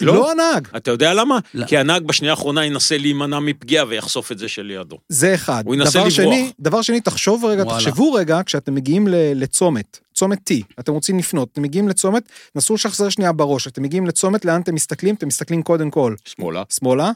לא. 0.00 0.14
לא 0.14 0.30
הנהג, 0.30 0.68
אתה 0.76 0.90
יודע 0.90 1.14
למה? 1.14 1.38
לא. 1.54 1.66
כי 1.66 1.78
הנהג 1.78 2.02
בשנייה 2.02 2.32
האחרונה 2.32 2.64
ינסה 2.64 2.98
להימנע 2.98 3.40
מפגיעה 3.40 3.84
ויחשוף 3.88 4.32
את 4.32 4.38
זה 4.38 4.48
שלידו. 4.48 4.98
זה 5.08 5.34
אחד. 5.34 5.62
הוא 5.66 5.74
ינסה 5.74 5.90
דבר 5.90 5.98
לברוח. 6.00 6.10
שני, 6.14 6.52
דבר 6.60 6.82
שני, 6.82 7.00
תחשוב 7.00 7.44
רגע, 7.44 7.62
וואלה. 7.62 7.78
תחשבו 7.78 8.12
רגע, 8.12 8.40
כשאתם 8.46 8.74
מגיעים 8.74 9.08
ל- 9.08 9.14
לצומת, 9.34 9.98
צומת 10.14 10.50
T, 10.50 10.54
אתם 10.80 10.92
רוצים 10.92 11.18
לפנות, 11.18 11.48
אתם 11.52 11.62
מגיעים 11.62 11.88
לצומת, 11.88 12.22
נסו 12.54 12.74
לשחזר 12.74 13.08
שנייה 13.08 13.32
בראש, 13.32 13.66
אתם 13.66 13.82
מגיעים 13.82 14.06
לצומת, 14.06 14.44
לאן 14.44 14.60
אתם 14.60 14.74
מסתכלים? 14.74 15.14
אתם 15.14 15.26
מסתכלים 15.26 15.62
קודם 15.62 15.90
כל 15.90 16.14
שמאלה, 16.24 16.62
שמאלה, 16.72 17.10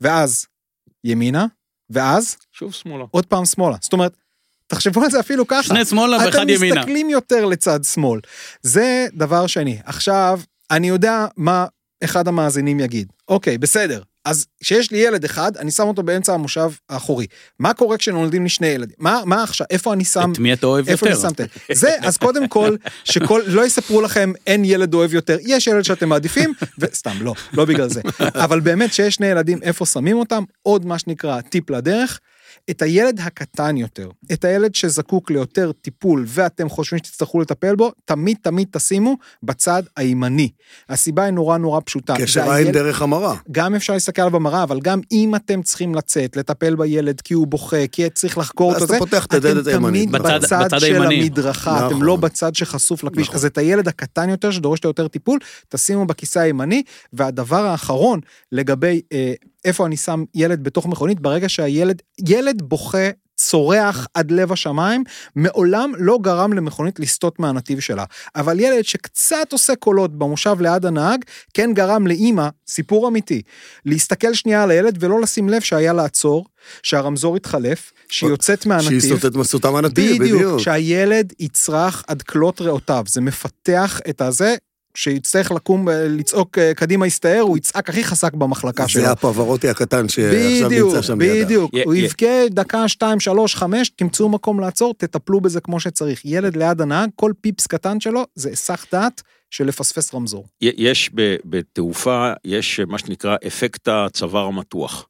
ואז 0.00 0.46
ימינה, 1.04 1.46
ואז 1.90 2.36
שוב 2.52 2.72
שמאלה. 2.72 3.04
עוד 3.10 3.26
פעם 3.26 3.44
שמאלה. 3.44 3.76
זאת 3.80 3.92
אומרת, 3.92 4.16
תחשבו 4.66 5.04
על 5.04 5.10
זה 5.10 5.20
אפילו 5.20 5.46
ככה. 5.46 5.62
שני 5.62 5.84
שמאלה 5.84 6.16
ואחד 6.16 6.28
אתם 6.28 6.48
ימינה. 6.48 6.74
מסתכלים 6.80 7.10
יותר 7.10 7.44
לצד 7.44 7.84
שמאל. 7.84 8.20
זה 8.62 9.06
דבר 9.14 9.46
שני. 9.46 9.78
עכשיו, 9.84 10.40
אני 10.70 10.88
יודע 10.88 11.26
מה 11.36 11.66
אחד 12.04 12.28
המאזינים 12.28 12.80
יגיד. 12.80 13.08
אוקיי, 13.28 13.58
בסדר. 13.58 14.02
אז 14.24 14.46
כשיש 14.60 14.90
לי 14.90 14.98
ילד 14.98 15.24
אחד, 15.24 15.56
אני 15.56 15.70
שם 15.70 15.82
אותו 15.82 16.02
באמצע 16.02 16.34
המושב 16.34 16.70
האחורי. 16.88 17.26
מה 17.58 17.74
קורה 17.74 17.98
כשנולדים 17.98 18.42
לי 18.42 18.48
שני 18.48 18.66
ילדים? 18.66 18.96
מה, 18.98 19.20
מה 19.26 19.42
עכשיו? 19.42 19.66
איפה 19.70 19.92
אני 19.92 20.04
שם... 20.04 20.32
את 20.32 20.38
מי 20.38 20.52
אתה 20.52 20.66
אוהב 20.66 20.88
איפה 20.88 21.06
יותר? 21.06 21.20
אני 21.20 21.28
שמתם? 21.28 21.44
זה, 21.72 21.96
אז 22.02 22.16
קודם 22.16 22.48
כל, 22.48 22.76
שכל, 23.04 23.42
לא 23.46 23.66
יספרו 23.66 24.00
לכם 24.00 24.32
אין 24.46 24.64
ילד 24.64 24.94
אוהב 24.94 25.14
יותר, 25.14 25.36
יש 25.42 25.66
ילד 25.66 25.82
שאתם 25.82 26.08
מעדיפים, 26.08 26.52
וסתם, 26.78 27.16
לא, 27.20 27.34
לא 27.52 27.64
בגלל 27.64 27.88
זה. 27.88 28.00
אבל 28.44 28.60
באמת 28.60 28.92
שיש 28.92 29.14
שני 29.14 29.26
ילדים, 29.26 29.58
איפה 29.62 29.86
שמים 29.86 30.16
אותם? 30.16 30.44
עוד 30.62 30.86
מה 30.86 30.98
שנקרא 30.98 31.40
טיפ 31.40 31.70
לדרך. 31.70 32.20
את 32.70 32.82
הילד 32.82 33.20
הקטן 33.20 33.76
יותר, 33.76 34.08
את 34.32 34.44
הילד 34.44 34.74
שזקוק 34.74 35.30
ליותר 35.30 35.72
טיפול 35.72 36.24
ואתם 36.28 36.68
חושבים 36.68 36.98
שתצטרכו 36.98 37.40
לטפל 37.40 37.74
בו, 37.76 37.92
תמיד 38.04 38.36
תמיד 38.42 38.68
תשימו 38.70 39.16
בצד 39.42 39.82
הימני. 39.96 40.48
הסיבה 40.88 41.24
היא 41.24 41.30
נורא 41.32 41.58
נורא 41.58 41.80
פשוטה. 41.84 42.14
קשר 42.16 42.40
עין 42.42 42.50
הילד- 42.52 42.72
דרך 42.72 43.02
המראה. 43.02 43.34
גם 43.52 43.74
אפשר 43.74 43.92
להסתכל 43.92 44.22
עליו 44.22 44.32
במראה, 44.32 44.62
אבל 44.62 44.80
גם 44.80 45.00
אם 45.12 45.34
אתם 45.34 45.62
צריכים 45.62 45.94
לצאת, 45.94 46.36
לטפל 46.36 46.74
בילד 46.76 47.20
כי 47.20 47.34
הוא 47.34 47.46
בוכה, 47.46 47.86
כי 47.92 48.10
צריך 48.10 48.38
לחקור 48.38 48.72
אותו, 48.74 48.84
אתה 48.84 48.92
זה, 48.92 48.98
פותח 48.98 49.26
את 49.26 49.34
הדלת 49.34 49.62
אתם 49.68 49.70
הימנית. 49.84 50.08
תמיד 50.08 50.22
בצד- 50.22 50.38
בצד, 50.42 50.62
בצד 50.64 50.80
של 50.80 50.86
הימני. 50.86 51.20
המדרכה, 51.22 51.78
אתם 51.78 51.86
נכון. 51.94 52.02
לא 52.02 52.16
בצד 52.16 52.54
שחשוף 52.54 53.04
לכביש. 53.04 53.26
נכון. 53.26 53.36
אז 53.36 53.44
את 53.44 53.58
הילד 53.58 53.88
הקטן 53.88 54.28
יותר 54.28 54.50
שדורש 54.50 54.84
לו 54.84 54.90
יותר 54.90 55.08
טיפול, 55.08 55.38
תשימו 55.68 56.06
בכיסא 56.06 56.38
הימני. 56.38 56.82
והדבר 57.12 57.66
האחרון, 57.66 58.20
לגבי 58.52 59.00
אה, 59.12 59.32
איפה 59.64 59.86
אני 59.86 59.96
שם 59.96 60.24
ילד 60.34 60.64
בתוך 60.64 60.86
מכונית, 60.86 61.20
ברגע 61.20 61.48
שהילד, 61.48 62.02
ילד 62.28 62.62
בוכה. 62.62 63.10
צורח 63.36 64.06
עד 64.14 64.30
לב 64.30 64.52
השמיים, 64.52 65.04
מעולם 65.36 65.92
לא 65.98 66.18
גרם 66.22 66.52
למכונית 66.52 67.00
לסטות 67.00 67.38
מהנתיב 67.38 67.80
שלה. 67.80 68.04
אבל 68.36 68.60
ילד 68.60 68.84
שקצת 68.84 69.52
עושה 69.52 69.76
קולות 69.76 70.18
במושב 70.18 70.56
ליד 70.60 70.86
הנהג, 70.86 71.24
כן 71.54 71.74
גרם 71.74 72.06
לאימא, 72.06 72.48
סיפור 72.68 73.08
אמיתי, 73.08 73.42
להסתכל 73.86 74.34
שנייה 74.34 74.62
על 74.62 74.70
הילד 74.70 74.96
ולא 75.00 75.20
לשים 75.20 75.48
לב 75.48 75.60
שהיה 75.60 75.92
לעצור, 75.92 76.46
שהרמזור 76.82 77.36
התחלף, 77.36 77.92
שהיא 78.08 78.30
יוצאת 78.30 78.62
שהיא 78.62 78.68
מהנתיב. 78.68 79.00
סוטט 79.00 79.36
מסוטה 79.36 79.70
מהנתיב, 79.70 80.22
בדיוק, 80.22 80.40
בדיוק. 80.40 80.60
שהילד 80.60 81.32
יצרח 81.40 82.04
עד 82.06 82.22
כלות 82.22 82.60
ריאותיו, 82.60 83.04
זה 83.08 83.20
מפתח 83.20 84.00
את 84.08 84.20
הזה. 84.20 84.56
שיצטרך 84.96 85.50
לקום, 85.50 85.88
אה, 85.88 86.08
לצעוק 86.08 86.58
אה, 86.58 86.74
קדימה 86.74 87.06
הסתער, 87.06 87.40
הוא 87.40 87.56
יצעק 87.56 87.88
הכי 87.88 88.04
חזק 88.04 88.34
במחלקה 88.34 88.88
שלו. 88.88 89.02
זה 89.02 89.10
הפברוטי 89.10 89.68
הקטן 89.68 90.08
שעכשיו 90.08 90.68
בדיוק, 90.68 90.94
נמצא 90.94 91.02
שם 91.02 91.20
לידה. 91.20 91.44
בדיוק, 91.44 91.74
י- 91.74 91.82
הוא 91.82 91.94
יבכה 91.94 92.48
דקה, 92.50 92.88
שתיים, 92.88 93.20
שלוש, 93.20 93.54
חמש, 93.54 93.88
תמצאו 93.88 94.28
מקום 94.28 94.60
לעצור, 94.60 94.94
תטפלו 94.98 95.40
בזה 95.40 95.60
כמו 95.60 95.80
שצריך. 95.80 96.20
ילד 96.24 96.56
ליד 96.56 96.80
הנהג, 96.80 97.10
כל 97.16 97.32
פיפס 97.40 97.66
קטן 97.66 98.00
שלו, 98.00 98.26
זה 98.34 98.48
היסח 98.48 98.86
דעת 98.92 99.22
של 99.50 99.66
לפספס 99.66 100.14
רמזור. 100.14 100.46
יש 100.60 101.10
בתעופה, 101.44 102.32
יש 102.44 102.80
מה 102.86 102.98
שנקרא 102.98 103.36
אפקט 103.46 103.88
הצוואר 103.88 104.44
המתוח. 104.46 105.06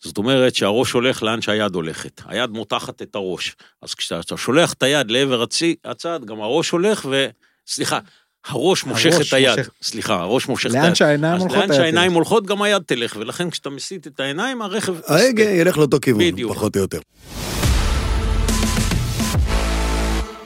זאת 0.00 0.18
אומרת 0.18 0.54
שהראש 0.54 0.92
הולך 0.92 1.22
לאן 1.22 1.40
שהיד 1.40 1.74
הולכת, 1.74 2.20
היד 2.26 2.50
מותחת 2.50 3.02
את 3.02 3.14
הראש. 3.14 3.56
אז 3.82 3.94
כשאתה 3.94 4.36
שולח 4.36 4.72
את 4.72 4.82
היד 4.82 5.10
לעבר 5.10 5.44
הצד, 5.84 6.20
גם 6.24 6.40
הראש 6.40 6.70
הולך 6.70 7.06
ו... 7.10 7.26
סליחה, 7.66 7.98
הראש 8.46 8.84
מושך 8.84 9.14
את 9.28 9.32
היד. 9.32 9.58
מושך. 9.58 9.70
סליחה, 9.82 10.20
הראש 10.20 10.48
מושך 10.48 10.66
את 10.66 10.74
לאן 10.74 10.84
היד. 10.84 10.94
שהעיניים 10.94 11.34
אז 11.34 11.42
הולכות, 11.42 11.58
לאן 11.58 11.76
שהעיניים. 11.76 12.12
הולכות, 12.12 12.46
גם 12.46 12.62
היד 12.62 12.82
תלך, 12.86 13.16
ולכן 13.20 13.50
כשאתה 13.50 13.70
מסיט 13.70 14.06
את 14.06 14.20
העיניים, 14.20 14.62
הרכב... 14.62 14.94
ההגה 15.06 15.44
ילך 15.50 15.78
לאותו 15.78 16.00
כיוון, 16.00 16.32
בדיוק. 16.32 16.52
פחות 16.52 16.76
או 16.76 16.80
יותר. 16.80 16.98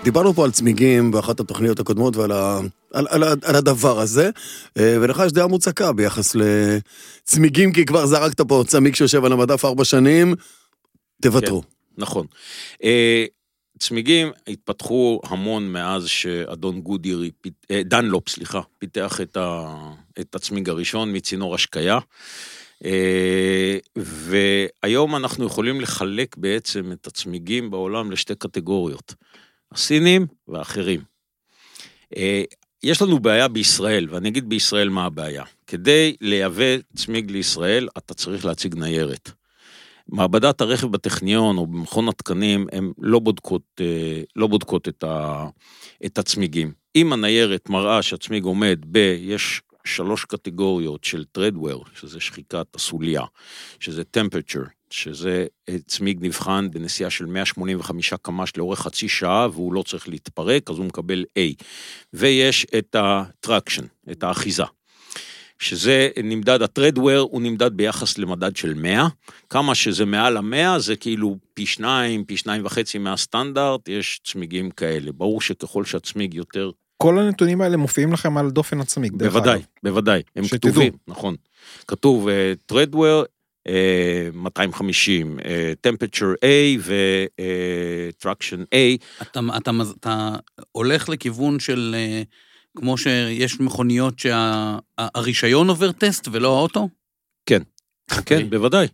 דיברנו 0.05 0.35
פה 0.35 0.45
על 0.45 0.51
צמיגים 0.51 1.11
באחת 1.11 1.41
התוכניות 1.41 1.81
הקודמות 1.81 2.17
ועל 2.17 2.33
ה, 2.33 2.61
על, 2.93 3.07
על, 3.11 3.23
על 3.23 3.57
הדבר 3.57 4.01
הזה, 4.01 4.31
אה, 4.79 4.97
ולך 5.01 5.23
יש 5.27 5.33
דעה 5.33 5.47
מוצקה 5.47 5.93
ביחס 5.93 6.35
לצמיגים, 6.35 7.73
כי 7.73 7.85
כבר 7.85 8.07
זרקת 8.07 8.41
פה 8.41 8.65
צמיג 8.67 8.95
שיושב 8.95 9.25
על 9.25 9.33
המדף 9.33 9.65
ארבע 9.65 9.85
שנים, 9.85 10.35
תוותרו. 11.23 11.63
נכון. 11.99 12.27
צמיגים 13.83 14.31
התפתחו 14.49 15.21
המון 15.25 15.73
מאז 15.73 16.07
שאדון 16.07 16.81
גודיר, 16.81 17.23
פית- 17.41 17.67
אה, 17.71 17.83
דנלופ, 17.83 18.29
סליחה, 18.29 18.61
פיתח 18.79 19.21
את, 19.21 19.37
ה, 19.37 19.75
את 20.21 20.35
הצמיג 20.35 20.69
הראשון 20.69 21.17
מצינור 21.17 21.55
השקיה. 21.55 21.99
אה, 22.85 23.79
והיום 23.97 25.17
אנחנו 25.17 25.47
יכולים 25.47 25.81
לחלק 25.81 26.37
בעצם 26.37 26.93
את 26.93 27.07
הצמיגים 27.07 27.71
בעולם 27.71 28.11
לשתי 28.11 28.35
קטגוריות, 28.35 29.15
הסינים 29.73 30.27
והאחרים. 30.49 31.01
אה, 32.17 32.43
יש 32.83 33.03
לנו 33.03 33.19
בעיה 33.19 33.49
בישראל, 33.49 34.07
ואני 34.11 34.29
אגיד 34.29 34.49
בישראל 34.49 34.89
מה 34.89 35.05
הבעיה. 35.05 35.45
כדי 35.67 36.17
לייבא 36.21 36.77
צמיג 36.97 37.31
לישראל, 37.31 37.89
אתה 37.99 38.15
צריך 38.15 38.45
להציג 38.45 38.75
ניירת. 38.75 39.31
מעבדת 40.09 40.61
הרכב 40.61 40.87
בטכניון 40.87 41.59
או 41.59 41.67
במכון 41.67 42.09
התקנים, 42.09 42.67
הן 42.73 42.93
לא 42.99 43.19
בודקות, 43.19 43.63
אה, 43.81 44.23
לא 44.37 44.47
בודקות 44.47 44.89
את, 44.89 45.05
ה, 45.05 45.47
את 46.07 46.19
הצמיגים. 46.19 46.73
אם 46.97 47.13
הניירת 47.13 47.71
מראה 47.71 48.03
שהצמיג 48.03 48.45
עומד 48.45 48.79
ב... 48.91 48.97
יש 49.21 49.63
שלוש 49.85 50.25
קטגוריות 50.25 51.05
של 51.05 51.25
טרדוור, 51.25 51.85
שזה 51.95 52.21
שחיקת 52.21 52.67
הסוליה, 52.75 53.23
שזה 53.81 54.03
temperature, 54.17 54.69
שזה 54.91 55.47
אה, 55.69 55.77
צמיג 55.87 56.19
נבחן 56.21 56.71
בנסיעה 56.71 57.11
של 57.11 57.27
185 57.27 58.15
קמ"ש 58.15 58.57
לאורך 58.57 58.81
חצי 58.81 59.09
שעה, 59.09 59.49
והוא 59.53 59.73
לא 59.73 59.83
צריך 59.83 60.09
להתפרק, 60.09 60.71
אז 60.71 60.79
הוא 60.79 60.87
מקבל 60.87 61.25
A. 61.39 61.65
ויש 62.13 62.67
את 62.79 62.95
ה-traction, 62.95 63.85
את 64.11 64.23
האחיזה. 64.23 64.65
שזה 65.63 66.09
נמדד, 66.25 66.63
הטרדוור 66.63 67.19
הוא 67.31 67.43
נמדד 67.43 67.73
ביחס 67.77 68.19
למדד 68.19 68.57
של 68.57 68.75
100, 68.75 69.09
כמה 69.51 69.75
שזה 69.75 70.05
מעל 70.05 70.37
המאה 70.37 70.79
זה 70.79 70.97
כאילו 70.97 71.37
פי 71.55 71.67
שניים, 71.67 72.25
פי 72.25 72.37
שניים 72.37 72.65
וחצי 72.65 72.99
מהסטנדרט, 72.99 73.89
יש 73.89 74.21
צמיגים 74.25 74.71
כאלה. 74.71 75.13
ברור 75.13 75.41
שככל 75.41 75.85
שהצמיג 75.85 76.35
יותר, 76.35 76.71
כל 77.03 77.19
הנתונים 77.19 77.61
האלה 77.61 77.77
מופיעים 77.77 78.13
לכם 78.13 78.39
על 78.39 78.51
דופן 78.51 78.81
הצמיג, 78.81 79.13
דרך 79.17 79.33
בוודאי, 79.33 79.55
אגב. 79.57 79.65
בוודאי, 79.83 80.23
הם 80.37 80.45
שתדעו. 80.45 80.71
כתובים, 80.73 80.93
נכון. 81.09 81.37
כתוב 81.89 82.29
טרדוור, 82.67 83.23
250, 84.33 85.39
אה, 85.45 85.73
temperature 85.89 86.35
A 86.45 86.81
ו-traction 86.81 88.61
A, 88.75 88.77
אתה, 89.23 89.41
אתה, 89.57 89.73
מז- 89.73 89.95
אתה 90.01 90.31
הולך 90.73 91.09
לכיוון 91.09 91.61
של, 91.61 91.95
אה, 91.99 92.23
כמו 92.79 92.99
שיש 92.99 93.61
מכוניות 93.61 94.15
שהרישיון 94.19 95.69
עובר 95.69 95.93
טסט 95.93 96.29
ולא 96.33 96.57
האוטו? 96.59 96.89
כן, 97.47 97.63
אוקיי. 98.17 98.45
בוודאי, 98.45 98.87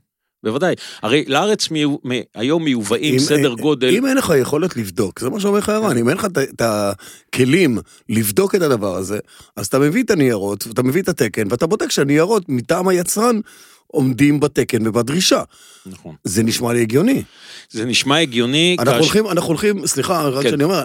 בוודאי. 0.45 0.75
הרי 1.03 1.25
לארץ 1.29 1.71
מיו- 1.71 1.97
מ- 2.09 2.21
היום 2.35 2.65
מיובאים 2.65 3.15
אם- 3.15 3.21
סדר 3.21 3.53
אם- 3.53 3.57
גודל, 3.61 3.89
אם 3.89 4.07
אין 4.07 4.17
לך 4.17 4.33
יכולת 4.41 4.77
לבדוק, 4.77 5.21
זה 5.21 5.31
מה 5.31 5.41
שאומר 5.41 5.59
לך 5.59 5.69
ערן, 5.69 5.97
אם 5.99 6.09
אין 6.09 6.17
לך 6.17 6.25
את- 6.25 6.39
את 6.39 6.63
הכלים 6.65 7.79
לבדוק 8.09 8.55
את 8.55 8.63
הדבר 8.63 8.97
הזה, 8.97 9.19
אז 9.57 9.67
אתה 9.67 9.79
מביא 9.79 10.03
את 10.03 10.11
הניירות, 10.11 10.67
ואתה 10.67 10.83
מביא 10.83 11.03
את 11.03 11.09
התקן, 11.09 11.43
ואתה 11.51 11.67
בודק 11.67 11.91
שהניירות 11.91 12.49
מטעם 12.49 12.89
היצרן 12.89 13.41
עומדים 13.87 14.41
בתקן 14.41 14.87
ובדרישה. 14.87 15.43
נכון. 15.87 16.15
זה 16.25 16.43
נשמע 16.43 16.73
לי 16.73 16.81
הגיוני. 16.83 17.23
זה 17.71 17.85
נשמע 17.85 18.17
הגיוני, 18.19 18.77
אנחנו 18.79 18.93
כאשר- 18.93 19.03
הולכים, 19.05 19.29
אנחנו 19.29 19.49
הולכים, 19.49 19.87
סליחה, 19.87 20.29
רק 20.29 20.43
כן. 20.45 20.51
שאני 20.51 20.65
אומר, 20.65 20.83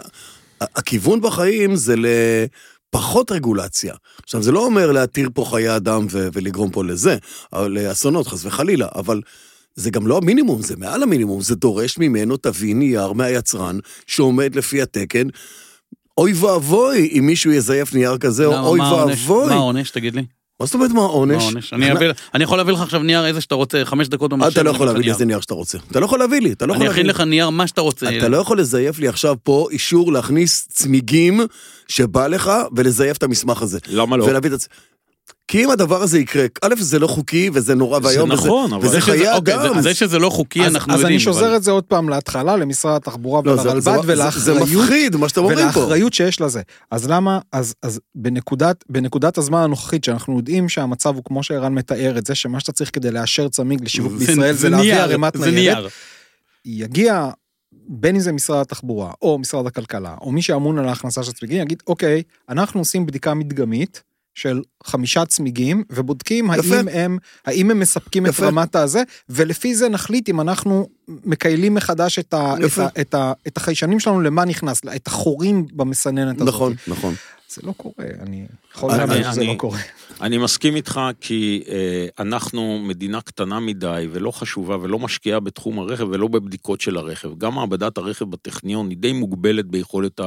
הכיוון 0.62 1.22
בחיים 1.22 1.76
זה 1.76 1.96
לפחות 2.96 3.32
רגולציה. 3.32 3.94
עכשיו, 4.24 4.44
זה 4.44 4.52
לא 4.52 4.66
אומר 4.66 4.92
להתיר 4.92 5.30
פה 5.34 5.46
חיי 5.50 5.76
אדם 5.76 6.06
ו- 6.12 6.28
ולגרום 6.34 6.72
פה 6.72 6.84
לזה, 6.84 7.18
לאסונות, 7.54 8.28
חס 8.28 8.46
וחלילה, 8.46 8.88
אבל 8.96 9.22
זה 9.76 9.92
גם 9.92 10.08
לא 10.08 10.18
המינימום, 10.18 10.62
זה 10.62 10.76
מעל 10.78 11.04
המינימום, 11.04 11.42
זה 11.42 11.56
דורש 11.56 11.98
ממנו 11.98 12.38
תביא 12.38 12.76
נייר 12.76 13.14
מהיצרן 13.14 13.78
שעומד 14.08 14.56
לפי 14.56 14.82
התקן. 14.82 15.28
אוי 16.18 16.34
ואבוי 16.34 17.10
אם 17.20 17.26
מישהו 17.26 17.52
יזייף 17.52 17.94
נייר 17.94 18.18
כזה, 18.18 18.46
או 18.46 18.68
אוי? 18.68 18.80
ואבוי. 18.80 19.48
מה 19.48 19.54
העונש, 19.54 19.92
תגיד 19.92 20.16
לי? 20.16 20.26
מה 20.64 20.68
זאת 20.68 20.76
אומרת 20.76 20.92
מה 20.92 21.02
העונש? 21.02 21.44
העונש? 21.44 21.74
אני 21.74 21.90
אני 22.34 22.44
יכול 22.44 22.58
להביא 22.58 22.74
לך 22.74 22.82
עכשיו 22.82 23.04
נייר 23.04 23.26
איזה 23.26 23.42
שאתה 23.42 23.56
רוצה, 23.56 23.86
חמש 23.86 24.08
דקות 24.08 24.32
במחשב. 24.32 24.52
אתה 24.52 24.64
לא 24.64 24.70
אני 24.70 24.76
יכול 24.76 24.88
להביא 24.88 25.02
לי 25.02 25.12
איזה 25.12 25.26
נייר 25.26 25.40
שאתה 25.42 25.54
רוצה. 25.54 25.78
אתה 25.92 26.00
לא 26.00 26.06
יכול 26.06 26.20
להביא 26.20 26.42
לי, 26.42 26.52
אתה 26.52 26.66
לא 26.66 26.72
יכול 26.72 26.82
אני 26.82 26.88
להביא 26.88 26.96
אכין 27.02 27.06
לי. 27.06 27.14
לך 27.14 27.22
נייר 27.22 27.50
מה 27.50 27.68
שאתה 27.68 27.82
רוצה. 27.82 28.18
אתה 28.18 28.30
לא 28.30 28.38
יכול 28.38 28.60
לזייף 28.60 29.00
לי 29.00 29.08
עכשיו 29.08 29.36
פה 29.44 29.68
אישור 29.72 30.12
להכניס 30.14 30.68
צמיגים 30.70 31.42
שבא 31.88 32.28
לך 32.28 32.52
ולזייף 32.76 33.18
את 33.18 33.24
המסמך 33.24 33.62
הזה. 33.62 33.80
למה 33.88 34.18
לא? 34.18 34.24
ולהביא 34.24 34.50
את. 34.50 34.68
כי 35.48 35.64
אם 35.66 35.70
הדבר 35.70 36.02
הזה 36.02 36.20
יקרה, 36.20 36.46
א', 36.62 36.74
זה 36.80 37.00
לא 37.00 37.08
חוקי 37.08 37.50
וזה 37.54 37.76
נורא 37.76 38.00
זה 38.00 38.08
ואיום. 38.08 38.32
וזה- 38.32 38.34
נכון, 38.48 38.74
אבל- 38.74 38.82
וזה 38.86 38.92
זה 38.92 39.02
שזה- 39.02 39.12
חיי 39.12 39.32
אוקיי, 39.34 39.56
אדם. 39.56 39.74
זה- 39.76 39.82
זה 39.82 39.94
שזה 39.94 40.20
לא 40.20 40.30
חוקי, 40.30 40.66
אז, 40.66 40.74
אנחנו 40.76 40.94
אז 40.94 41.00
יודעים. 41.00 41.16
אני 41.16 41.24
שוזר 41.24 41.46
אבל- 41.48 41.56
את 41.56 41.64
זה 41.64 41.72
עוד 41.72 41.84
פעם 41.84 42.10
להתחלה, 42.10 42.58
למשרד 42.58 42.96
התחבורה 42.96 43.42
לא, 43.46 43.56
זה- 43.56 43.62
ולרלב"ד 43.62 43.82
זה- 43.82 43.92
זה- 44.32 44.40
זה 44.40 44.54
ולאחריות 44.54 44.70
מפחיד 44.84 45.16
מה 45.16 45.30
שאתם 45.30 45.42
אומרים 45.42 45.72
פה. 45.74 45.80
ולאחריות 45.80 46.14
שיש 46.14 46.42
לזה. 46.42 46.62
אז 46.92 47.10
למה, 47.10 47.40
אז, 47.52 47.76
אז 47.82 48.00
בנקודת, 48.16 48.84
בנקודת 48.90 49.38
הזמן 49.38 49.60
הנוכחית, 49.60 50.04
שאנחנו 50.04 50.38
יודעים 50.38 50.70
שהמצב 50.70 51.16
הוא 51.16 51.24
כמו 51.26 51.44
שערן 51.44 51.74
מתאר 51.74 52.18
את 52.18 52.26
זה, 52.26 52.36
שמה 52.36 52.60
שאתה 52.60 52.72
צריך 52.72 52.90
כדי 52.94 53.12
לאשר 53.12 53.48
צמיג 53.48 53.84
לשיווק 53.84 54.14
בישראל 54.14 54.54
זה 54.54 54.60
זה 54.60 54.70
להביא 54.70 54.94
ערימת 54.96 55.34
זה 55.38 55.52
ניירת, 55.52 55.78
נייר. 55.78 55.90
יגיע 56.66 57.30
בין 57.88 58.16
אם 58.16 58.22
זה 58.22 58.32
משרד 58.32 58.62
התחבורה 58.62 59.12
או 59.22 59.38
משרד 59.40 59.68
הכלכלה 59.68 60.16
או 60.22 60.32
מי 60.32 60.42
שאמון 60.42 60.78
על 60.80 60.88
ההכנסה 60.90 61.24
של 61.24 61.32
צמיגים 61.32 61.62
יגיד 61.62 61.84
אוקיי 61.88 62.24
אנחנו 62.50 62.80
עושים 62.82 63.06
בדיקה 63.06 63.34
מדגמית 63.34 64.04
של 64.36 64.62
חמישה 64.84 65.26
צמיגים 65.26 65.84
ובודקים 65.90 66.52
יפה. 66.60 66.76
האם 66.76 66.88
הם 66.88 67.18
האם 67.46 67.72
הם 67.72 67.80
מספקים 67.80 68.26
את 68.26 68.32
יפה. 68.32 68.48
רמת 68.48 68.76
הזה 68.76 69.04
ולפי 69.30 69.76
זה 69.76 69.90
נחליט 69.90 70.30
אם 70.30 70.42
אנחנו 70.42 70.88
מקיילים 71.08 71.74
מחדש 71.74 72.20
את, 72.20 72.34
ה, 72.34 72.54
את. 72.66 72.78
ה, 72.78 72.88
את, 73.02 73.14
ה, 73.14 73.34
את 73.48 73.58
החיישנים 73.58 74.00
שלנו 74.00 74.22
למה 74.22 74.46
נכנס 74.46 74.82
את 74.96 75.08
החורים 75.08 75.66
במסננת 75.74 76.36
הזאת. 76.36 76.48
נכון, 76.48 76.74
נכון. 76.88 77.14
זה 77.50 77.62
לא 77.66 77.74
קורה 77.78 77.94
אני 78.20 78.46
יכול 78.76 78.92
להאמין 78.92 79.24
שזה 79.32 79.42
אני- 79.42 79.48
לא 79.48 79.54
קורה. 79.58 79.80
אני 80.22 80.38
מסכים 80.38 80.76
איתך 80.76 81.00
כי 81.22 81.64
אה, 81.68 82.08
אנחנו 82.20 82.80
מדינה 82.80 83.22
קטנה 83.22 83.60
מדי 83.60 84.08
ולא 84.12 84.32
חשובה 84.32 84.78
ולא 84.82 85.00
משקיעה 85.00 85.40
בתחום 85.40 85.80
הרכב 85.80 86.08
ולא 86.12 86.28
בבדיקות 86.28 86.82
של 86.82 86.98
הרכב. 86.98 87.38
גם 87.38 87.56
מעבדת 87.56 87.98
הרכב 87.98 88.26
בטכניון 88.26 88.90
היא 88.90 88.98
די 88.98 89.14
מוגבלת 89.14 89.66
ביכולת 89.66 90.20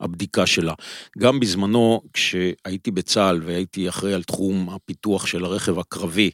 הבדיקה 0.00 0.46
שלה. 0.46 0.74
גם 1.18 1.40
בזמנו 1.40 2.00
כשהייתי 2.12 2.90
בצה"ל 2.90 3.40
והייתי 3.44 3.88
אחראי 3.88 4.14
על 4.14 4.22
תחום 4.22 4.68
הפיתוח 4.70 5.26
של 5.26 5.44
הרכב 5.44 5.78
הקרבי 5.78 6.30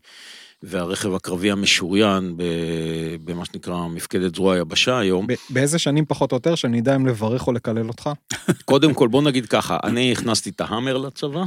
והרכב 0.63 1.15
הקרבי 1.15 1.51
המשוריין 1.51 2.37
במה 3.25 3.45
שנקרא 3.45 3.87
מפקדת 3.87 4.35
זרוע 4.35 4.55
היבשה 4.55 4.99
היום, 4.99 5.27
באיזה 5.51 5.79
שנים 5.79 6.05
פחות 6.09 6.33
או 6.33 6.37
יותר 6.37 6.55
שאני 6.55 6.81
אדע 6.81 6.97
אם 6.97 7.07
לברך 7.07 7.47
או 7.47 7.53
לקלל 7.53 7.89
אותך. 7.89 8.11
קודם 8.65 8.95
כל 8.95 9.09
בוא 9.09 9.23
נגיד 9.23 9.47
ככה, 9.47 9.79
אני 9.85 10.13
הכנסתי 10.13 10.51
את 10.51 10.61
ההאמר 10.61 10.97
לצבא. 10.97 11.45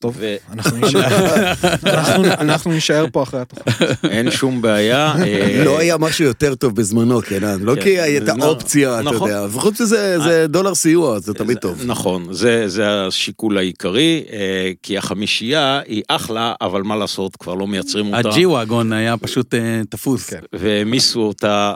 טוב, 0.00 0.16
אנחנו 0.52 0.76
נישאר- 0.76 1.52
אנחנו- 1.94 2.24
אנחנו 2.24 2.72
נישאר 2.72 3.04
פה 3.12 3.22
אחרי 3.22 3.40
התוכנית. 3.40 3.78
אין 4.10 4.30
שום 4.30 4.62
בעיה. 4.62 5.14
אה, 5.22 5.62
לא 5.64 5.78
היה 5.78 5.98
משהו 5.98 6.24
יותר 6.24 6.54
טוב 6.54 6.74
בזמנו, 6.74 7.20
כן, 7.22 7.40
לא 7.60 7.74
כן. 7.74 7.80
כי 7.82 8.00
הייתה 8.00 8.34
לא, 8.36 8.44
אופציה, 8.44 9.00
אתה 9.00 9.10
נכון. 9.10 9.28
יודע, 9.30 9.46
וחוץ 9.50 9.80
מזה, 9.80 10.18
זה 10.18 10.46
דולר 10.46 10.74
סיוע, 10.74 11.18
זה 11.18 11.34
תמיד 11.34 11.58
טוב. 11.58 11.82
נכון, 11.86 12.32
זה, 12.32 12.68
זה 12.68 13.06
השיקול 13.06 13.58
העיקרי, 13.58 14.24
אה, 14.32 14.70
כי 14.82 14.98
החמישייה 14.98 15.80
היא 15.86 16.02
אחלה, 16.08 16.54
אבל 16.60 16.82
מה 16.82 16.96
לעשות, 16.96 17.36
כבר 17.36 17.54
לא 17.54 17.66
מייצרים 17.66 18.14
אותה, 18.14 18.28
הג'י 18.28 18.46
וואגון 18.46 18.92
היה 18.92 19.16
פשוט 19.16 19.54
אה, 19.54 19.60
תפוס. 19.90 20.30
והעמיסו 20.52 21.20
אותה 21.20 21.74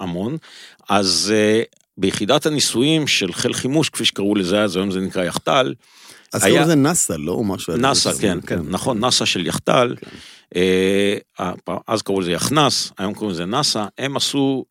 המון. 0.00 0.36
אז 0.88 1.32
אה, 1.36 1.62
ביחידת 2.00 2.46
הניסויים 2.46 3.06
של 3.06 3.32
חיל 3.32 3.52
חימוש, 3.52 3.88
כפי 3.88 4.04
שקראו 4.04 4.34
לזה 4.34 4.62
אז, 4.62 4.76
היום 4.76 4.90
זה 4.90 5.00
נקרא 5.00 5.24
יחט"ל, 5.24 5.74
אז 6.32 6.42
היה- 6.44 6.50
קוראים 6.50 6.62
לזה 6.62 6.74
נאסא, 6.74 7.12
לא? 7.18 7.42
משהו. 7.44 7.76
נאסא, 7.76 8.12
כן, 8.20 8.38
כן, 8.46 8.60
נכון, 8.68 9.00
נאסא 9.00 9.24
של 9.24 9.46
יחט"ל, 9.46 9.94
אה, 10.56 11.16
אז 11.86 12.02
קראו 12.02 12.20
לזה 12.20 12.32
יחנס, 12.32 12.92
היום 12.98 13.14
קוראים 13.14 13.30
לזה 13.34 13.44
נאסא, 13.44 13.84
הם 13.98 14.16
עשו, 14.16 14.64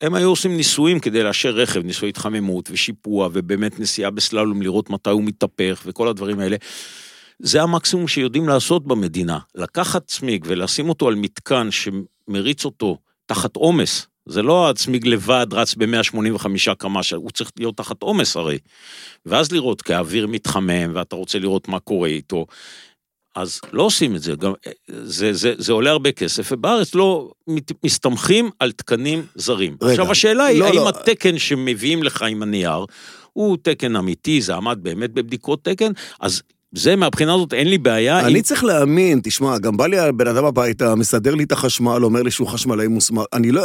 הם 0.00 0.14
היו 0.14 0.28
עושים 0.28 0.56
ניסויים 0.56 1.00
כדי 1.00 1.22
לאשר 1.22 1.50
רכב, 1.50 1.80
ניסוי 1.84 2.08
התחממות 2.08 2.68
ושיפוע, 2.72 3.28
ובאמת 3.32 3.80
נסיעה 3.80 4.10
בסללום 4.10 4.62
לראות 4.62 4.90
מתי 4.90 5.10
הוא 5.10 5.22
מתהפך 5.24 5.82
וכל 5.86 6.08
הדברים 6.08 6.40
האלה. 6.40 6.56
זה 7.38 7.62
המקסימום 7.62 8.08
שיודעים 8.08 8.48
לעשות 8.48 8.86
במדינה, 8.86 9.38
לקחת 9.54 10.06
צמיג 10.06 10.44
ולשים 10.48 10.88
אותו 10.88 11.08
על 11.08 11.14
מתקן 11.14 11.68
שמריץ 11.70 12.64
אותו 12.64 12.98
תחת 13.26 13.56
עומס, 13.56 14.06
זה 14.28 14.42
לא 14.42 14.70
הצמיג 14.70 15.06
לבד 15.06 15.46
רץ 15.52 15.74
ב-185 15.74 16.74
קמ"ש, 16.78 17.12
הוא 17.12 17.30
צריך 17.30 17.52
להיות 17.58 17.76
תחת 17.76 18.02
עומס 18.02 18.36
הרי. 18.36 18.58
ואז 19.26 19.52
לראות 19.52 19.82
כי 19.82 19.94
האוויר 19.94 20.26
מתחמם 20.26 20.90
ואתה 20.94 21.16
רוצה 21.16 21.38
לראות 21.38 21.68
מה 21.68 21.80
קורה 21.80 22.08
איתו. 22.08 22.46
אז 23.34 23.60
לא 23.72 23.82
עושים 23.82 24.16
את 24.16 24.22
זה, 24.22 24.34
גם, 24.34 24.52
זה, 24.88 25.32
זה, 25.32 25.54
זה 25.58 25.72
עולה 25.72 25.90
הרבה 25.90 26.12
כסף, 26.12 26.48
ובארץ 26.52 26.94
לא 26.94 27.32
מסתמכים 27.84 28.50
על 28.58 28.72
תקנים 28.72 29.26
זרים. 29.34 29.76
רגע, 29.82 29.92
עכשיו 29.92 30.10
השאלה 30.10 30.44
היא, 30.44 30.60
לא, 30.60 30.66
האם 30.66 30.74
לא. 30.74 30.88
התקן 30.88 31.38
שמביאים 31.38 32.02
לך 32.02 32.22
עם 32.22 32.42
הנייר, 32.42 32.84
הוא 33.32 33.56
תקן 33.62 33.96
אמיתי, 33.96 34.40
זה 34.40 34.54
עמד 34.54 34.78
באמת 34.82 35.10
בבדיקות 35.10 35.64
תקן, 35.64 35.92
אז 36.20 36.42
זה 36.76 36.96
מהבחינה 36.96 37.34
הזאת 37.34 37.52
אין 37.54 37.68
לי 37.68 37.78
בעיה. 37.78 38.20
אני 38.20 38.36
עם- 38.38 38.42
צריך 38.42 38.64
להאמין, 38.64 39.20
תשמע, 39.22 39.58
גם 39.58 39.76
בא 39.76 39.86
לי 39.86 39.98
הבן 39.98 40.26
אדם 40.26 40.44
הביתה, 40.44 40.94
מסדר 40.94 41.34
לי 41.34 41.44
את 41.44 41.52
החשמל, 41.52 42.04
אומר 42.04 42.22
לי 42.22 42.30
שהוא 42.30 42.48
חשמלאי 42.48 42.86
מוסמך. 42.86 43.22
אני 43.32 43.50
לא... 43.52 43.62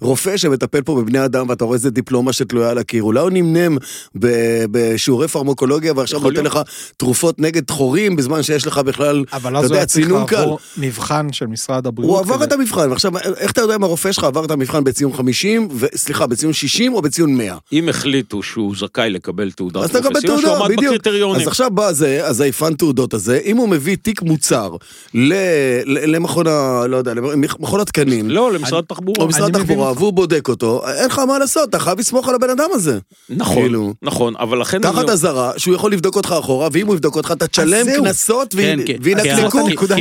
רופא 0.00 0.36
שמטפל 0.36 0.82
פה 0.82 0.94
בבני 1.02 1.24
אדם, 1.24 1.48
ואתה 1.48 1.64
רואה 1.64 1.74
איזה 1.76 1.90
דיפלומה 1.90 2.32
שתלויה 2.32 2.70
על 2.70 2.78
הקיר, 2.78 3.02
אולי 3.02 3.20
הוא 3.20 3.30
נמנם 3.30 3.76
ב- 4.18 4.28
בשיעורי 4.70 5.28
פרמקולוגיה, 5.28 5.92
ועכשיו 5.96 6.20
נותן 6.20 6.44
לך 6.44 6.60
תרופות 6.96 7.38
נגד 7.38 7.70
חורים, 7.70 8.16
בזמן 8.16 8.42
שיש 8.42 8.66
לך 8.66 8.78
בכלל, 8.78 9.24
אבל 9.32 9.50
אתה 9.50 9.58
אז 9.58 9.64
הוא 9.64 9.70
יודע, 9.70 9.76
היה 9.76 9.86
צריך 9.86 10.06
צינון 10.06 10.26
קל. 10.26 10.36
לעבור 10.40 10.58
מבחן 10.76 11.32
של 11.32 11.46
משרד 11.46 11.86
הבריאות. 11.86 12.10
הוא 12.14 12.20
עבר 12.20 12.34
כדי- 12.36 12.44
את 12.44 12.52
המבחן, 12.52 12.90
ועכשיו, 12.90 13.12
איך 13.36 13.52
אתה 13.52 13.60
יודע 13.60 13.74
אם 13.76 13.82
הרופא 13.84 14.12
שלך 14.12 14.24
עבר 14.24 14.44
את 14.44 14.50
המבחן 14.50 14.84
בציון 14.84 15.12
50, 15.12 15.68
ו- 15.72 15.86
סליחה, 15.96 16.26
בציון 16.26 16.52
60 16.52 16.94
או 16.94 17.02
בציון 17.02 17.34
100? 17.34 17.56
אם 17.72 17.88
החליטו 17.88 18.42
שהוא 18.42 18.74
זכאי 18.76 19.10
לקבל 19.10 19.50
תעודת 19.50 19.76
אז 19.76 19.90
אתה 19.90 19.98
מקבל 19.98 20.12
פרופסיון, 20.12 20.40
שהוא 20.40 20.48
תעודה, 20.50 20.64
עמד 20.64 20.76
בדיוק. 20.76 20.84
בקריטריונים. 20.94 21.40
אז 21.42 21.46
עכשיו 21.48 21.70
בא 21.70 21.92
זה, 21.92 22.26
אז 22.26 22.40
היפן 22.52 22.74
תעודות 22.74 23.14
הזה, 23.14 23.38
אם 23.44 23.56
הוא 23.56 23.68
מביא 23.68 23.96
תיק 24.02 24.22
מוצר 24.22 24.70
ל- 25.14 25.32
ל- 25.86 26.14
למכון 26.16 26.46
ה... 26.46 26.86
לא 26.88 26.96
יודע, 26.96 27.14
למכון 27.14 27.80
התקנים, 27.80 28.30
לא, 28.30 28.52
למשרד 28.52 28.84
התחבורה. 28.84 29.16
או 29.22 29.28
משרד 29.28 29.56
אותך. 29.56 29.70
והוא 29.98 30.12
בודק 30.12 30.48
אותו, 30.48 30.82
אין 30.96 31.06
לך 31.06 31.18
מה 31.18 31.38
לעשות, 31.38 31.68
אתה 31.68 31.78
חייב 31.78 31.98
לסמוך 31.98 32.28
על 32.28 32.34
הבן 32.34 32.50
אדם 32.50 32.68
הזה. 32.72 32.98
נכון, 33.30 33.56
כאילו. 33.62 33.94
נכון, 34.02 34.34
אבל 34.38 34.60
לכן... 34.60 34.82
תחת 34.82 35.08
אזהרה, 35.08 35.52
שהוא 35.56 35.74
יכול 35.74 35.92
לבדוק 35.92 36.16
אותך 36.16 36.34
אחורה, 36.38 36.68
ואם 36.72 36.86
הוא 36.86 36.94
יבדוק 36.94 37.16
אותך, 37.16 37.32
אתה 37.32 37.46
תשלם. 37.46 37.86
קנסות 37.96 38.54
כן, 38.58 38.78
כן. 38.86 38.96
וינקנקו, 39.00 39.58
אותך. 39.60 39.94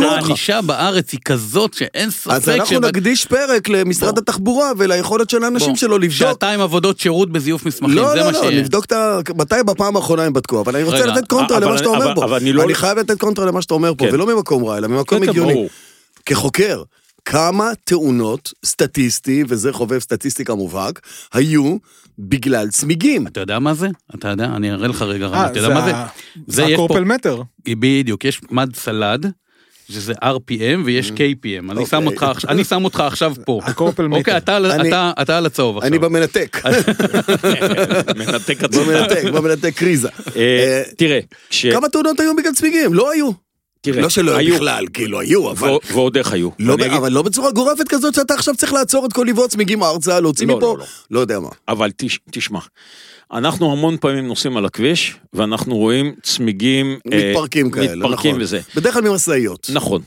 הענישה 0.00 0.60
בארץ 0.62 1.12
היא 1.12 1.20
כזאת 1.24 1.74
שאין 1.74 2.10
ספק 2.10 2.30
אז 2.30 2.48
אנחנו 2.48 2.66
שבד- 2.76 2.84
נקדיש 2.86 3.24
פרק 3.26 3.68
למשרד 3.68 4.18
התחבורה 4.18 4.72
וליכולת 4.78 5.30
של 5.30 5.44
האנשים 5.44 5.76
שלו 5.76 5.98
לבדוק. 5.98 6.16
שעתיים 6.18 6.60
עבודות 6.60 6.98
שירות 7.00 7.30
בזיוף 7.32 7.66
מסמכים, 7.66 7.96
לא, 7.96 8.10
זה 8.10 8.16
לא, 8.16 8.24
מה 8.24 8.30
לא, 8.32 8.40
שיהיה. 8.40 8.60
נבדוק 8.60 8.84
את 8.84 8.92
ה... 8.92 9.18
מתי 9.36 9.54
בפעם 9.66 9.96
האחרונה 9.96 10.22
הם 10.22 10.32
בדקו, 10.32 10.60
אבל 10.60 10.74
אני 10.76 10.84
רוצה 10.84 10.96
רגע, 10.96 11.06
לתת 11.06 11.28
קונטרה 11.28 11.60
למה 11.60 11.78
שאתה 11.84 11.96
אומר 11.96 12.06
אבל- 12.06 12.14
פה. 12.14 12.24
אבל 12.24 12.34
אני 12.36 12.52
לא- 12.52 12.64
אני 12.64 12.74
חייב 12.74 12.98
לתת 12.98 13.18
קונטרה 13.20 13.46
למה 13.46 13.62
שאתה 13.62 13.74
אומר 13.74 13.92
פה, 13.98 14.06
כן. 14.06 14.14
ולא 14.14 14.26
ממקום 14.36 14.64
רע, 14.64 14.76
אלא 14.78 14.88
ממקום 14.88 15.22
הגיוני. 15.22 15.66
כחוקר, 16.26 16.82
כמה 17.24 17.70
תאונות 17.84 18.52
סטטיסטי, 18.64 19.44
וזה 19.48 19.72
חובב 19.72 19.98
סטטיסטיקה 19.98 20.54
מובהק, 20.54 21.00
היו 21.32 21.76
בגלל 22.18 22.68
צמיגים. 22.68 23.26
אתה 23.26 23.40
יודע 23.40 23.58
מה 23.58 23.74
זה? 23.74 23.88
אתה 24.14 24.28
יודע? 24.28 24.44
אני 24.44 24.72
אראה 24.72 24.88
לך 24.88 25.02
רגע, 25.02 25.26
רמי, 25.26 25.36
אה, 25.36 25.46
אתה 25.46 25.58
יודע 25.58 25.68
מה 25.74 25.84
זה? 25.84 25.92
זה 26.46 26.66
הקורפל 26.66 27.04
מטר. 27.04 27.42
בדיוק, 27.68 28.24
יש 28.24 28.40
מד 28.50 28.76
סלד, 28.76 29.26
שזה 29.92 30.12
RPM 30.24 30.54
ויש 30.84 31.10
KPM. 31.10 31.70
אני 31.72 31.86
שם 31.86 31.96
אוקיי. 31.96 32.06
אותך 32.06 32.22
עכשיו- 32.22 32.50
אני 32.50 32.64
שם 32.64 32.84
אותך 32.84 33.00
עכשיו 33.00 33.34
פה. 33.46 33.60
הקורפל 33.64 34.06
מטר. 34.06 34.18
אוקיי, 34.18 34.36
אתה 34.36 34.56
על- 34.56 34.66
אני- 34.66 34.88
אתה- 34.88 35.12
אתה 35.22 35.38
על 35.38 35.46
הצהוב 35.46 35.76
עכשיו. 35.76 35.88
אני 35.88 35.98
במנתק, 35.98 36.56
מנתק 38.16 38.64
הצדה. 38.64 38.84
במנתק, 38.84 39.24
במנתק 39.24 39.72
קריזה. 39.76 40.08
אה, 40.36 40.82
תראה, 40.96 41.20
כש... 41.50 41.66
כמה 41.66 41.88
תאונות 41.88 42.20
היו 42.20 42.36
בגלל 42.36 42.52
צמיגים? 42.52 42.94
לא 42.94 43.10
היו. 43.10 43.30
תראה, 43.80 44.02
לא 44.02 44.08
שלא 44.08 44.36
היו 44.36 44.54
בכלל, 44.54 44.84
כאילו 44.92 45.20
היו, 45.20 45.50
אבל... 45.50 45.70
ועוד 45.92 46.16
איך 46.16 46.32
היו. 46.32 46.48
לא, 46.58 46.76
ב- 46.76 46.80
אגיד- 46.80 46.92
אבל 46.96 47.12
לא 47.12 47.22
בצורה 47.22 47.50
גורפת 47.52 47.88
כזאת 47.88 48.14
שאתה 48.14 48.34
עכשיו 48.34 48.54
צריך 48.56 48.72
לעצור 48.72 49.06
את 49.06 49.12
כל 49.12 49.26
עיוות 49.26 49.50
צמיגים 49.50 49.82
ארצה, 49.82 50.20
להוציא 50.20 50.46
לא, 50.46 50.56
מפה, 50.56 50.66
לא, 50.66 50.78
לא. 50.78 50.84
לא 51.10 51.20
יודע 51.20 51.40
מה. 51.40 51.48
אבל 51.68 51.90
תש- 51.96 52.18
תשמע, 52.30 52.58
אנחנו 53.32 53.72
המון 53.72 53.96
פעמים 54.00 54.26
נוסעים 54.26 54.56
על 54.56 54.64
הכביש, 54.64 55.16
ואנחנו 55.32 55.76
רואים 55.76 56.14
צמיגים... 56.22 56.98
אה, 57.12 57.30
מתפרקים 57.30 57.70
כאלה, 57.70 57.96
מתפרקים 57.96 58.30
נכון. 58.30 58.42
וזה. 58.42 58.60
בדרך 58.76 58.94
כלל 58.94 59.02
ממשאיות. 59.02 59.70
נכון. 59.72 60.02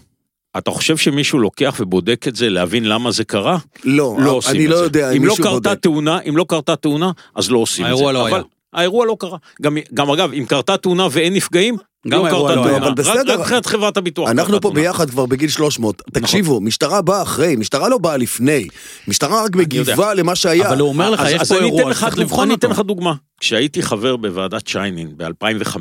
אתה 0.57 0.71
חושב 0.71 0.97
שמישהו 0.97 1.39
לוקח 1.39 1.75
ובודק 1.79 2.27
את 2.27 2.35
זה 2.35 2.49
להבין 2.49 2.83
למה 2.85 3.11
זה 3.11 3.23
קרה? 3.23 3.57
לא, 3.83 4.17
לא 4.19 4.31
עושים 4.31 4.51
את 4.51 4.55
זה. 4.55 4.61
אני 4.61 4.67
לא 4.67 4.75
יודע 4.75 5.11
אם 5.11 5.25
לא 5.25 5.29
מישהו 5.29 5.43
קרתה 5.43 5.69
בודק. 5.69 5.81
תאונה, 5.81 6.19
אם 6.29 6.37
לא 6.37 6.45
קרתה 6.49 6.75
תאונה, 6.75 7.11
אז 7.35 7.51
לא 7.51 7.57
עושים 7.57 7.85
את 7.85 7.89
זה. 7.89 7.95
האירוע 7.95 8.11
לא 8.11 8.21
אבל 8.21 8.33
היה. 8.33 8.43
האירוע 8.73 9.05
לא 9.05 9.15
קרה. 9.19 9.37
גם, 9.61 9.77
גם 9.93 10.09
אגב, 10.09 10.33
אם 10.33 10.45
קרתה 10.47 10.77
תאונה 10.77 11.07
ואין 11.11 11.33
נפגעים, 11.33 11.77
גם 12.09 12.19
לא 12.19 12.25
האירוע 12.27 12.55
לא 12.55 12.65
היה. 12.67 12.77
אבל 12.77 12.93
בסדר. 12.93 13.33
רק 13.33 13.39
מבחינת 13.39 13.65
חברת 13.65 13.97
הביטוח. 13.97 14.29
אנחנו 14.29 14.61
פה. 14.61 14.71
ביחד 14.71 15.09
כבר 15.09 15.25
בגיל 15.25 15.49
300. 15.49 16.01
נכון. 16.09 16.21
תקשיבו, 16.21 16.61
משטרה 16.61 17.01
באה 17.01 17.21
אחרי, 17.21 17.55
משטרה 17.55 17.89
לא 17.89 17.97
באה 17.97 18.17
לפני. 18.17 18.67
משטרה 19.07 19.43
רק 19.43 19.55
מגיבה 19.55 20.13
למה 20.13 20.35
שהיה. 20.35 20.69
אבל 20.69 20.79
הוא 20.79 20.89
אומר 20.89 21.09
לך, 21.09 21.21
יש 21.31 21.49
פה 21.49 21.55
אירוע, 21.55 21.93
צריך 21.93 22.17
לבחון 22.17 22.47
אני 22.47 22.53
אתן 22.55 22.67
אותו. 22.67 22.81
לך 22.81 22.87
דוגמה. 22.87 23.13
כשהייתי 23.39 23.81
חבר 23.81 24.15
בוועדת 24.15 24.67
שיינין 24.67 25.11
ב-2005, 25.17 25.77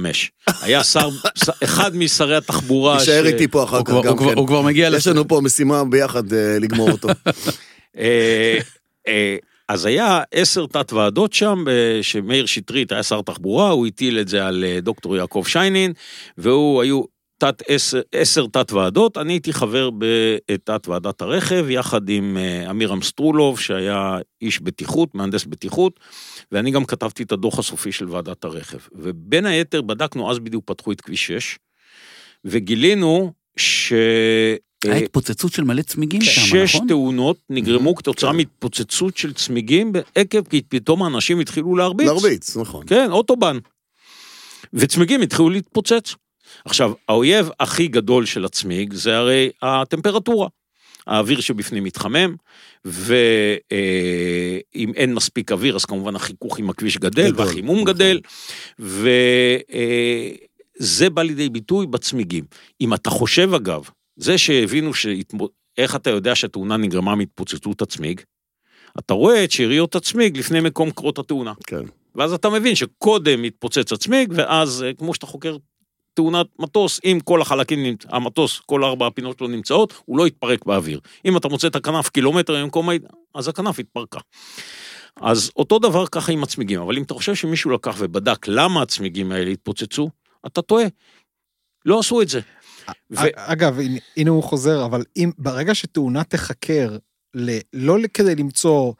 היה 0.62 0.84
שר, 0.84 1.08
אחד 1.64 1.96
משרי 1.96 2.36
התחבורה... 2.36 2.98
תישאר 2.98 3.24
ש- 3.24 3.26
איתי 3.26 3.48
פה 3.48 3.64
אחר 3.64 3.80
כך 3.84 3.92
גם 4.04 4.16
כן. 4.18 4.24
הוא 4.38 4.46
כבר 4.46 4.62
מגיע 4.62 4.86
יש 4.88 4.94
לס- 4.94 5.06
לנו 5.06 5.28
פה 5.28 5.40
משימה 5.40 5.84
ביחד 5.84 6.32
אה, 6.32 6.58
לגמור 6.60 6.90
אותו. 6.90 7.08
אה, 9.70 9.74
אה, 9.74 9.74
אז 9.74 9.86
היה 9.86 10.22
עשר 10.32 10.66
תת 10.66 10.92
ועדות 10.92 11.32
שם, 11.32 11.64
אה, 11.68 12.02
שמאיר 12.02 12.46
שטרית 12.46 12.92
היה 12.92 13.02
שר 13.02 13.22
תחבורה, 13.22 13.70
הוא 13.70 13.86
הטיל 13.86 14.20
את 14.20 14.28
זה 14.28 14.46
על 14.46 14.64
אה, 14.64 14.80
דוקטור 14.80 15.16
יעקב 15.16 15.44
שיינין, 15.46 15.92
והוא 16.38 16.82
היו 16.82 17.02
תת 17.38 17.62
עשר, 17.68 18.00
עשר 18.12 18.46
תת 18.46 18.72
ועדות, 18.72 19.18
אני 19.18 19.32
הייתי 19.32 19.52
חבר 19.52 19.90
בתת 19.98 20.88
ועדת 20.88 21.22
הרכב, 21.22 21.66
יחד 21.70 22.08
עם 22.08 22.36
אה, 22.36 22.70
אמירם 22.70 23.02
סטרולוב, 23.02 23.60
שהיה 23.60 24.18
איש 24.42 24.60
בטיחות, 24.60 25.14
מהנדס 25.14 25.44
בטיחות, 25.44 26.00
ואני 26.52 26.70
גם 26.70 26.84
כתבתי 26.84 27.22
את 27.22 27.32
הדוח 27.32 27.58
הסופי 27.58 27.92
של 27.92 28.10
ועדת 28.10 28.44
הרכב. 28.44 28.78
ובין 28.92 29.46
היתר 29.46 29.82
בדקנו, 29.82 30.30
אז 30.30 30.38
בדיוק 30.38 30.64
פתחו 30.66 30.92
את 30.92 31.00
כביש 31.00 31.26
6, 31.26 31.58
וגילינו 32.44 33.32
ש... 33.56 33.92
היה 34.84 35.00
אה, 35.00 35.04
התפוצצות 35.04 35.52
של 35.52 35.64
מלא 35.64 35.82
צמיגים 35.82 36.22
שם, 36.22 36.40
שש 36.40 36.74
נכון? 36.74 36.88
תאונות 36.88 37.36
נגרמו 37.50 37.94
כתוצאה 37.94 38.30
כן. 38.30 38.36
מהתפוצצות 38.36 39.16
של 39.16 39.32
צמיגים 39.32 39.92
עקב 40.14 40.44
כי 40.44 40.62
פתאום 40.68 41.02
האנשים 41.02 41.40
התחילו 41.40 41.76
להרביץ. 41.76 42.06
להרביץ, 42.06 42.56
נכון. 42.56 42.84
כן, 42.86 43.10
אוטובן. 43.10 43.58
וצמיגים 44.72 45.22
התחילו 45.22 45.50
להתפוצץ. 45.50 46.14
עכשיו, 46.64 46.92
האויב 47.08 47.50
הכי 47.60 47.88
גדול 47.88 48.26
של 48.26 48.44
הצמיג 48.44 48.92
זה 48.92 49.16
הרי 49.16 49.50
הטמפרטורה. 49.62 50.48
האוויר 51.06 51.40
שבפנים 51.40 51.84
מתחמם, 51.84 52.34
ואם 52.84 54.92
אין 54.94 55.14
מספיק 55.14 55.52
אוויר, 55.52 55.76
אז 55.76 55.84
כמובן 55.84 56.16
החיכוך 56.16 56.58
עם 56.58 56.70
הכביש 56.70 56.98
גדל, 56.98 57.30
גדול, 57.30 57.46
והחימום 57.46 57.80
נכון. 57.80 57.94
גדל, 57.94 58.20
וזה 60.80 61.10
בא 61.10 61.22
לידי 61.22 61.48
ביטוי 61.48 61.86
בצמיגים. 61.86 62.44
אם 62.80 62.94
אתה 62.94 63.10
חושב, 63.10 63.54
אגב, 63.54 63.88
זה 64.16 64.38
שהבינו 64.38 64.94
שהתמו... 64.94 65.48
איך 65.78 65.96
אתה 65.96 66.10
יודע 66.10 66.34
שהתאונה 66.34 66.76
נגרמה 66.76 67.14
מהתפוצצות 67.14 67.82
הצמיג? 67.82 68.20
אתה 68.98 69.14
רואה 69.14 69.44
את 69.44 69.50
שאריות 69.50 69.94
הצמיג 69.94 70.38
לפני 70.38 70.60
מקום 70.60 70.90
קרות 70.90 71.18
התאונה. 71.18 71.52
כן. 71.66 71.82
ואז 72.14 72.32
אתה 72.32 72.50
מבין 72.50 72.74
שקודם 72.74 73.42
מתפוצץ 73.42 73.92
הצמיג, 73.92 74.32
ואז 74.36 74.82
אה, 74.82 74.94
כמו 74.94 75.14
שאתה 75.14 75.26
חוקר 75.26 75.56
תאונת 76.14 76.46
מטוס, 76.58 77.00
אם 77.04 77.18
כל 77.24 77.42
החלקים, 77.42 77.96
המטוס, 78.08 78.60
כל 78.66 78.84
ארבע 78.84 79.06
הפינות 79.06 79.38
שלו 79.38 79.48
נמצאות, 79.48 79.94
הוא 80.04 80.18
לא 80.18 80.26
יתפרק 80.26 80.64
באוויר. 80.66 81.00
אם 81.24 81.36
אתה 81.36 81.48
מוצא 81.48 81.66
את 81.66 81.76
הכנף 81.76 82.08
קילומטר 82.08 82.64
ממקום. 82.64 82.88
אז 83.34 83.48
הכנף 83.48 83.78
התפרקה. 83.78 84.20
אז 85.20 85.50
אותו 85.56 85.78
דבר 85.78 86.06
ככה 86.06 86.32
עם 86.32 86.42
הצמיגים, 86.42 86.80
אבל 86.80 86.96
אם 86.96 87.02
אתה 87.02 87.14
חושב 87.14 87.34
שמישהו 87.34 87.70
לקח 87.70 87.96
ובדק 87.98 88.48
למה 88.48 88.82
הצמיגים 88.82 89.32
האלה 89.32 89.50
התפוצצו, 89.50 90.10
אתה 90.46 90.62
טועה. 90.62 90.84
לא 91.84 91.98
עשו 91.98 92.22
את 92.22 92.28
זה. 92.28 92.40
ו- 93.10 93.16
אגב, 93.36 93.78
הנה- 93.80 93.98
הנה 94.16 94.30
הוא 94.30 94.42
חוזר, 94.42 94.84
אבל 94.84 95.02
אם 95.16 95.30
ברגע 95.38 95.74
שתאונה 95.74 96.24
תחקר, 96.24 96.96
ל- 97.34 97.58
לא 97.72 97.96
כדי 98.14 98.34
למצוא... 98.34 98.92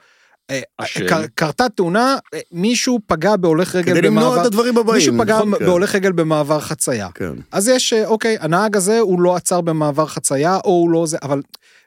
אה. 0.51 0.61
קר- 1.09 1.26
קרתה 1.35 1.68
תאונה, 1.68 2.16
אה, 2.35 2.41
מישהו 2.53 2.99
פגע 3.07 3.37
בהולך 3.37 3.74
רגל 3.74 3.93
כדי 3.93 4.03
למנוע 4.03 4.22
במעבר... 4.24 4.41
את 4.41 4.47
הדברים 4.47 4.78
הבאים. 4.78 4.95
מישהו 4.97 5.14
פגע 5.18 5.37
נכון, 5.37 5.59
כן. 5.59 5.64
בהולך 5.66 5.95
רגל 5.95 6.12
במעבר 6.12 6.61
חצייה. 6.61 7.09
כן. 7.14 7.32
אז 7.53 7.68
יש, 7.68 7.93
אה, 7.93 8.07
אוקיי, 8.07 8.37
הנהג 8.41 8.76
הזה 8.76 8.99
הוא 8.99 9.20
לא 9.20 9.37
עצר 9.37 9.61
במעבר 9.61 10.07
חצייה, 10.07 10.57
או 10.57 10.70
הוא 10.70 10.91
לא 10.91 11.07
זה, 11.07 11.16
אבל 11.22 11.43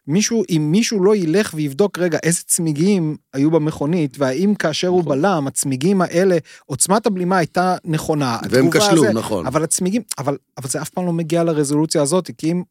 מישהו, 0.08 0.44
אם 0.50 0.68
מישהו 0.72 1.04
לא 1.04 1.16
ילך 1.16 1.54
ויבדוק, 1.54 2.00
רגע, 2.00 2.18
איזה 2.24 2.42
צמיגים 2.46 3.18
היו 3.34 3.52
במכונית, 3.52 4.16
והאם 4.20 4.54
כאשר 4.60 4.88
הוא 4.88 5.02
נכון. 5.02 5.22
בלם, 5.22 5.48
הצמיגים 5.48 6.02
האלה, 6.02 6.38
עוצמת 6.66 7.06
הבלימה 7.06 7.38
הייתה 7.38 7.76
נכונה. 7.86 8.38
והם 8.50 8.72
כשלו, 8.72 9.04
נכון. 9.14 9.46
אבל 9.46 9.64
הצמיגים, 9.64 10.02
אבל, 10.18 10.38
אבל 10.58 10.70
זה 10.70 10.82
אף 10.82 10.90
פעם 10.90 11.06
לא 11.06 11.14
מגיע 11.14 11.44
לרזולוציה 11.44 12.02
הזאת, 12.02 12.32
כי 12.38 12.52
אם... 12.52 12.64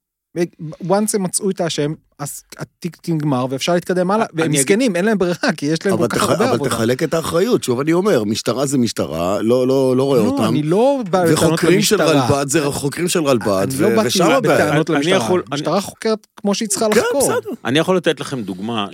once 0.89 1.11
הם 1.15 1.23
מצאו 1.23 1.51
את 1.51 1.61
האשם, 1.61 1.93
אז 2.19 2.43
התיק 2.59 2.97
נגמר 3.09 3.47
ואפשר 3.51 3.75
להתקדם 3.75 4.11
הלאה, 4.11 4.27
והם 4.35 4.51
מסכנים, 4.53 4.97
אין 4.97 5.05
להם 5.05 5.19
ברירה, 5.19 5.53
כי 5.57 5.67
יש 5.67 5.87
להם 5.87 5.95
אבל, 5.95 6.09
כל 6.09 6.17
כך 6.17 6.23
תח... 6.25 6.31
הרבה 6.31 6.45
אבל 6.45 6.55
עבודה. 6.55 6.71
תחלק 6.71 7.03
את 7.03 7.15
האחריות, 7.15 7.65
שוב 7.65 7.81
אני 7.81 7.93
אומר, 7.93 8.25
משטרה 8.25 8.67
זה 8.67 8.79
משטרה, 8.79 9.43
לא, 9.43 9.67
לא, 9.69 9.97
לא 9.97 10.03
רואה 10.03 10.21
לא, 10.21 10.27
אותם. 10.27 10.45
אני 10.45 10.63
לא 10.63 10.99
בא 11.11 11.23
בטענות 11.25 11.39
וחוקרים 11.39 11.83
של 11.83 11.97
למשטרה. 11.97 12.27
רלב"ד 12.29 12.49
זה 12.49 12.61
חוקרים 12.71 13.09
של 13.09 13.25
רלב"ד, 13.25 13.67
אני 13.73 13.81
לא 13.83 13.87
ו- 13.87 13.97
באתי 13.97 14.09
ושם 14.09 14.25
הבעיה. 14.31 14.67
בטענות 14.67 14.91
אני 14.91 14.97
למשטרה. 14.97 15.17
יכול- 15.17 15.43
המשטרה 15.53 15.81
חוקרת 15.81 16.27
כמו 16.37 16.55
שהיא 16.55 16.69
צריכה 16.69 16.87
כן, 16.95 17.01
לחקור. 17.01 17.23
בסדר. 17.23 17.51
אני 17.65 17.79
יכול 17.79 17.97
לתת 17.97 18.21
לכם 18.21 18.43
דוגמה 18.43 18.87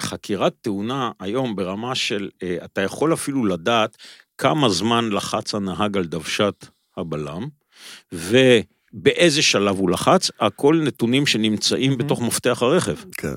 שחקירת 0.00 0.54
תאונה 0.60 1.10
היום 1.20 1.56
ברמה 1.56 1.94
של, 1.94 2.28
אה, 2.42 2.56
אתה 2.64 2.80
יכול 2.80 3.12
אפילו 3.12 3.44
לדעת 3.46 3.96
כמה 4.38 4.68
זמן 4.68 5.10
לחץ 5.12 5.54
הנהג 5.54 5.96
על 5.96 6.04
דוושת 6.04 6.66
הבלם, 6.96 7.48
ובאיזה 8.94 9.42
שלב 9.42 9.76
הוא 9.78 9.90
לחץ, 9.90 10.30
הכל 10.40 10.80
נתונים 10.84 11.26
שנמצאים 11.26 11.98
בתוך 11.98 12.20
מפתח 12.22 12.62
הרכב. 12.62 12.96
כן. 13.12 13.28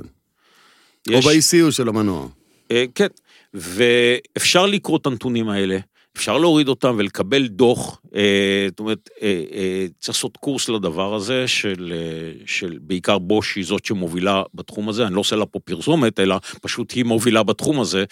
או 1.10 1.14
יש- 1.14 1.26
ב-ECU 1.26 1.72
של 1.72 1.90
המנוע. 1.90 2.28
אה, 2.72 2.86
כן, 2.96 3.08
ואפשר 3.54 4.66
לקרוא 4.66 4.98
את 4.98 5.06
הנתונים 5.06 5.50
האלה, 5.50 5.78
אפשר 6.18 6.38
להוריד 6.38 6.68
אותם 6.68 6.96
ולקבל 6.98 7.48
דוח, 7.48 8.02
אה, 8.16 8.22
זאת 8.70 8.80
אומרת, 8.80 9.10
אה, 9.22 9.44
אה, 9.54 9.86
צריך 10.00 10.18
לעשות 10.18 10.38
קורס 10.38 10.70
לדבר 10.70 11.14
הזה, 11.16 11.48
של, 11.48 11.94
אה, 11.96 12.32
של 12.46 12.78
בעיקר 12.82 13.18
בוש 13.18 13.56
היא 13.56 13.66
זאת 13.66 13.86
שמובילה 13.86 14.44
בתחום 14.54 14.90
הזה, 14.90 15.08
אני 15.08 15.16
לא 15.16 15.20
עושה 15.20 15.36
לה 15.36 15.46
פה 15.46 15.60
פרסומת, 15.60 16.20
אלא 16.20 16.36
פשוט 16.62 16.92
היא 16.92 17.04
מובילה 17.06 17.44
בתחום 17.44 17.80
הזה, 17.80 18.04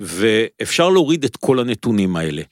ואפשר 0.00 0.88
להוריד 0.90 1.24
את 1.24 1.36
כל 1.36 1.58
הנתונים 1.60 2.16
האלה. 2.16 2.42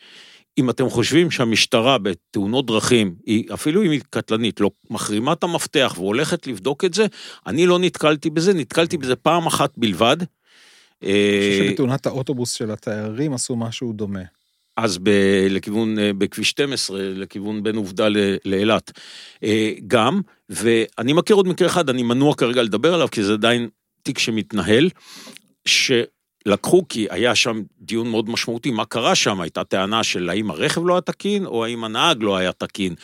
אם 0.59 0.71
אתם 0.71 0.91
חושבים 0.91 1.31
שהמשטרה 1.31 1.99
בתאונות 1.99 2.67
דרכים, 2.67 3.15
היא, 3.27 3.45
אפילו 3.55 3.83
אם 3.83 3.91
היא 3.91 4.01
קטלנית, 4.11 4.61
לא 4.61 4.71
מחרימה 4.91 5.33
את 5.33 5.43
המפתח 5.43 5.95
והולכת 5.97 6.47
לבדוק 6.47 6.85
את 6.85 6.95
זה, 6.95 7.07
אני 7.47 7.67
לא 7.67 7.79
נתקלתי 7.79 8.31
בזה, 8.31 8.55
נתקלתי 8.55 8.97
בזה 8.97 9.17
פעם 9.17 9.47
אחת 9.47 9.73
בלבד. 9.77 10.17
אני 11.03 11.11
אה, 11.11 11.51
חושב 11.51 11.69
שבתאונת 11.69 12.07
האוטובוס 12.07 12.53
של 12.53 12.71
התיירים 12.71 13.33
עשו 13.33 13.57
משהו 13.57 13.93
דומה. 13.93 14.23
אז 14.77 14.99
ב, 14.99 15.11
לכיוון, 15.51 15.99
אה, 15.99 16.13
בכביש 16.13 16.51
12, 16.51 17.01
לכיוון 17.03 17.63
בין 17.63 17.77
עובדה 17.77 18.09
לאילת. 18.45 18.93
אה, 19.45 19.73
גם, 19.87 20.21
ואני 20.49 21.13
מכיר 21.13 21.37
עוד 21.37 21.49
מקרה 21.49 21.69
אחד, 21.69 21.91
אני 21.91 22.03
מנוע 22.03 22.35
כרגע 22.35 22.63
לדבר 22.63 22.95
עליו, 22.95 23.09
כי 23.11 23.23
זה 23.23 23.33
עדיין 23.33 23.69
תיק 24.03 24.19
שמתנהל, 24.19 24.91
שלקחו, 26.49 26.83
כי 26.89 27.07
היה 27.11 27.35
שם 27.35 27.63
דיון 27.81 28.11
מאוד 28.11 28.31
משמעותי, 28.31 28.71
מה 28.71 28.85
קרה 28.85 29.15
שם? 29.15 29.41
הייתה 29.41 29.65
טענה 29.65 30.03
של 30.05 30.29
האם 30.31 30.51
הרכב 30.51 30.87
לא 30.87 30.95
היה 30.95 31.01
תקין, 31.01 31.47
או 31.47 31.65
האם 31.65 31.85
הנהג 31.85 32.23
לא 32.23 32.37
היה 32.37 32.53
תקין. 32.53 32.95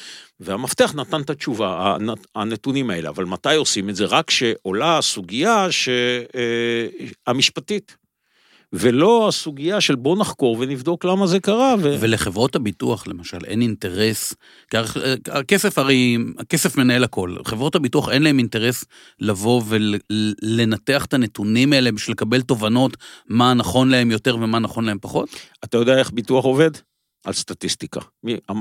והמפתח 0.40 0.94
נתן 0.94 1.20
את 1.20 1.30
התשובה, 1.30 1.94
הנת- 1.94 2.26
הנתונים 2.34 2.90
האלה, 2.90 3.08
אבל 3.08 3.24
מתי 3.24 3.54
עושים 3.54 3.90
את 3.90 3.96
זה? 3.96 4.04
רק 4.04 4.26
כשעולה 4.28 4.98
הסוגיה 4.98 5.72
ש, 5.72 5.88
אה, 6.34 6.86
המשפטית. 7.26 7.96
ולא 8.72 9.28
הסוגיה 9.28 9.80
של 9.80 9.94
בוא 9.94 10.16
נחקור 10.16 10.56
ונבדוק 10.60 11.04
למה 11.04 11.26
זה 11.26 11.40
קרה. 11.40 11.74
ו... 11.78 11.96
ולחברות 12.00 12.56
הביטוח, 12.56 13.06
למשל, 13.06 13.38
אין 13.44 13.62
אינטרס, 13.62 14.34
כי 14.70 14.76
הר- 14.76 14.84
הכסף 15.32 15.78
הרי, 15.78 16.16
הכסף 16.38 16.76
מנהל 16.76 17.04
הכל. 17.04 17.36
חברות 17.44 17.74
הביטוח 17.74 18.08
אין 18.08 18.22
להם 18.22 18.38
אינטרס 18.38 18.84
לבוא 19.20 19.62
ולנתח 19.68 21.04
את 21.04 21.14
הנתונים 21.14 21.72
האלה 21.72 21.92
בשביל 21.92 22.12
לקבל 22.12 22.40
תובנות 22.40 22.96
מה 23.28 23.54
נכון 23.54 23.88
להם 23.88 24.10
יותר 24.10 24.36
ומה 24.36 24.58
נכון 24.58 24.84
להם 24.84 24.98
פחות? 25.00 25.28
אתה 25.64 25.76
יודע 25.76 25.98
איך 25.98 26.12
ביטוח 26.12 26.44
עובד? 26.44 26.70
על 27.26 27.32
סטטיסטיקה. 27.32 28.00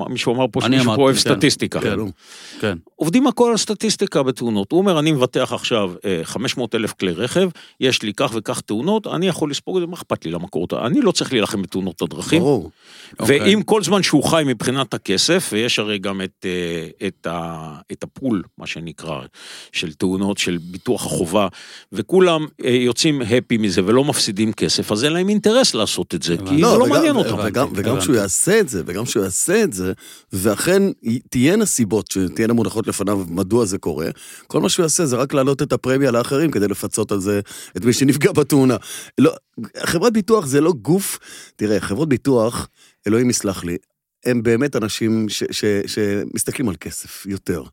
מישהו 0.10 0.36
אמר 0.36 0.46
פה 0.52 0.60
אני 0.60 0.68
שמישהו 0.76 0.86
אמרתי, 0.86 0.98
פה 0.98 1.04
אוהב 1.04 1.16
כן. 1.16 1.22
סטטיסטיקה. 1.22 1.82
כן. 1.82 1.96
כן. 2.62 2.78
עובדים 2.96 3.28
הכל 3.28 3.52
על 3.52 3.58
סטטיסטיקה 3.58 4.24
בתאונות. 4.24 4.72
הוא 4.72 4.78
אומר, 4.80 5.00
אני 5.00 5.12
מבטח 5.12 5.54
עכשיו 5.54 5.92
אה, 6.06 6.20
500 6.24 6.76
אלף 6.76 6.94
כלי 6.94 7.12
רכב, 7.12 7.50
יש 7.80 8.02
לי 8.02 8.14
כך 8.14 8.32
וכך 8.36 8.62
תאונות, 8.62 9.08
אני 9.08 9.28
יכול 9.28 9.52
לספוג 9.52 9.78
את 9.78 9.82
זה, 9.82 9.88
מה 9.88 9.94
אכפת 9.94 10.26
לי 10.26 10.32
למקור? 10.32 10.68
אני 10.86 11.02
לא 11.02 11.12
צריך 11.12 11.34
להילחם 11.34 11.62
בתאונות 11.62 12.02
הדרכים. 12.02 12.40
ברור. 12.42 12.72
אוקיי. 13.20 13.40
ואם 13.40 13.62
כל 13.62 13.84
זמן 13.84 14.04
שהוא 14.04 14.24
חי 14.24 14.44
מבחינת 14.46 14.94
הכסף, 14.94 15.50
ויש 15.54 15.80
הרי 15.80 15.98
גם 16.00 16.22
את, 16.22 16.46
אה, 16.46 17.08
את, 17.08 17.28
ה, 17.28 17.60
את 17.92 18.04
הפול, 18.04 18.44
מה 18.58 18.68
שנקרא, 18.68 19.22
של 19.72 19.94
תאונות, 19.94 20.38
של 20.38 20.58
ביטוח 20.62 21.06
החובה, 21.06 21.48
וכולם 21.92 22.46
אה, 22.66 22.70
יוצאים 22.70 23.22
הפי 23.22 23.58
מזה 23.58 23.82
ולא 23.86 24.04
מפסידים 24.04 24.54
כסף, 24.54 24.92
אז 24.92 25.04
אין 25.04 25.14
להם 25.14 25.30
אינטרס 25.30 25.74
לעשות 25.76 26.16
את 26.16 26.24
זה, 26.24 26.36
כי 26.38 26.42
הבנתי. 26.44 26.56
זה 26.56 26.62
לא 26.62 26.84
וגם- 26.84 26.90
מעניין 26.90 27.16
אותם. 27.16 27.36
וגם, 27.46 27.68
הבנתי, 27.68 27.80
וגם 27.80 27.92
הבנתי. 27.92 28.06
שהוא 28.06 28.18
יעשה 28.56 28.62
את 28.62 28.70
זה, 28.70 28.84
וגם 28.86 29.06
שהוא 29.06 29.24
יעשה 29.24 29.64
את 29.64 29.74
זה, 29.74 29.94
ואכן 30.34 30.84
תהיינה 31.30 31.66
סיבות 31.66 32.12
שתהיינה 32.12 32.54
מונחות 32.54 32.88
לפניו 32.88 33.26
מדוע 33.30 33.66
זה 33.66 33.78
קורה, 33.78 34.10
כל 34.48 34.62
מה 34.62 34.70
שהוא 34.70 34.84
יעשה 34.84 35.06
זה 35.06 35.16
רק 35.16 35.34
להעלות 35.34 35.62
את 35.62 35.74
הפרמיה 35.74 36.12
לאחרים 36.12 36.52
כדי 36.52 36.68
לפצות 36.68 37.12
על 37.12 37.20
זה 37.20 37.40
את 37.78 37.86
מי 37.86 37.94
שנפגע 37.94 38.32
בתאונה. 38.32 38.78
לא, 39.18 39.32
חברת 39.78 40.14
ביטוח 40.14 40.46
זה 40.46 40.62
לא 40.62 40.72
גוף, 40.72 41.20
תראה, 41.56 41.80
חברות 41.80 42.10
ביטוח, 42.10 42.68
אלוהים 43.08 43.30
יסלח 43.30 43.64
לי, 43.64 43.78
הם 44.26 44.44
באמת 44.44 44.76
אנשים 44.76 45.30
ש, 45.30 45.44
ש, 45.52 45.66
שמסתכלים 45.86 46.70
על 46.70 46.76
כסף 46.76 47.26
יותר. 47.26 47.64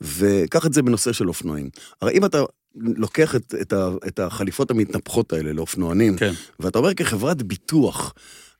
וקח 0.00 0.66
את 0.66 0.72
זה 0.72 0.82
בנושא 0.82 1.12
של 1.12 1.28
אופנועים. 1.28 1.70
הרי 2.00 2.12
אם 2.12 2.24
אתה 2.24 2.42
לוקח 2.74 3.36
את, 3.36 3.54
את, 3.60 3.72
ה, 3.72 3.88
את 4.06 4.18
החליפות 4.18 4.70
המתנפחות 4.70 5.32
האלה 5.32 5.52
לאופנוענים, 5.52 6.16
כן. 6.16 6.32
ואתה 6.60 6.78
אומר 6.78 6.94
כחברת 6.94 7.42
ביטוח, 7.42 8.14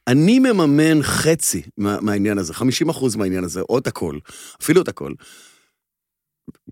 אני 0.09 0.39
מממן 0.39 1.03
חצי 1.03 1.63
מה, 1.77 2.01
מהעניין 2.01 2.39
הזה, 2.39 2.55
50 2.55 2.89
אחוז 2.89 3.17
מהעניין 3.17 3.45
הזה, 3.45 3.61
או 3.61 3.79
את 3.79 3.87
הכל, 3.87 4.19
אפילו 4.63 4.83
את 4.83 4.89
הכל. 4.89 5.13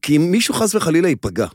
כי 0.02 0.16
אם 0.16 0.30
מישהו 0.30 0.54
חס 0.54 0.74
וחלילה 0.74 1.08
ייפגע, 1.08 1.46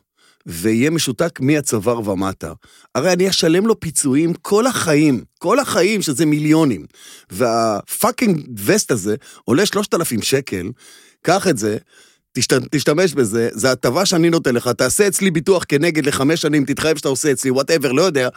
ויהיה 0.46 0.90
משותק 0.90 1.40
מהצוואר 1.40 2.10
ומטה, 2.10 2.54
הרי 2.96 3.14
אני 3.14 3.30
אשלם 3.30 3.68
לו 3.68 3.80
פיצויים 3.80 4.34
כל 4.34 4.68
החיים, 4.68 5.24
כל 5.40 5.60
החיים, 5.60 6.02
שזה 6.02 6.26
מיליונים. 6.26 6.86
וה 7.30 7.56
fucking 7.56 8.48
vest 8.66 8.92
הזה 8.92 9.16
עולה 9.44 9.66
3,000 9.66 10.22
שקל, 10.22 10.72
קח 11.22 11.48
את 11.48 11.58
זה, 11.58 11.78
תשת, 12.34 12.62
תשתמש 12.72 13.14
בזה, 13.14 13.50
זה 13.52 13.72
הטבה 13.72 14.06
שאני 14.06 14.30
נותן 14.30 14.56
לך, 14.56 14.68
תעשה 14.68 15.08
אצלי 15.08 15.32
ביטוח 15.32 15.64
כנגד 15.68 16.06
לחמש 16.06 16.42
שנים, 16.42 16.66
תתחייב 16.66 16.98
שאתה 16.98 17.10
עושה 17.10 17.32
אצלי, 17.32 17.52
whatever, 17.52 17.92
לא 17.92 18.02
יודע. 18.02 18.30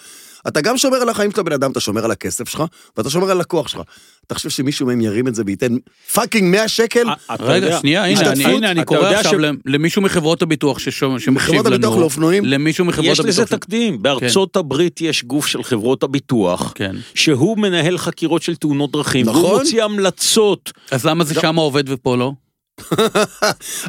אתה 0.48 0.60
גם 0.60 0.78
שומר 0.78 0.96
על 0.96 1.08
החיים 1.08 1.30
של 1.30 1.40
הבן 1.40 1.52
אדם, 1.52 1.70
אתה 1.70 1.80
שומר 1.80 2.04
על 2.04 2.10
הכסף 2.10 2.48
שלך, 2.48 2.62
ואתה 2.96 3.10
שומר 3.10 3.30
על 3.30 3.40
הכוח 3.40 3.68
שלך. 3.68 3.80
אתה 4.26 4.34
חושב 4.34 4.50
שמישהו 4.50 4.86
מהם 4.86 5.00
ירים 5.00 5.28
את 5.28 5.34
זה 5.34 5.42
וייתן 5.46 5.76
fucking 6.12 6.50
100 6.50 6.68
שקל? 6.68 7.08
אה, 7.08 7.36
רגע, 7.40 7.78
שנייה, 7.80 8.04
הנה, 8.06 8.32
אני-? 8.32 8.44
הנה, 8.44 8.70
אני 8.70 8.84
קורא 8.84 9.00
עכשיו 9.08 9.32
ש- 9.40 9.44
למישהו 9.66 10.02
מחברות 10.02 10.42
הביטוח 10.42 10.78
שמקשיב 10.78 11.34
מחברות 11.34 11.66
הביטוח 11.66 11.92
לנו. 11.92 12.00
לאופנועים? 12.00 12.44
למישהו 12.44 12.84
מחברות 12.84 13.06
יש 13.12 13.20
לזה 13.20 13.42
הביטוח. 13.42 13.58
תקדים, 13.58 14.02
בארצות 14.02 14.56
הברית 14.56 15.00
יש 15.00 15.24
גוף 15.24 15.46
של 15.46 15.62
חברות 15.62 16.02
הביטוח, 16.02 16.72
כן. 16.74 16.96
שהוא 17.14 17.58
מנהל 17.58 17.98
חקירות 17.98 18.42
של 18.42 18.56
תאונות 18.56 18.92
דרכים, 18.92 19.26
נכון. 19.26 19.44
והוא 19.44 19.58
מוציא 19.58 19.84
המלצות. 19.84 20.72
אז 20.90 21.06
למה 21.06 21.24
זה 21.24 21.34
שם 21.34 21.56
עובד 21.56 21.84
ופה 21.86 22.16
לא? 22.16 22.32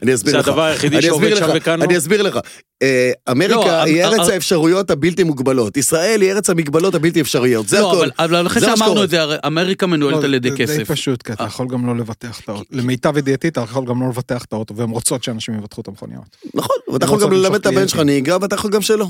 אני 0.04 0.14
אסביר 0.14 0.32
זה 0.32 0.38
לך. 0.38 0.48
הדבר 0.48 0.62
היחידי 0.64 0.96
אני 0.96 1.06
שעובד 1.06 1.24
אסביר 1.32 1.40
שם 1.40 1.52
לך, 1.52 1.52
וכאן 1.62 1.80
לא? 1.80 1.86
אני 1.86 1.98
אסביר 1.98 2.22
לך. 2.22 2.40
אה, 2.82 3.12
לא, 3.28 3.32
אמריקה 3.32 3.84
היא 3.84 4.02
אה, 4.04 4.08
ארץ 4.08 4.30
האפשרויות 4.30 4.92
הבלתי 4.92 5.24
מוגבלות. 5.24 5.78
ישראל 5.78 6.22
היא 6.22 6.32
ארץ 6.32 6.50
המגבלות 6.50 6.96
הבלתי 6.96 7.22
אפשריות. 7.22 7.68
זה 7.68 7.80
לא, 7.80 7.92
הכל. 7.92 8.10
אבל- 8.20 8.38
אבל 8.38 8.48
אחרי 8.48 8.62
שאמרנו. 8.62 9.04
את 9.04 9.10
זה, 9.10 9.18
אמריקה 9.48 9.88
מנוהלת 9.88 10.20
לא, 10.20 10.24
על 10.24 10.34
ידי 10.34 10.50
זה 10.50 10.56
די 10.56 10.64
כסף. 10.64 10.92
פשוט, 10.92 11.22
כי 11.24 11.34
אתה 11.34 11.44
אה. 11.44 11.48
יכול 11.48 11.68
גם 11.68 11.88
לא 11.88 11.98
לבטח 11.98 12.40
את 12.40 12.50
האוטו. 12.50 12.66
למיטב 12.72 13.18
ידיעתי, 13.18 13.48
אתה 13.48 13.62
יכול 13.62 13.86
גם 13.86 14.02
לא 14.02 14.10
לבטח 14.10 14.44
את 14.46 14.54
האוטו, 14.54 14.76
והן 14.76 14.90
רוצות 14.90 15.24
שאנשים 15.24 15.54
יבטחו 15.56 15.82
את 15.82 15.88
המכוניות. 15.88 16.38
נכון, 16.54 16.76
ואתה 16.94 17.06
יכול 17.06 17.22
גם 17.22 17.32
ללמד 17.32 17.56
את 17.56 17.66
הבן 17.66 17.88
שלך. 17.88 18.00
נהיגה, 18.00 18.38
ואתה 18.42 18.56
יכול 18.56 18.72
גם 18.72 18.82
שלא. 18.82 19.06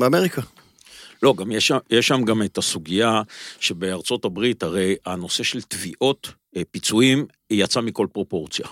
באמריקה. 0.00 0.42
לא, 1.22 1.34
גם 1.36 1.52
יש 1.52 1.66
שם, 1.66 1.78
יש 1.90 2.08
שם 2.08 2.22
גם 2.24 2.42
את 2.42 2.58
הסוגיה 2.58 3.22
שבארצות 3.60 4.24
הברית, 4.24 4.62
הרי 4.62 4.96
הנושא 5.06 5.42
של 5.42 5.62
תביעות, 5.62 6.28
אה, 6.56 6.62
פיצויים, 6.70 7.26
יצא 7.50 7.80
מכל 7.80 8.06
פרופורציה. 8.12 8.66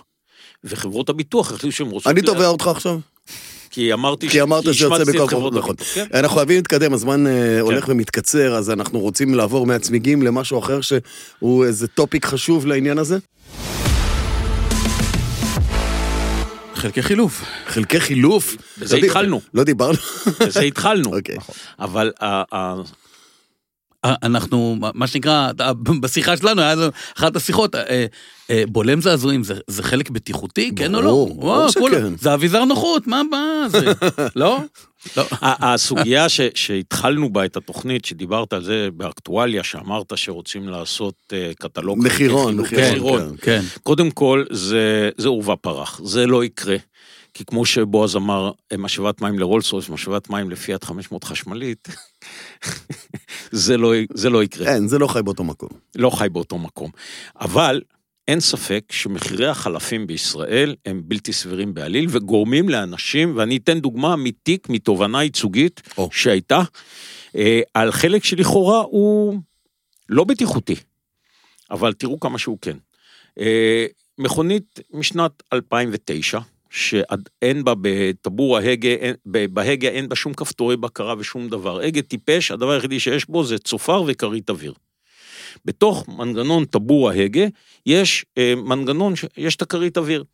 וחברות 0.64 1.08
הביטוח 1.08 1.52
החליטו 1.52 1.76
שהם 1.76 1.90
רוצות... 1.90 2.06
אני 2.12 2.22
תובע 2.22 2.46
אותך 2.46 2.66
עכשיו. 2.66 2.98
כי 3.70 3.92
אמרתי 3.92 4.28
כי 4.28 4.42
אמרת 4.42 4.64
שזה 4.64 4.84
יוצא 4.84 5.04
בכל 5.04 5.26
חברות 5.28 5.54
נכון. 5.54 5.74
כן. 5.94 6.04
אנחנו 6.14 6.36
חייבים 6.36 6.56
להתקדם, 6.56 6.92
הזמן 6.92 7.26
אה, 7.26 7.60
הולך 7.60 7.84
ומתקצר, 7.88 8.54
אז 8.54 8.70
אנחנו 8.70 8.98
רוצים 9.00 9.34
לעבור 9.34 9.66
מהצמיגים 9.66 10.22
למשהו 10.22 10.58
אחר 10.58 10.80
שהוא 10.80 11.64
איזה 11.64 11.86
טופיק 11.88 12.26
חשוב 12.26 12.66
לעניין 12.66 12.98
הזה. 12.98 13.18
חלקי 16.74 17.02
חילוף. 17.02 17.44
חלקי 17.66 18.00
חילוף. 18.00 18.56
בזה 18.78 18.96
לא 18.98 19.06
התחלנו. 19.06 19.40
לא 19.54 19.64
דיברנו. 19.64 19.98
בזה 20.40 20.60
התחלנו. 20.60 21.14
אוקיי. 21.16 21.36
אבל 21.80 22.12
ה- 22.20 22.42
אה, 22.56 22.74
אנחנו, 24.04 24.76
מה 24.94 25.06
שנקרא, 25.06 25.50
אה, 25.60 25.72
בשיחה 26.00 26.36
שלנו, 26.36 26.62
היה 26.62 26.74
אחת 27.18 27.36
השיחות, 27.36 27.74
אה, 27.74 28.06
אה, 28.50 28.62
בולם 28.68 29.00
זעזועים, 29.00 29.44
זה- 29.44 29.54
זה 29.66 29.82
חלק 29.82 30.10
בטיחותי, 30.10 30.70
כן 30.76 30.94
או 30.94 31.00
לא? 31.00 31.06
ברור, 31.10 31.34
ברור 31.40 31.68
שכן. 31.70 32.16
זה 32.20 32.34
אביזר 32.34 32.64
נוחות, 32.64 33.06
מה 33.06 33.22
מה 33.30 33.68
זה? 33.68 33.86
לא? 34.36 34.58
לא. 35.16 35.24
הסוגיה 35.42 36.28
ש- 36.28 36.40
שהתחלנו 36.54 37.32
בה 37.32 37.44
את 37.44 37.56
התוכנית, 37.56 38.04
שדיברת 38.04 38.52
על 38.52 38.64
זה 38.64 38.88
באקטואליה, 38.96 39.64
שאמרת 39.64 40.12
שרוצים 40.16 40.68
לעשות 40.68 41.14
אה, 41.32 41.50
קטלוג... 41.58 41.98
מחירון, 42.04 42.56
מחירון, 42.56 42.84
מחירון. 42.90 43.36
כן. 43.42 43.62
קודם 43.82 44.10
כל, 44.10 44.44
זה, 44.50 45.10
זה 45.16 45.28
עורבא 45.28 45.54
פרח, 45.60 46.00
זה 46.04 46.26
לא 46.26 46.44
יקרה. 46.44 46.76
כי 47.38 47.44
כמו 47.44 47.66
שבועז 47.66 48.16
אמר, 48.16 48.50
משאבת 48.78 49.20
מים 49.20 49.38
לרולס 49.38 49.72
רויס, 49.72 49.88
משאבת 49.88 50.30
מים 50.30 50.50
לפיאט 50.50 50.84
500 50.84 51.24
חשמלית, 51.24 51.88
זה, 53.50 53.76
לא, 53.76 53.92
זה 54.14 54.30
לא 54.30 54.42
יקרה. 54.42 54.74
אין, 54.74 54.88
זה 54.88 54.98
לא 54.98 55.06
חי 55.06 55.22
באותו 55.22 55.44
מקום. 55.44 55.68
לא 55.96 56.10
חי 56.10 56.28
באותו 56.28 56.58
מקום. 56.58 56.90
אבל 57.40 57.80
אין 58.28 58.40
ספק 58.40 58.84
שמחירי 58.90 59.46
החלפים 59.46 60.06
בישראל 60.06 60.76
הם 60.86 61.02
בלתי 61.04 61.32
סבירים 61.32 61.74
בעליל, 61.74 62.06
וגורמים 62.08 62.68
לאנשים, 62.68 63.36
ואני 63.36 63.56
אתן 63.56 63.80
דוגמה 63.80 64.16
מתיק, 64.16 64.68
מתובנה 64.68 65.22
ייצוגית 65.22 65.82
או. 65.98 66.08
שהייתה, 66.12 66.62
אה, 67.36 67.60
על 67.74 67.92
חלק 67.92 68.24
שלכאורה 68.24 68.80
הוא 68.80 69.40
לא 70.08 70.24
בטיחותי, 70.24 70.76
אבל 71.70 71.92
תראו 71.92 72.20
כמה 72.20 72.38
שהוא 72.38 72.58
כן. 72.62 72.76
אה, 73.40 73.86
מכונית 74.18 74.80
משנת 74.92 75.42
2009, 75.52 76.38
שאין 76.70 77.64
בה 77.64 77.74
בטבור 77.80 78.58
ההגה, 78.58 78.88
אין- 78.88 79.14
בהגה 79.50 79.88
אין 79.88 80.08
בה 80.08 80.16
שום 80.16 80.34
כפתורי 80.34 80.76
בקרה 80.76 81.14
ושום 81.18 81.48
דבר. 81.48 81.80
הגה 81.80 82.02
טיפש, 82.02 82.50
הדבר 82.50 82.70
היחידי 82.70 83.00
שיש 83.00 83.28
בו 83.30 83.44
זה 83.44 83.58
צופר 83.58 84.02
וכרית 84.06 84.50
אוויר. 84.50 84.72
בתוך 85.64 86.08
מנגנון 86.08 86.64
טבור 86.64 87.10
ההגה 87.10 87.44
יש 87.86 88.24
אה, 88.38 88.54
מנגנון, 88.56 89.16
ש- 89.16 89.24
יש 89.36 89.56
את 89.56 89.62
הכרית 89.62 89.98
אוויר. 89.98 90.24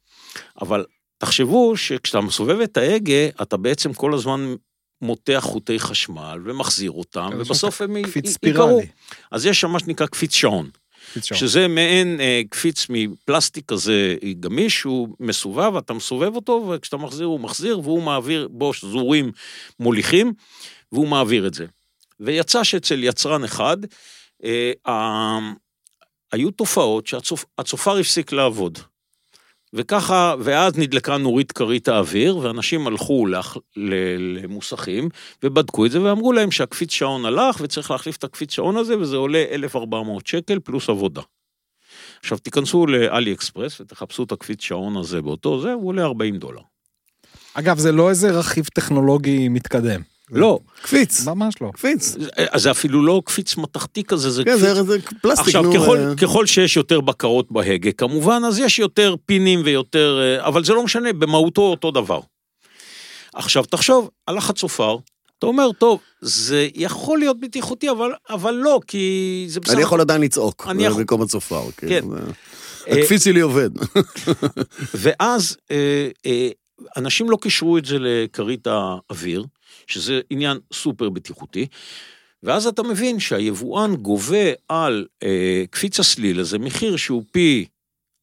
אבל 0.60 0.84
תחשבו 1.18 1.76
שכשאתה 1.76 2.20
מסובב 2.20 2.60
את 2.60 2.76
ההגה, 2.76 3.28
אתה 3.42 3.56
בעצם 3.56 3.92
כל 3.92 4.14
הזמן 4.14 4.54
מותח 5.02 5.40
חוטי 5.42 5.78
חשמל 5.78 6.40
ומחזיר 6.44 6.90
אותם, 6.90 7.30
ובסוף 7.38 7.80
הם 7.82 7.96
י- 7.96 8.02
קפיץ 8.02 8.24
י- 8.24 8.46
ייקרו. 8.46 8.64
ספירלי. 8.66 8.86
אז 9.30 9.46
יש 9.46 9.60
שם 9.60 9.70
מה 9.70 9.78
שנקרא 9.80 10.06
קפיץ 10.06 10.34
שעון. 10.34 10.70
שזה 11.36 11.68
מעין 11.68 12.20
אה, 12.20 12.42
קפיץ 12.50 12.86
מפלסטיק 12.90 13.64
כזה 13.68 14.16
גמיש, 14.40 14.78
שהוא 14.78 15.08
מסובב, 15.20 15.76
אתה 15.76 15.92
מסובב 15.94 16.36
אותו, 16.36 16.72
וכשאתה 16.74 16.96
מחזיר 16.96 17.26
הוא 17.26 17.40
מחזיר, 17.40 17.78
והוא 17.80 18.02
מעביר 18.02 18.48
בו 18.50 18.72
שזורים 18.74 19.32
מוליכים, 19.80 20.32
והוא 20.92 21.08
מעביר 21.08 21.46
את 21.46 21.54
זה. 21.54 21.66
ויצא 22.20 22.64
שאצל 22.64 23.04
יצרן 23.04 23.44
אחד, 23.44 23.76
אה, 24.44 24.72
ה- 24.88 25.52
היו 26.32 26.50
תופעות 26.50 27.06
שהצופר 27.06 27.96
הפסיק 27.98 28.32
לעבוד. 28.32 28.78
וככה, 29.74 30.34
ואז 30.40 30.78
נדלקה 30.78 31.16
נורית 31.16 31.52
כרית 31.52 31.88
האוויר, 31.88 32.36
ואנשים 32.36 32.86
הלכו 32.86 33.26
לח, 33.26 33.56
למוסכים 33.76 35.08
ובדקו 35.42 35.86
את 35.86 35.90
זה, 35.90 36.02
ואמרו 36.02 36.32
להם 36.32 36.50
שהקפיץ 36.50 36.92
שעון 36.92 37.26
הלך, 37.26 37.56
וצריך 37.60 37.90
להחליף 37.90 38.16
את 38.16 38.24
הקפיץ 38.24 38.52
שעון 38.52 38.76
הזה, 38.76 38.98
וזה 38.98 39.16
עולה 39.16 39.44
1,400 39.50 40.26
שקל 40.26 40.58
פלוס 40.58 40.88
עבודה. 40.88 41.22
עכשיו 42.20 42.38
תיכנסו 42.38 42.86
לאלי 42.86 43.32
אקספרס 43.32 43.80
ותחפשו 43.80 44.22
את 44.22 44.32
הקפיץ 44.32 44.62
שעון 44.62 44.96
הזה 44.96 45.22
באותו 45.22 45.60
זה, 45.60 45.72
הוא 45.72 45.88
עולה 45.88 46.04
40 46.04 46.36
דולר. 46.36 46.60
אגב, 47.54 47.78
זה 47.78 47.92
לא 47.92 48.10
איזה 48.10 48.30
רכיב 48.30 48.66
טכנולוגי 48.74 49.48
מתקדם. 49.48 50.13
לא, 50.30 50.58
קפיץ, 50.82 51.26
ממש 51.26 51.54
לא. 51.60 51.70
קפיץ. 51.74 52.16
זה- 52.18 52.28
זה 52.56 52.70
אפילו 52.70 53.02
לא 53.06 53.22
קפיץ 53.24 53.56
מתכתי 53.56 54.04
כזה, 54.04 54.30
זה 54.30 54.44
כן, 54.44 54.50
קפיץ... 54.50 54.62
זה 54.62 54.82
זה 54.82 54.98
פלסטיק, 55.22 55.46
עכשיו, 55.46 55.62
נו. 55.62 55.72
ככל, 55.74 55.98
אה, 55.98 56.14
ככל 56.16 56.46
שיש 56.46 56.76
יותר 56.76 57.00
בקרות 57.00 57.52
בהגה, 57.52 57.92
כמובן, 57.92 58.42
אז 58.46 58.58
יש 58.58 58.78
יותר 58.78 59.14
פינים 59.26 59.60
ויותר... 59.64 60.20
אה, 60.22 60.46
אבל 60.46 60.64
זה 60.64 60.72
לא 60.72 60.82
משנה, 60.84 61.12
במהותו 61.12 61.62
אותו 61.62 61.90
דבר. 61.90 62.20
עכשיו, 63.34 63.64
תחשוב, 63.64 64.10
הלך 64.28 64.50
הצופר, 64.50 64.96
אתה 65.38 65.46
אומר, 65.46 65.72
טוב, 65.72 66.00
זה 66.20 66.68
יכול 66.74 67.18
להיות 67.18 67.40
בטיחותי, 67.40 67.90
אבל, 67.90 68.10
אבל 68.30 68.54
לא, 68.54 68.80
כי 68.86 69.44
זה 69.48 69.60
בסדר. 69.60 69.74
אני 69.74 69.82
יכול 69.82 70.00
עדיין 70.00 70.20
לצעוק, 70.22 70.66
אני 70.70 70.84
יכול- 70.84 70.98
במקום 71.00 71.22
הצופר. 71.22 71.62
כן. 71.76 71.88
כן. 71.88 72.04
זה- 72.10 72.16
אה, 72.88 73.00
הקפיץ 73.00 73.24
שלי 73.24 73.40
עובד. 73.40 73.70
ואז 74.94 75.56
אה, 75.70 75.76
אה, 76.26 76.48
אנשים 76.96 77.30
לא 77.30 77.36
קישרו 77.36 77.78
את 77.78 77.84
זה 77.84 77.96
לכרית 78.00 78.66
האוויר, 78.66 79.44
שזה 79.86 80.20
עניין 80.30 80.58
סופר 80.72 81.08
בטיחותי, 81.08 81.66
ואז 82.42 82.66
אתה 82.66 82.82
מבין 82.82 83.20
שהיבואן 83.20 83.96
גובה 83.96 84.52
על 84.68 85.06
אה, 85.22 85.64
קפיץ 85.70 86.00
הסליל 86.00 86.40
הזה 86.40 86.58
מחיר 86.58 86.96
שהוא 86.96 87.24
פי, 87.32 87.66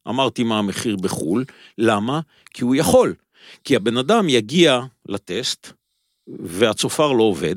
אמרתי 0.07 0.43
מה 0.43 0.59
המחיר 0.59 0.95
בחו"ל, 0.95 1.45
למה? 1.78 2.20
כי 2.53 2.64
הוא 2.64 2.76
יכול. 2.76 3.14
כי 3.64 3.76
הבן 3.76 3.97
אדם 3.97 4.30
יגיע 4.30 4.82
לטסט, 5.09 5.68
והצופר 6.28 7.12
לא 7.12 7.24
עובד, 7.24 7.55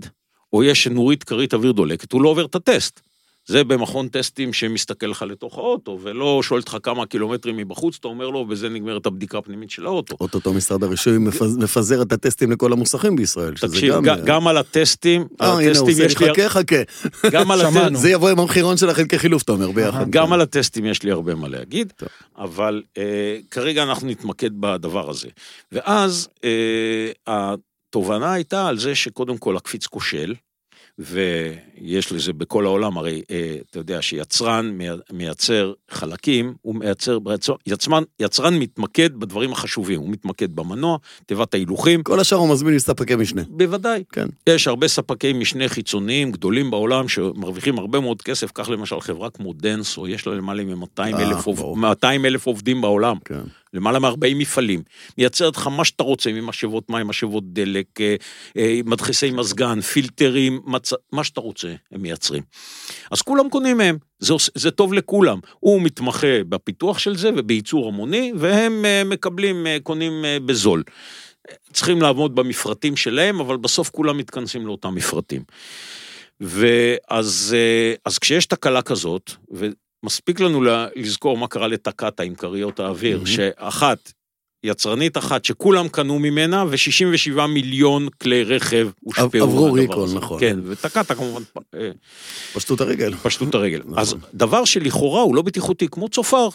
או 0.53 0.65
יש 0.65 0.87
נורית 0.87 1.25
כרית 1.25 1.55
אוויר 1.55 1.73
דולקת, 1.73 2.13
הוא 2.13 2.23
לא 2.23 2.29
עובר 2.29 2.45
את 2.45 2.55
הטסט. 2.55 3.01
זה 3.47 3.65
במכון 3.65 4.09
טסטים 4.09 4.53
שמסתכל 4.53 5.07
לך 5.07 5.23
לתוך 5.23 5.59
האוטו, 5.59 5.99
ולא 6.03 6.41
שואל 6.43 6.61
אותך 6.61 6.77
כמה 6.83 7.07
קילומטרים 7.07 7.57
מבחוץ, 7.57 7.97
אתה 8.01 8.09
אומר 8.09 8.29
לו, 8.31 8.39
ובזה 8.39 8.69
נגמרת 8.69 9.07
הבדיקה 9.07 9.39
הפנימית 9.39 9.71
של 9.71 9.87
האוטו. 9.87 10.17
אוטוטו 10.21 10.53
משרד 10.55 10.83
הרישוי 10.85 11.17
מפז- 11.19 11.59
מפזר 11.59 12.03
את 12.03 12.13
הטסטים 12.13 12.53
לכל 12.53 12.73
המוסכים 12.73 13.17
בישראל, 13.17 13.57
שזה 13.57 13.69
תקשיב, 13.69 13.95
גם... 13.95 14.05
גם, 14.05 14.17
גם 14.25 14.47
על 14.49 14.57
הטסטים, 14.57 15.27
אה, 15.41 15.47
הנה, 15.47 15.55
הוא 15.55 15.61
הטסטים 15.63 16.05
עושה 16.05 16.09
חכה, 16.33 16.49
חכה. 16.49 16.77
גם 17.31 17.51
על, 17.51 17.59
שמענו. 17.71 17.79
הטסט, 17.81 18.03
זה 18.03 18.11
יבוא 18.11 18.31
עם 18.31 18.39
המחירון 18.39 18.77
של 18.77 18.91
החלקי 18.91 19.19
חילוף, 19.19 19.43
אתה 19.43 19.53
אומר, 19.53 19.71
ביחד. 19.71 20.11
גם 20.11 20.33
על 20.33 20.41
הטסטים 20.41 20.85
יש 20.87 21.03
לי 21.03 21.11
הרבה 21.11 21.35
מה 21.35 21.49
להגיד. 21.49 21.93
אבל 22.39 22.83
אה, 22.99 23.39
כרגע 23.51 23.83
אנחנו 23.83 24.09
נתמקד 24.09 24.51
בדבר 24.61 25.11
הזה. 25.11 25.29
ואז 25.73 26.29
אה, 26.45 27.11
התובנה 27.27 28.33
הייתה 28.33 28.69
על 28.69 28.79
זה 28.79 28.95
שקודם 28.95 29.39
כל 29.39 29.57
הקפיץ 29.57 29.87
כושל, 29.87 30.35
ויש 30.99 32.13
לזה 32.13 32.33
בכל 32.33 32.67
העולם, 32.67 32.99
הרי 32.99 33.23
אה, 33.31 33.57
אתה 33.71 33.79
יודע 33.79 34.03
שיצרן 34.03 34.71
מי- 34.71 34.85
מייצר 35.13 35.73
חלקים, 35.91 36.55
הוא 36.63 36.75
מייצר, 36.75 37.19
יצרן, 37.67 38.03
יצרן 38.21 38.55
מתמקד 38.59 39.11
בדברים 39.21 39.53
החשובים, 39.53 40.01
הוא 40.01 40.11
מתמקד 40.11 40.57
במנוע, 40.57 40.97
תיבת 41.27 41.55
ההילוכים, 41.55 42.03
כל 42.03 42.21
השאר 42.21 42.39
הוא 42.39 42.49
מזמין 42.53 42.75
מספקי 42.75 43.17
משנה. 43.17 43.43
בוודאי. 43.49 44.05
כן. 44.13 44.27
יש 44.49 44.69
הרבה 44.69 44.89
ספקי 44.89 45.33
משנה 45.33 45.69
חיצוניים 45.69 46.33
גדולים 46.33 46.71
בעולם 46.71 47.09
שמרוויחים 47.09 47.79
הרבה 47.79 48.01
מאוד 48.01 48.23
כסף, 48.23 48.51
קח 48.53 48.69
למשל 48.69 49.01
חברה 49.01 49.31
כמו 49.31 49.53
דנסו, 49.53 50.09
יש 50.09 50.27
לה 50.27 50.35
למעלה 50.35 50.65
מ-200 50.65 51.01
אה, 51.01 51.23
אלף. 51.31 51.47
200 51.77 52.25
אלף 52.27 52.47
עובדים 52.47 52.81
בעולם. 52.81 53.17
כן. 53.25 53.41
למעלה 53.75 53.99
מ-40 53.99 54.35
מפעלים, 54.35 54.83
מייצרת 55.19 55.57
לך 55.57 55.67
מה 55.67 55.85
שאתה 55.85 56.03
רוצה, 56.03 56.33
ממשאבות 56.33 56.91
מים, 56.91 57.07
משאבות 57.07 57.53
דלק, 57.53 58.01
אה, 58.01 58.17
אה, 58.57 58.81
מדחסי 58.85 59.31
מזגן, 59.31 59.81
פילטרים, 59.81 60.61
מצ... 60.67 60.93
מה 61.13 61.25
שאתה 61.25 61.41
רוצה, 61.41 61.75
הם 61.93 62.03
מייצרים. 62.03 62.43
אז 63.11 63.23
כולם 63.23 63.49
קונים 63.49 63.77
מהם, 63.77 63.99
זה, 64.19 64.35
זה 64.55 64.71
טוב 64.71 64.93
לכולם. 64.93 65.39
הוא 65.61 65.83
מתמחה 65.83 66.45
בפיתוח 66.49 66.99
של 66.99 67.17
זה 67.17 67.31
ובייצור 67.37 67.89
המוני, 67.89 68.33
והם 68.37 68.85
אה, 68.85 69.03
מקבלים, 69.05 69.67
קונים 69.83 70.25
בזול. 70.47 70.83
צריכים 71.73 72.03
לעמוד 72.03 72.35
במפרטים 72.35 72.97
שלהם, 72.97 73.41
אבל 73.41 73.57
בסוף 73.57 73.91
כולם 73.91 74.19
מתכנסים 74.19 74.67
לאותם 74.67 74.95
מפרטים. 74.95 75.43
ואז 76.41 77.57
אז 78.05 78.19
כשיש 78.19 78.47
תקלה 78.47 78.83
כזאת, 78.83 79.31
ומספיק 80.05 80.41
לנו 80.41 80.63
לזכור 80.97 81.37
מה 81.37 81.49
קרה 81.49 81.69
לטקטה 81.69 82.23
עם 82.23 82.35
כריות 82.35 82.81
האוויר, 82.81 83.17
מהמם. 83.17 83.27
שאחת, 83.27 84.13
יצרנית 84.65 85.17
אחת 85.17 85.45
שכולם 85.45 85.89
קנו 85.89 86.19
ממנה, 86.19 86.65
ו-67 86.69 87.47
מיליון 87.47 88.09
כלי 88.23 88.45
רכב 88.45 88.89
הושפעו 89.01 89.43
עברו 89.43 89.65
מהדבר 89.65 89.81
ריקול, 89.81 90.05
הזה. 90.05 90.17
נכון. 90.17 90.41
כן, 90.41 90.59
וטקטה 90.65 91.15
כמובן 91.15 91.43
אה, 91.75 91.91
פשטו 92.53 92.75
את 92.75 92.81
הרגל. 92.81 93.15
פשטו 93.15 93.45
את 93.49 93.55
הרגל. 93.55 93.81
נכון. 93.85 93.99
אז 93.99 94.15
דבר 94.35 94.65
שלכאורה 94.65 95.23
הוא 95.23 95.35
לא 95.35 95.43
בטיחותי, 95.43 95.89
כמו 95.91 96.09
צופר, 96.09 96.49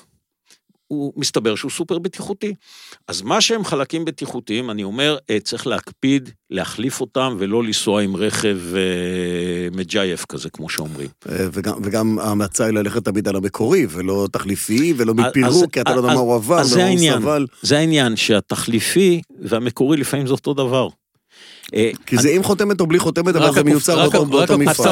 הוא 0.92 1.14
מסתבר 1.18 1.56
שהוא 1.56 1.72
סופר 1.72 2.00
בטיחותי. 2.00 2.54
אז 3.08 3.22
מה 3.22 3.42
שהם 3.42 3.64
חלקים 3.66 4.06
בטיחותיים, 4.06 4.70
אני 4.70 4.84
אומר, 4.84 5.18
אה, 5.30 5.40
צריך 5.40 5.68
להקפיד, 5.68 6.30
להחליף 6.50 7.02
אותם, 7.02 7.36
ולא 7.40 7.64
לנסוע 7.64 8.02
עם 8.02 8.16
רכב 8.16 8.58
אה, 8.76 8.82
מג'ייף 9.78 10.26
כזה, 10.26 10.50
כמו 10.50 10.70
שאומרים. 10.70 11.08
אה, 11.30 11.48
וגם, 11.54 11.74
וגם 11.84 12.20
ההמלצה 12.20 12.66
היא 12.66 12.74
ללכת 12.74 13.06
תמיד 13.06 13.28
על 13.28 13.36
המקורי, 13.36 13.88
ולא 13.90 14.28
תחליפי, 14.32 14.94
ולא 14.98 15.14
אז- 15.20 15.26
מפירוק, 15.30 15.74
כי 15.74 15.82
אתה 15.82 15.92
לא 15.92 16.00
יודע 16.00 16.08
מה 16.14 16.20
הוא 16.20 16.36
עבר, 16.36 16.64
זה 16.64 16.76
הוא 16.76 16.84
העניין. 16.84 17.22
סבל. 17.22 17.46
זה 17.62 17.78
העניין, 17.78 18.16
שהתחליפי 18.16 19.22
והמקורי 19.42 19.98
לפעמים 19.98 20.28
זה 20.28 20.34
אותו 20.34 20.54
דבר. 20.54 20.88
אה, 21.74 21.92
כי 22.06 22.18
זה 22.18 22.30
עם 22.30 22.44
חותמת 22.44 22.80
או 22.82 22.88
בלי 22.88 23.00
חותמת, 23.00 23.36
אבל 23.36 23.54
זה 23.54 23.64
מיוצר 23.64 24.10
באותו- 24.10 24.58
מפעל. 24.58 24.86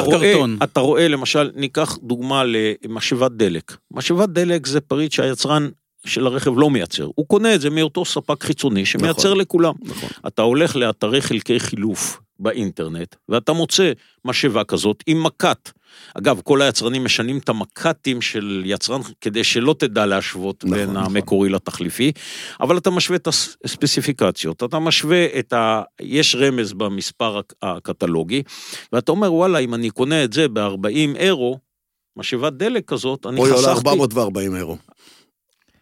אתה 0.62 0.80
רואה, 0.80 1.08
למשל, 1.08 1.50
ניקח 1.56 1.98
דוגמה 2.02 2.42
למשאבת 2.84 3.30
דלק. 3.32 3.76
משאבת 3.90 4.28
דלק 4.28 4.66
זה 4.66 4.80
פריט 4.80 5.12
שהיצרן 5.12 5.68
של 6.06 6.26
הרכב 6.26 6.52
לא 6.58 6.70
מייצר. 6.70 7.08
הוא 7.14 7.26
קונה 7.26 7.54
את 7.54 7.60
זה 7.60 7.70
מאותו 7.70 8.04
ספק 8.04 8.44
חיצוני 8.44 8.86
שמייצר 8.86 9.28
נכון. 9.28 9.40
לכולם. 9.40 9.74
נכון. 9.82 10.08
אתה 10.26 10.42
הולך 10.42 10.76
לאתרי 10.76 11.20
חלקי 11.20 11.60
חילוף 11.60 12.20
באינטרנט, 12.40 13.14
ואתה 13.28 13.52
מוצא 13.52 13.92
משאבה 14.24 14.64
כזאת 14.64 15.04
עם 15.06 15.22
מקט. 15.22 15.70
אגב, 16.14 16.40
כל 16.44 16.62
היצרנים 16.62 17.04
משנים 17.04 17.38
את 17.38 17.48
המקטים 17.48 18.20
של 18.22 18.62
יצרן 18.66 19.00
כדי 19.20 19.44
שלא 19.44 19.74
תדע 19.78 20.06
להשוות 20.06 20.64
נכון, 20.64 20.78
בין 20.78 20.90
נכון. 20.90 21.16
המקורי 21.16 21.48
לתחליפי, 21.48 22.12
אבל 22.60 22.78
אתה 22.78 22.90
משווה 22.90 23.16
את 23.16 23.26
הספציפיקציות, 23.64 24.62
אתה 24.64 24.78
משווה 24.78 25.26
את 25.38 25.52
ה... 25.52 25.82
יש 26.00 26.34
רמז 26.34 26.72
במספר 26.72 27.38
הק- 27.38 27.52
הקטלוגי, 27.62 28.42
ואתה 28.92 29.12
אומר, 29.12 29.32
וואלה, 29.34 29.58
אם 29.58 29.74
אני 29.74 29.90
קונה 29.90 30.24
את 30.24 30.32
זה 30.32 30.48
ב-40 30.48 31.16
אירו, 31.16 31.58
משאבת 32.16 32.52
דלק 32.52 32.84
כזאת, 32.88 33.26
אני 33.26 33.36
פה 33.36 33.46
היא 33.46 33.54
עולה 33.54 33.74
חסכתי 33.74 33.88
440 33.88 34.56
אירו. 34.56 34.76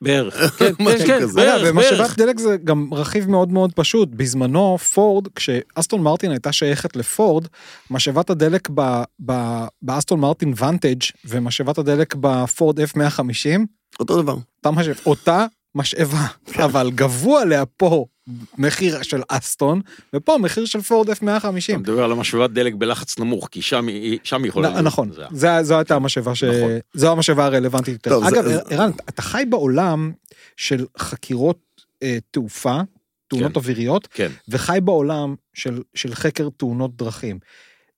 בערך. 0.00 0.34
כן, 0.58 0.72
משהו 0.80 0.98
כן, 0.98 1.06
כן, 1.06 1.20
כזה. 1.20 1.42
אגב, 1.42 1.62
בערך, 1.74 1.74
בערך. 1.98 2.18
דלק 2.18 2.38
זה 2.38 2.56
גם 2.64 2.94
רכיב 2.94 3.30
מאוד 3.30 3.52
מאוד 3.52 3.72
פשוט. 3.72 4.08
בזמנו, 4.12 4.78
פורד, 4.78 5.28
כשאסטון 5.34 6.00
מרטין 6.02 6.30
הייתה 6.30 6.52
שייכת 6.52 6.96
לפורד, 6.96 7.46
משאבת 7.90 8.30
הדלק 8.30 8.68
ב- 8.74 9.02
ב- 9.26 9.66
באסטון 9.82 10.20
מרטין 10.20 10.52
ואנטג' 10.56 11.02
ומשאבת 11.24 11.78
הדלק 11.78 12.14
בפורד 12.20 12.80
F150, 12.80 13.60
אותו 14.00 14.22
דבר. 14.22 14.36
אותה 15.06 15.46
משאבה, 15.74 16.26
אבל 16.66 16.90
גבו 16.94 17.38
עליה 17.38 17.66
פה 17.66 18.04
מחיר 18.58 19.02
של 19.02 19.20
אסטון, 19.28 19.80
ופה 20.14 20.38
מחיר 20.38 20.64
של 20.66 20.80
פורד 20.80 21.10
אתה 21.10 21.24
F150. 21.38 21.76
מדבר 21.76 22.04
על 22.04 22.12
המשאבת 22.12 22.50
דלק 22.50 22.74
בלחץ 22.74 23.18
נמוך, 23.18 23.48
כי 23.50 23.62
שם 23.62 23.86
היא 23.88 24.18
שם 24.24 24.42
היא 24.42 24.48
יכולה... 24.48 24.80
נכון, 24.82 25.12
זה- 25.12 25.22
זה- 25.30 25.62
זו 25.62 25.76
הייתה 25.78 25.94
המשאבה 25.94 26.34
ש... 26.34 26.44
נכון. 26.44 26.70
זו 26.94 27.12
המשאבה 27.12 27.44
הרלוונטית 27.44 28.06
יותר. 28.06 28.28
אגב, 28.28 28.44
זה- 28.48 28.60
ערן, 28.70 28.90
אתה 29.08 29.22
חי 29.22 29.42
בעולם 29.48 30.12
של 30.56 30.86
חקירות 30.98 31.58
אה, 32.02 32.18
תעופה, 32.30 32.80
תאונות 33.28 33.52
כן. 33.52 33.58
אוויריות, 33.58 34.06
כן. 34.06 34.30
וחי 34.48 34.78
בעולם 34.84 35.34
של, 35.54 35.82
של 35.94 36.14
חקר 36.14 36.48
תאונות 36.56 36.96
דרכים. 36.96 37.38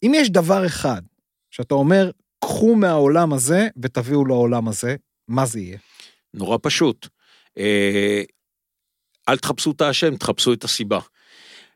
אם 0.02 0.12
יש 0.16 0.30
דבר 0.30 0.66
אחד 0.66 1.02
שאתה 1.50 1.74
אומר, 1.74 2.10
קחו 2.40 2.74
מהעולם 2.74 3.32
הזה 3.32 3.68
ותביאו 3.82 4.24
לעולם 4.24 4.68
הזה, 4.68 4.96
מה 5.28 5.46
זה 5.46 5.60
יהיה? 5.60 5.78
נורא 6.34 6.58
פשוט. 6.62 7.08
אל 9.28 9.36
תחפשו 9.36 9.70
את 9.70 9.80
האשם, 9.80 10.16
תחפשו 10.16 10.52
את 10.52 10.64
הסיבה. 10.64 10.98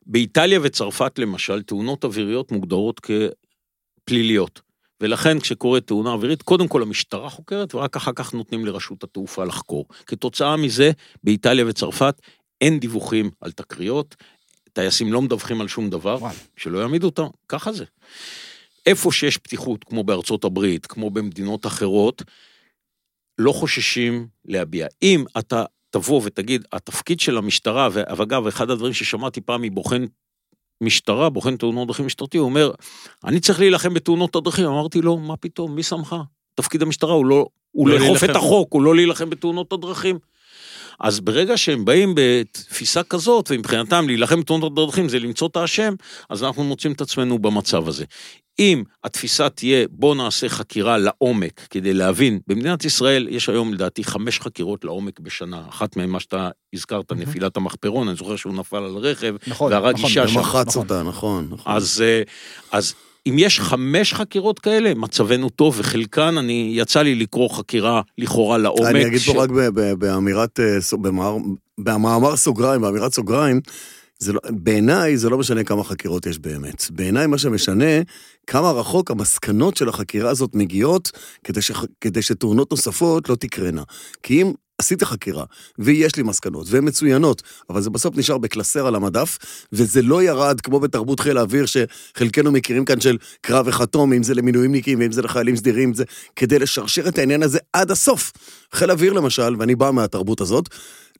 באיטליה 0.06 0.60
וצרפת 0.62 1.18
למשל, 1.18 1.62
תאונות 1.62 2.04
אוויריות 2.04 2.52
מוגדרות 2.52 3.00
כפליליות. 3.00 4.60
ולכן 5.00 5.40
כשקורית 5.40 5.86
תאונה 5.86 6.10
אווירית, 6.10 6.42
קודם 6.42 6.68
כל 6.68 6.82
המשטרה 6.82 7.30
חוקרת, 7.30 7.74
ורק 7.74 7.96
אחר 7.96 8.12
כך 8.14 8.34
נותנים 8.34 8.66
לרשות 8.66 9.04
התעופה 9.04 9.44
לחקור. 9.44 9.86
כתוצאה 10.06 10.56
מזה, 10.56 10.90
באיטליה 11.24 11.64
וצרפת 11.68 12.20
אין 12.60 12.80
דיווחים 12.80 13.30
על 13.40 13.52
תקריות, 13.52 14.16
טייסים 14.72 15.12
לא 15.12 15.22
מדווחים 15.22 15.60
על 15.60 15.68
שום 15.68 15.90
דבר, 15.90 16.16
וואלה. 16.20 16.38
שלא 16.56 16.78
יעמידו 16.78 17.06
אותם, 17.06 17.26
ככה 17.48 17.72
זה. 17.72 17.84
איפה 18.86 19.12
שיש 19.12 19.38
פתיחות, 19.38 19.84
כמו 19.84 20.04
בארצות 20.04 20.44
הברית, 20.44 20.86
כמו 20.86 21.10
במדינות 21.10 21.66
אחרות, 21.66 22.22
לא 23.38 23.52
חוששים 23.52 24.26
להביע. 24.44 24.86
אם 25.02 25.24
אתה 25.38 25.64
תבוא 25.92 26.20
ותגיד, 26.24 26.64
התפקיד 26.72 27.20
של 27.20 27.38
המשטרה, 27.38 27.88
ואגב, 27.92 28.46
אחד 28.46 28.70
הדברים 28.70 28.92
ששמעתי 28.92 29.40
פעם 29.40 29.62
מבוחן 29.62 30.04
משטרה, 30.80 31.30
בוחן 31.30 31.56
תאונות 31.56 31.88
דרכים 31.88 32.06
משטרתי, 32.06 32.38
הוא 32.38 32.44
אומר, 32.44 32.70
אני 33.24 33.40
צריך 33.40 33.60
להילחם 33.60 33.94
בתאונות 33.94 34.36
הדרכים. 34.36 34.66
אמרתי 34.66 35.00
לו, 35.00 35.18
מה 35.18 35.36
פתאום, 35.36 35.74
מי 35.74 35.82
שמך? 35.82 36.16
תפקיד 36.54 36.82
המשטרה 36.82 37.12
הוא 37.12 37.26
לא, 37.26 37.46
הוא 37.70 37.88
לא 37.88 37.98
לאכוף. 37.98 38.24
את 38.24 38.36
החוק, 38.36 38.72
הוא 38.72 38.82
לא 38.82 38.94
להילחם 38.94 39.30
בתאונות 39.30 39.72
הדרכים. 39.72 40.18
אז 41.00 41.20
ברגע 41.20 41.56
שהם 41.56 41.84
באים 41.84 42.14
בתפיסה 42.16 43.02
כזאת, 43.02 43.50
ומבחינתם 43.50 44.06
להילחם 44.06 44.40
בתאונות 44.40 44.72
הדרכים 44.72 45.08
זה 45.08 45.18
למצוא 45.18 45.48
את 45.48 45.56
האשם, 45.56 45.94
אז 46.28 46.44
אנחנו 46.44 46.64
מוצאים 46.64 46.92
את 46.92 47.00
עצמנו 47.00 47.38
במצב 47.38 47.88
הזה. 47.88 48.04
אם 48.58 48.82
התפיסה 49.04 49.48
תהיה, 49.48 49.86
בוא 49.90 50.14
נעשה 50.14 50.48
חקירה 50.48 50.98
לעומק 50.98 51.60
כדי 51.70 51.94
להבין, 51.94 52.38
במדינת 52.46 52.84
ישראל 52.84 53.28
יש 53.30 53.48
היום 53.48 53.74
לדעתי 53.74 54.04
חמש 54.04 54.40
חקירות 54.40 54.84
לעומק 54.84 55.20
בשנה, 55.20 55.62
אחת 55.68 55.96
מהן 55.96 56.08
מה 56.10 56.20
שאתה 56.20 56.48
הזכרת, 56.74 57.12
מהמם. 57.12 57.22
נפילת 57.22 57.56
המחפרון, 57.56 58.08
אני 58.08 58.16
זוכר 58.16 58.36
שהוא 58.36 58.54
נפל 58.54 58.76
על 58.76 58.96
רכב, 58.96 59.34
נכון, 59.46 59.72
והרג 59.72 59.94
נכון, 59.94 60.04
אישה 60.10 60.28
שם. 60.28 60.36
ומחץ 60.36 60.68
נכון. 60.68 60.82
אותה, 60.82 61.02
נכון. 61.02 61.48
נכון. 61.50 61.72
אז, 61.72 62.02
אה, 62.04 62.22
אז 62.72 62.94
אם 63.26 63.34
יש 63.38 63.60
חמש 63.60 64.14
חקירות 64.14 64.58
כאלה, 64.58 64.94
מצבנו 64.94 65.48
טוב, 65.50 65.74
וחלקן, 65.78 66.38
אני, 66.38 66.72
יצא 66.76 67.02
לי 67.02 67.14
לקרוא 67.14 67.48
חקירה 67.50 68.00
לכאורה 68.18 68.58
לעומק. 68.58 68.86
אני 68.90 69.06
אגיד 69.06 69.18
ש- 69.18 69.28
פה 69.30 69.42
רק 69.44 69.50
באמירת, 69.98 70.60
אה, 70.60 70.78
במאמר 71.78 72.36
סוגריים, 72.36 72.80
באמירת 72.80 73.12
סוגריים, 73.14 73.60
זה 74.22 74.32
לא, 74.32 74.40
בעיניי 74.50 75.16
זה 75.16 75.30
לא 75.30 75.38
משנה 75.38 75.64
כמה 75.64 75.84
חקירות 75.84 76.26
יש 76.26 76.38
באמת. 76.38 76.90
בעיניי 76.90 77.26
מה 77.26 77.38
שמשנה, 77.38 78.00
כמה 78.46 78.70
רחוק 78.70 79.10
המסקנות 79.10 79.76
של 79.76 79.88
החקירה 79.88 80.30
הזאת 80.30 80.54
מגיעות, 80.54 81.10
כדי, 81.44 81.62
ש, 81.62 81.72
כדי 82.00 82.22
שתאונות 82.22 82.70
נוספות 82.70 83.28
לא 83.28 83.34
תקרנה. 83.34 83.82
כי 84.22 84.42
אם 84.42 84.52
עשיתי 84.82 85.06
חקירה, 85.06 85.44
ויש 85.78 86.16
לי 86.16 86.22
מסקנות, 86.22 86.66
והן 86.70 86.88
מצוינות, 86.88 87.42
אבל 87.70 87.82
זה 87.82 87.90
בסוף 87.90 88.16
נשאר 88.16 88.38
בקלסר 88.38 88.86
על 88.86 88.94
המדף, 88.94 89.38
וזה 89.72 90.02
לא 90.02 90.22
ירד 90.22 90.60
כמו 90.60 90.80
בתרבות 90.80 91.20
חיל 91.20 91.38
האוויר, 91.38 91.64
שחלקנו 91.66 92.52
מכירים 92.52 92.84
כאן 92.84 93.00
של 93.00 93.18
קרב 93.40 93.66
וחתום, 93.68 94.12
אם 94.12 94.22
זה 94.22 94.34
למילואימניקים, 94.34 94.98
ואם 94.98 95.12
זה 95.12 95.22
לחיילים 95.22 95.56
סדירים, 95.56 95.94
זה 95.94 96.04
כדי 96.36 96.58
לשרשר 96.58 97.08
את 97.08 97.18
העניין 97.18 97.42
הזה 97.42 97.58
עד 97.72 97.90
הסוף. 97.90 98.32
חיל 98.72 98.90
האוויר 98.90 99.12
למשל, 99.12 99.56
ואני 99.58 99.74
בא 99.74 99.90
מהתרבות 99.90 100.40
הזאת, 100.40 100.68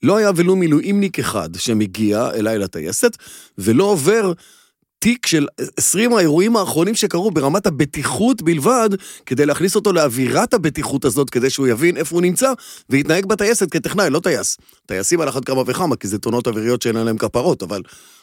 לא 0.02 0.16
היה 0.16 0.30
ולו 0.36 0.56
מילואימניק 0.56 1.18
אחד 1.18 1.48
שמגיע 1.56 2.30
אליי 2.34 2.58
לטייסת, 2.58 3.16
ולא 3.58 3.84
עובר 3.84 4.32
תיק 5.02 5.26
של 5.26 5.46
20 5.76 6.12
האירועים 6.12 6.56
האחרונים 6.56 6.94
שקרו 6.94 7.30
ברמת 7.30 7.66
הבטיחות 7.66 8.42
בלבד, 8.42 8.90
כדי 9.26 9.46
להכניס 9.46 9.74
אותו 9.74 9.92
לאווירת 9.92 10.54
הבטיחות 10.54 11.04
הזאת, 11.04 11.30
כדי 11.30 11.50
שהוא 11.50 11.66
יבין 11.66 11.96
איפה 11.96 12.16
הוא 12.16 12.22
נמצא, 12.22 12.52
ויתנהג 12.90 13.26
בטייסת 13.26 13.70
כטכנאי, 13.70 14.10
לא 14.10 14.20
טייס. 14.20 14.56
טייסים 14.86 15.20
על 15.20 15.28
אחת 15.28 15.44
כמה 15.44 15.62
וכמה, 15.66 15.96
כי 15.96 16.08
זה 16.08 16.18
תאונות 16.18 16.46
אוויריות 16.46 16.82
שאין 16.82 16.96
עליהן 16.96 17.18
כפרות, 17.18 17.62
אבל 17.62 17.82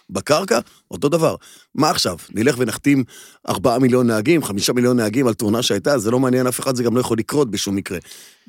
בקרקע, 0.10 0.60
אותו 0.92 1.10
דבר. 1.10 1.36
מה 1.76 1.90
עכשיו? 1.90 2.18
נלך 2.34 2.56
ונחתים 2.58 3.04
4 3.50 3.78
מיליון 3.78 4.08
נהגים, 4.08 4.44
5 4.44 4.70
מיליון 4.70 4.98
נהגים 4.98 5.28
על 5.28 5.34
תאונה 5.34 5.62
שהייתה, 5.62 5.98
זה 5.98 6.12
לא 6.12 6.20
מעניין 6.20 6.48
אף 6.48 6.60
אחד, 6.60 6.76
זה 6.76 6.84
גם 6.84 6.96
לא 6.96 7.02
יכול 7.02 7.18
לקרות 7.18 7.52
בשום 7.52 7.76
מקרה. 7.76 7.98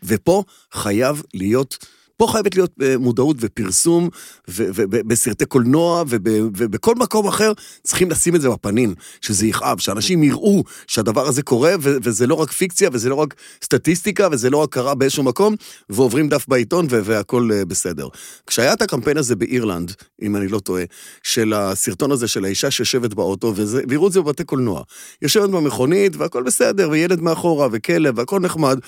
ופה 0.04 0.44
חייב 0.72 1.22
להיות 1.34 1.86
פה 2.20 2.26
חייבת 2.26 2.54
להיות 2.54 2.70
אה, 2.82 2.98
מודעות 2.98 3.36
ופרסום, 3.40 4.08
ובסרטי 4.48 5.44
קולנוע, 5.44 6.02
וב- 6.08 6.50
ובכל 6.56 6.94
מקום 6.94 7.26
אחר, 7.28 7.52
צריכים 7.82 8.10
לשים 8.10 8.36
את 8.36 8.40
זה 8.40 8.48
בפנים, 8.50 8.94
שזה 9.20 9.46
יכאב, 9.46 9.78
שאנשים 9.78 10.22
יראו 10.22 10.64
שהדבר 10.86 11.26
הזה 11.28 11.42
קורה, 11.42 11.74
וזה 11.80 12.26
לא 12.26 12.34
רק 12.34 12.50
פיקציה, 12.50 12.88
וזה 12.92 13.08
לא 13.08 13.14
רק 13.14 13.34
סטטיסטיקה, 13.64 14.28
וזה 14.32 14.50
לא 14.50 14.56
רק 14.56 14.72
קרה 14.72 14.94
באיזשהו 14.94 15.22
מקום, 15.22 15.54
ועוברים 15.88 16.28
דף 16.28 16.44
בעיתון, 16.48 16.86
ו- 16.90 17.00
והכל 17.04 17.50
אה, 17.52 17.64
בסדר. 17.64 18.08
כשהיה 18.46 18.72
את 18.72 18.82
הקמפיין 18.82 19.16
הזה 19.16 19.36
באירלנד, 19.36 19.92
אם 20.22 20.36
אני 20.36 20.48
לא 20.48 20.58
טועה, 20.58 20.84
של 21.22 21.52
הסרטון 21.52 22.10
הזה 22.12 22.28
של 22.28 22.44
האישה 22.44 22.70
שיושבת 22.70 23.14
באוטו, 23.14 23.54
והראו 23.88 24.06
את 24.06 24.12
זה 24.12 24.20
בבתי 24.20 24.44
קולנוע. 24.44 24.82
יושבת 25.22 25.50
במכונית, 25.50 26.16
והכל 26.16 26.42
בסדר, 26.42 26.90
וילד 26.90 27.20
מאחורה, 27.20 27.68
וכלב, 27.72 28.18
והכל 28.18 28.40
נחמד. 28.40 28.78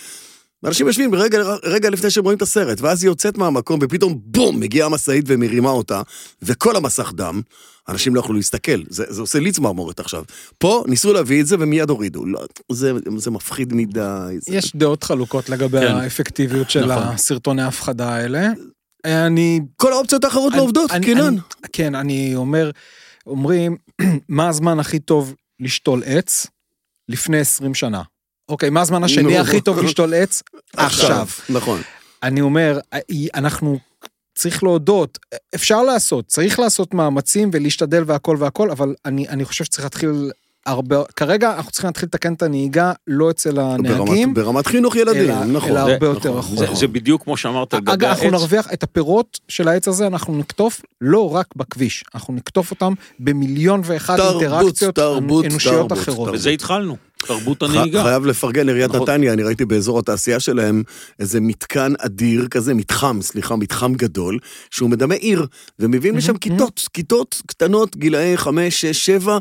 ואנשים 0.63 0.87
יושבים 0.87 1.15
רגע, 1.15 1.39
רגע 1.65 1.91
לפני 1.91 2.11
שהם 2.11 2.25
רואים 2.25 2.37
את 2.37 2.43
הסרט, 2.43 2.81
ואז 2.81 3.03
היא 3.03 3.11
יוצאת 3.11 3.39
מהמקום, 3.39 3.79
ופתאום 3.83 4.19
בום, 4.25 4.61
מגיעה 4.61 4.87
המשאית 4.87 5.25
ומרימה 5.29 5.71
אותה, 5.71 6.03
וכל 6.43 6.77
המסך 6.77 7.13
דם, 7.17 7.41
אנשים 7.89 8.15
לא 8.15 8.21
יכלו 8.21 8.35
להסתכל, 8.35 8.83
זה, 8.89 9.05
זה 9.09 9.21
עושה 9.21 9.39
לי 9.41 9.53
צמרמורת 9.53 10.01
עכשיו. 10.01 10.23
פה 10.59 10.85
ניסו 10.87 11.13
להביא 11.13 11.41
את 11.41 11.47
זה 11.47 11.57
ומיד 11.61 11.91
הורידו, 11.91 12.27
לא, 12.27 12.41
זה, 12.73 12.93
זה 13.17 13.31
מפחיד 13.31 13.75
מדי. 13.75 14.37
זה... 14.39 14.55
יש 14.55 14.77
דעות 14.77 15.05
חלוקות 15.05 15.49
לגבי 15.49 15.81
כן. 15.81 15.87
האפקטיביות 15.95 16.71
של 16.71 16.85
נכון. 16.87 17.03
הסרטוני 17.03 17.63
ההפחדה 17.63 18.09
האלה. 18.15 18.49
אני... 19.05 19.61
כל 19.77 19.93
האופציות 19.93 20.25
האחרות 20.25 20.53
לא 20.57 20.63
עובדות, 20.63 20.91
אני- 20.91 21.07
קינן. 21.07 21.21
אני- 21.27 21.39
כן, 21.73 21.95
אני 21.95 22.35
אומר, 22.35 22.71
אומרים, 23.27 23.77
מה 24.29 24.49
הזמן 24.49 24.81
הכי 24.81 24.99
טוב 24.99 25.35
לשתול 25.61 26.03
עץ? 26.07 26.47
לפני 27.09 27.39
20 27.39 27.75
שנה. 27.75 28.03
אוקיי, 28.49 28.71
מה 28.71 28.81
הזמן 28.81 29.05
השני. 29.05 29.39
הכי 29.39 29.61
טוב 29.61 29.79
לשתול 29.79 30.15
עץ? 30.23 30.43
עכשיו. 30.77 31.27
נכון. 31.49 31.81
אני 32.23 32.41
אומר, 32.41 32.79
אנחנו, 33.35 33.79
צריך 34.35 34.63
להודות, 34.63 35.19
אפשר 35.55 35.83
לעשות, 35.83 36.27
צריך 36.27 36.59
לעשות 36.59 36.95
מאמצים 36.95 37.51
ולהשתדל 37.53 38.03
והכל 38.07 38.37
והכל, 38.39 38.71
אבל 38.71 38.95
אני, 39.05 39.29
אני 39.29 39.45
חושב 39.45 39.65
שצריך 39.65 39.85
להתחיל 39.85 40.31
הרבה, 40.67 41.03
כרגע 41.17 41.53
אנחנו 41.57 41.71
צריכים 41.73 41.89
להתחיל 41.89 42.07
לתקן 42.07 42.33
את 42.33 42.43
הנהיגה, 42.43 42.93
לא 43.07 43.31
אצל 43.31 43.59
הנהגים, 43.61 44.35
ברמת, 44.35 44.47
ברמת 44.47 44.67
חינוך 44.67 44.97
ילדים, 44.97 45.31
אלא, 45.31 45.45
נכון. 45.45 45.71
אלא 45.71 45.79
הרבה 45.79 45.99
זה- 46.01 46.07
יותר 46.07 46.39
נכון. 46.39 46.59
רחוק. 46.59 46.75
זה, 46.75 46.81
זה 46.81 46.87
בדיוק 46.89 47.23
כמו 47.25 47.37
שאמרת 47.37 47.75
לגבי 47.75 47.93
אגב, 47.93 48.09
אנחנו 48.09 48.25
העץ. 48.25 48.33
נרוויח 48.33 48.73
את 48.73 48.83
הפירות 48.83 49.41
של 49.49 49.69
העץ 49.69 49.89
הזה, 49.89 50.07
אנחנו 50.07 50.37
נקטוף 50.39 50.81
לא 51.01 51.35
רק 51.35 51.47
בכביש, 51.57 52.05
אנחנו 52.15 52.35
נקטוף 52.35 52.71
אותם 52.71 52.93
במיליון 53.19 53.81
ואחת 53.85 54.17
תרבות, 54.17 54.43
אינטראקציות 54.43 54.95
תרבות, 54.95 55.45
אנושיות 55.45 55.75
תרבות, 55.75 55.93
אחרות. 55.93 56.17
תרבות. 56.17 56.35
וזה 56.35 56.51
התחלנו, 56.51 56.97
תרבות 57.27 57.63
ח- 57.63 57.67
הנהיגה. 57.71 58.03
חייב 58.03 58.27
לפרגן 58.27 58.67
לעיריית 58.67 58.91
נכון. 58.91 59.03
נתניה, 59.03 59.33
אני 59.33 59.43
ראיתי 59.43 59.65
באזור 59.65 59.99
התעשייה 59.99 60.41
שלהם 60.41 60.83
איזה 61.19 61.41
מתקן 61.41 61.93
אדיר 61.99 62.47
כזה, 62.51 62.75
מתחם, 62.75 63.19
סליחה, 63.23 63.57
מתחם 63.57 63.95
גדול, 63.95 64.39
שהוא 64.71 64.91
מדמה 64.91 65.15
עיר, 65.15 65.47
ומביאים 65.79 66.17
לשם 66.17 66.37
כיתות, 66.37 66.89
כיתות 66.93 67.43
קטנות, 67.47 67.97
גילאי 67.97 68.37
חמש, 68.37 68.81
שש, 68.81 69.07
שבע, 69.07 69.39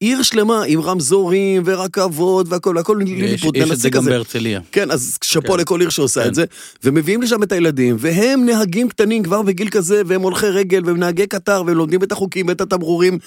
עיר 0.00 0.22
שלמה 0.22 0.62
עם 0.66 0.80
רמזורים 0.80 1.62
ורכבות 1.66 2.46
והכל, 2.48 2.74
והכל 2.76 2.96
ליליפוט, 2.98 3.56
יש 3.56 3.70
את 3.70 3.78
זה 3.78 3.90
גם. 3.90 4.04
בהרצליה. 4.04 4.60
כן, 4.72 4.90
אז 4.90 5.18
שאפו 5.24 5.52
כן. 5.52 5.58
לכל 5.58 5.80
עיר 5.80 5.88
שעושה 5.90 6.22
כן. 6.22 6.28
את 6.28 6.34
זה, 6.34 6.44
ומביאים 6.84 7.22
לשם 7.22 7.42
את 7.42 7.52
הילדים, 7.52 7.96
והם 7.98 8.44
נהגים 8.44 8.88
קטנים 8.88 9.22
כבר 9.22 9.42
בגיל 9.42 9.68
כזה, 9.68 10.02
והם 10.06 10.20
הולכי 10.20 10.46
רגל, 10.46 10.82
והם 10.84 10.96
נהגי 10.96 11.26
קטר, 11.26 11.62
והם 11.66 11.76
לומדים 11.76 12.02
את 12.02 12.12
החוקים 12.12 12.48
ואת 12.48 12.60
התמרורים. 12.60 13.18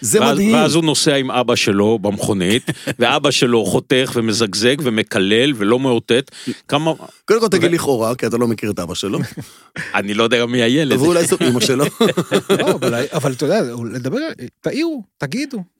זה 0.00 0.20
ואז, 0.20 0.34
מדהים. 0.34 0.54
ואז 0.54 0.74
הוא 0.74 0.84
נוסע 0.84 1.14
עם 1.14 1.30
אבא 1.30 1.54
שלו 1.54 1.98
במכונית, 1.98 2.70
ואבא 2.98 3.30
שלו 3.30 3.64
חותך 3.64 4.12
ומזגזג 4.14 4.76
ומקלל 4.82 5.52
ולא 5.56 5.78
מאותת. 5.78 6.30
כמה... 6.68 6.92
קודם 7.24 7.40
כל 7.40 7.48
תגיד 7.48 7.72
לכאורה, 7.72 8.14
כי 8.14 8.26
אתה 8.26 8.36
לא 8.36 8.48
מכיר 8.48 8.70
את 8.70 8.78
אבא 8.78 8.94
שלו, 8.94 9.18
אני 9.94 10.14
לא 10.14 10.24
יודע 10.24 10.40
גם 10.40 10.52
מי 10.52 10.62
הילד. 10.62 11.00
ואולי 11.00 11.26
זאת 11.26 11.42
אמא 11.42 11.60
שלו. 11.60 11.84
לא, 12.60 12.70
אבל, 12.74 12.94
אבל 13.12 13.32
אתה 13.32 13.44
יודע, 13.44 13.60
לדבר, 13.92 14.18
תעירו, 14.60 15.02
תגידו. 15.18 15.73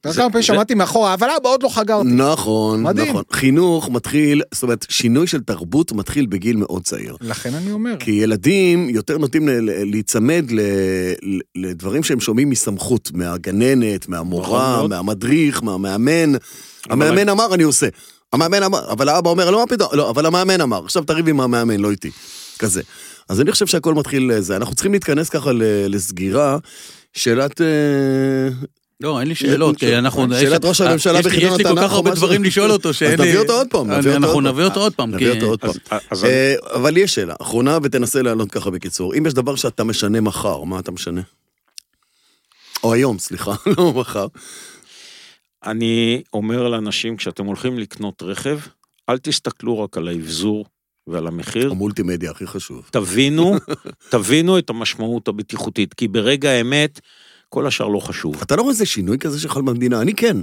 אתה 0.00 0.08
יודע 0.08 0.20
כמה 0.20 0.30
פעמים 0.30 0.42
שמעתי 0.42 0.74
מאחורה, 0.74 1.14
אבל 1.14 1.28
אבא 1.40 1.48
עוד 1.48 1.62
לא 1.62 1.68
חגרתי. 1.68 2.08
נכון, 2.08 2.82
מדהים. 2.82 3.08
נכון. 3.08 3.22
חינוך 3.32 3.88
מתחיל, 3.90 4.42
זאת 4.54 4.62
אומרת, 4.62 4.86
שינוי 4.88 5.26
של 5.26 5.40
תרבות 5.40 5.92
מתחיל 5.92 6.26
בגיל 6.26 6.56
מאוד 6.56 6.82
צעיר. 6.84 7.16
לכן 7.20 7.54
אני 7.54 7.72
אומר. 7.72 7.94
כי 8.00 8.10
ילדים 8.10 8.88
יותר 8.90 9.18
נוטים 9.18 9.48
להיצמד 9.62 10.44
ל- 10.50 10.60
ל- 11.22 11.40
לדברים 11.66 12.02
שהם 12.02 12.20
שומעים 12.20 12.50
מסמכות, 12.50 13.10
מהגננת, 13.14 14.00
נכון 14.02 14.10
מהמורה, 14.16 14.76
מאוד. 14.76 14.90
מהמדריך, 14.90 15.62
מהמאמן. 15.62 16.32
המאמן 16.90 17.28
אמר, 17.28 17.54
אני 17.54 17.62
עושה. 17.62 17.88
המאמן 18.32 18.62
אמר, 18.62 18.92
אבל 18.92 19.08
האבא 19.08 19.30
אומר, 19.30 19.50
לא, 19.50 19.58
מה 19.60 19.66
פתאום, 19.66 19.88
לא, 19.92 20.10
אבל 20.10 20.26
המאמן 20.26 20.60
אמר, 20.60 20.84
עכשיו 20.84 21.04
תריב 21.04 21.28
עם 21.28 21.40
המאמן, 21.40 21.80
לא 21.80 21.90
איתי. 21.90 22.10
כזה. 22.58 22.82
אז 23.28 23.40
אני 23.40 23.52
חושב 23.52 23.66
שהכל 23.66 23.94
מתחיל 23.94 24.32
לזה. 24.32 24.56
אנחנו 24.56 24.74
צריכים 24.74 24.92
להתכנס 24.92 25.28
ככה 25.28 25.50
לסגירה. 25.88 26.58
שאלת... 27.12 27.60
אה, 29.02 29.08
לא, 29.08 29.20
אין 29.20 29.28
לי 29.28 29.34
שאלות, 29.34 29.76
כי 29.76 29.96
אנחנו... 29.96 30.26
שאלת 30.40 30.64
ראש 30.64 30.80
הממשלה 30.80 31.22
בחידון 31.22 31.52
יש 31.52 31.58
לי 31.58 31.64
כל 31.64 31.70
התנ"ך 31.70 31.84
כך 31.84 31.92
הרבה? 31.92 32.10
דברים 32.10 32.44
לשאול 32.44 32.70
אותו, 32.70 32.94
שאין 32.94 33.20
לי... 33.20 33.28
נביא 33.28 33.38
אותו 33.38 33.52
עוד 33.52 33.66
פעם, 33.70 33.90
אנחנו 33.90 34.40
נביא 34.40 34.64
אותו 34.64 34.80
עוד 34.80 34.94
פעם. 34.94 35.14
נביא 35.14 35.30
אותו 35.30 35.46
עוד 35.46 35.60
פעם. 35.60 35.70
אז, 35.90 36.00
אז 36.10 36.24
אה, 36.24 36.54
אבל 36.74 36.96
יש 36.96 37.14
שאלה, 37.14 37.34
אחרונה, 37.40 37.78
ותנסה 37.82 38.22
לענות 38.22 38.50
ככה 38.50 38.70
בקיצור. 38.70 39.14
אם 39.14 39.26
יש 39.26 39.34
דבר 39.34 39.56
שאתה 39.56 39.84
משנה 39.84 40.20
מחר, 40.20 40.62
מה 40.62 40.78
אתה 40.78 40.90
משנה? 40.90 41.20
או 42.84 42.92
היום, 42.92 43.18
סליחה, 43.18 43.54
לא 43.78 43.92
מחר. 43.92 44.26
אני 45.64 46.22
אומר 46.32 46.68
לאנשים, 46.68 47.16
כשאתם 47.16 47.46
הולכים 47.46 47.78
לקנות 47.78 48.22
רכב, 48.22 48.58
אל 49.08 49.18
תסתכלו 49.18 49.80
רק 49.80 49.96
על 49.96 50.08
האבזור 50.08 50.66
ועל 51.06 51.26
המחיר, 51.26 51.70
המולטימדיה 51.70 52.30
הכי 52.30 52.46
חשוב. 52.46 52.88
תבינו, 52.90 53.56
תבינו 54.10 54.58
את 54.58 54.70
המשמעות 54.70 55.28
הבטיחותית, 55.28 55.94
כי 55.94 56.08
ברגע 56.08 56.50
האמת, 56.50 57.00
כל 57.50 57.66
השאר 57.66 57.88
לא 57.88 57.98
חשוב. 58.00 58.36
אתה 58.42 58.56
לא 58.56 58.62
רואה 58.62 58.72
איזה 58.72 58.86
שינוי 58.86 59.18
כזה 59.18 59.40
שחל 59.40 59.60
במדינה? 59.62 60.00
אני 60.00 60.14
כן. 60.14 60.36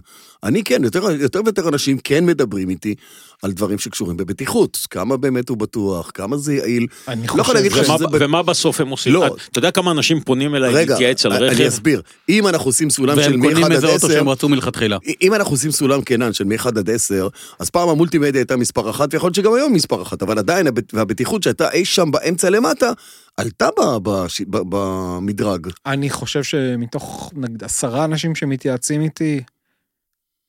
אני 0.43 0.63
כן, 0.63 0.83
יותר, 0.83 1.11
יותר 1.11 1.41
ויותר 1.45 1.67
אנשים 1.69 1.97
כן 2.03 2.25
מדברים 2.25 2.69
איתי 2.69 2.95
על 3.41 3.51
דברים 3.51 3.79
שקשורים 3.79 4.17
בבטיחות. 4.17 4.87
כמה 4.89 5.17
באמת 5.17 5.49
הוא 5.49 5.57
בטוח, 5.57 6.11
כמה 6.13 6.37
זה 6.37 6.53
יעיל. 6.53 6.87
אני 7.07 7.27
לא 7.35 7.41
יכול 7.41 7.55
להגיד 7.55 7.71
לך 7.71 7.77
ומה, 7.87 7.97
שזה... 7.97 8.07
ב- 8.07 8.17
ומה 8.19 8.43
בסוף 8.43 8.81
הם 8.81 8.89
עושים? 8.89 9.13
לא. 9.13 9.25
אתה 9.51 9.59
יודע 9.59 9.71
כמה 9.71 9.91
אנשים 9.91 10.21
פונים 10.21 10.55
אליי 10.55 10.73
רגע, 10.73 10.93
להתייעץ 10.93 11.25
על 11.25 11.33
אני 11.33 11.45
רכב? 11.45 11.61
אסביר. 11.63 12.01
אם 12.29 12.47
אנחנו 12.47 12.69
עושים 12.69 12.89
סולם 12.89 13.15
של 13.15 13.21
והם 13.21 13.39
מ-1 13.39 13.47
קונים 13.49 13.63
עד 13.63 13.71
איזה 13.71 13.87
אוטו 13.87 14.05
10, 14.07 14.13
שהם 14.13 14.29
רצו 14.29 14.49
מלכתחילה. 14.49 14.97
אם 15.21 15.33
אנחנו 15.33 15.53
עושים 15.53 15.71
סולם 15.71 16.01
קנן 16.01 16.33
של 16.33 16.43
מ-1 16.43 16.67
עד 16.67 16.89
10, 16.89 17.27
אז 17.59 17.69
פעם 17.69 17.89
המולטימדיה 17.89 18.41
הייתה 18.41 18.55
מספר 18.57 18.89
אחת, 18.89 19.13
ויכול 19.13 19.27
להיות 19.27 19.35
שגם 19.35 19.53
היום 19.53 19.73
מספר 19.73 20.01
אחת, 20.01 20.23
אבל 20.23 20.37
עדיין 20.39 20.67
הבט- 20.67 20.93
והבטיחות 20.93 21.43
שהייתה 21.43 21.71
אי 21.71 21.85
שם 21.85 22.11
באמצע 22.11 22.49
למטה, 22.49 22.91
עלתה 23.37 23.67
ב- 23.79 23.97
בש- 24.09 24.41
ב- 24.41 24.61
במדרג. 24.69 25.67
אני 25.85 26.09
חושב 26.09 26.43
שמתוך 26.43 27.31
נגיד 27.35 27.63
עשרה 27.63 28.05
אנשים 28.05 28.35
שמתייעצים 28.35 29.01
איתי, 29.01 29.43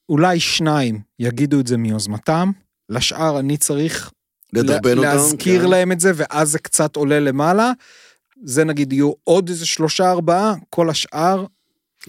אולי 0.09 0.41
שניים 0.41 1.01
יגידו 1.19 1.61
את 1.61 1.67
זה 1.67 1.77
מיוזמתם, 1.77 2.51
לשאר 2.89 3.39
אני 3.41 3.57
צריך 3.57 4.13
לדרבן 4.53 4.99
לה- 4.99 5.13
אותם. 5.13 5.23
להזכיר 5.23 5.63
כן. 5.63 5.69
להם 5.69 5.93
את 5.93 6.01
זה, 6.01 6.13
ואז 6.15 6.51
זה 6.51 6.59
קצת 6.59 6.97
עולה 6.97 7.21
למעלה. 7.21 7.73
זה 8.45 8.65
נגיד 8.65 8.93
יהיו 8.93 9.13
עוד 9.25 9.49
איזה 9.49 9.67
שלושה 9.67 10.11
ארבעה, 10.11 10.55
כל 10.71 10.91
השאר. 10.91 11.45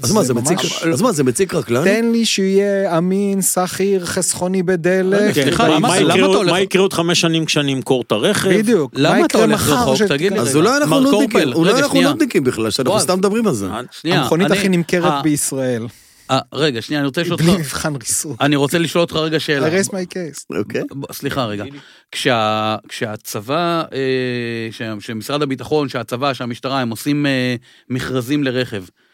אז 0.03 0.11
מה, 0.11 0.23
זה 0.23 0.33
מציק 0.33 0.57
אז 0.93 1.01
מה, 1.01 1.11
זה 1.11 1.23
מציק 1.23 1.53
רק 1.53 1.69
לנו? 1.69 1.83
תן 1.85 2.11
לי 2.11 2.25
שיהיה 2.25 2.97
אמין, 2.97 3.41
שכיר, 3.41 4.05
חסכוני 4.05 4.63
בדלק. 4.63 5.35
כן, 5.35 5.49
מה- 5.57 5.67
למה- 5.67 5.79
מה 5.79 5.99
למה 5.99 6.59
יקרה 6.59 6.65
אתה 6.65 6.77
עוד- 6.79 6.93
חמש 6.93 7.21
שנים 7.21 7.45
כשאני 7.45 7.73
אמכור 7.73 8.01
את 8.07 8.11
הרכב? 8.11 8.49
בדיוק. 8.49 8.93
מה 8.93 8.99
למה 9.01 9.25
אתה 9.25 9.37
הולך 9.37 9.69
רחוק? 9.69 10.01
תגיד 10.03 10.33
לי 10.33 10.39
אז. 10.39 10.55
אולי 10.55 10.77
אנחנו 10.77 10.95
מר 10.95 10.99
נודניקים, 11.11 11.53
אולי 11.53 11.73
אנחנו 11.73 11.89
שנייה. 11.91 12.07
נודניקים 12.09 12.43
בכלל, 12.43 12.69
שאנחנו. 12.71 12.99
סתם 12.99 13.17
מדברים 13.17 13.47
על 13.47 13.53
זה. 13.53 13.67
שנייה, 13.91 14.21
המכונית 14.21 14.51
הכי 14.51 14.69
נמכרת 14.69 15.11
אה, 15.11 15.21
בישראל. 15.21 15.87
אה, 16.31 16.39
רגע, 16.53 16.81
שנייה, 16.81 16.99
אני 16.99 17.07
רוצה 17.07 17.21
לשאול 17.21 17.37
בלי 17.37 17.47
אותך... 17.49 17.59
מבחן 17.59 17.93
ריסוק. 17.95 18.41
אני 18.41 18.55
רוצה 18.55 18.77
לשאול 18.77 19.01
אותך 19.01 19.15
רגע 19.15 19.39
שאלה. 19.39 19.67
I 19.67 19.85
rest 19.85 19.89
my 19.89 19.93
case. 20.13 20.57
אוקיי? 20.59 20.81
סליחה 21.11 21.45
רגע, 21.45 21.63
כשה, 22.11 22.75
כשהצבא, 22.89 23.83
אה, 23.93 24.69
שמשרד 24.99 25.41
הביטחון, 25.41 25.89
שהצבא, 25.89 26.33
שהמשטרה, 26.33 26.79
הם 26.81 26.89
עושים 26.89 27.25
אה, 27.25 27.55
מכרזים 27.89 28.43
לרכב, 28.43 28.83
אה, 28.83 29.06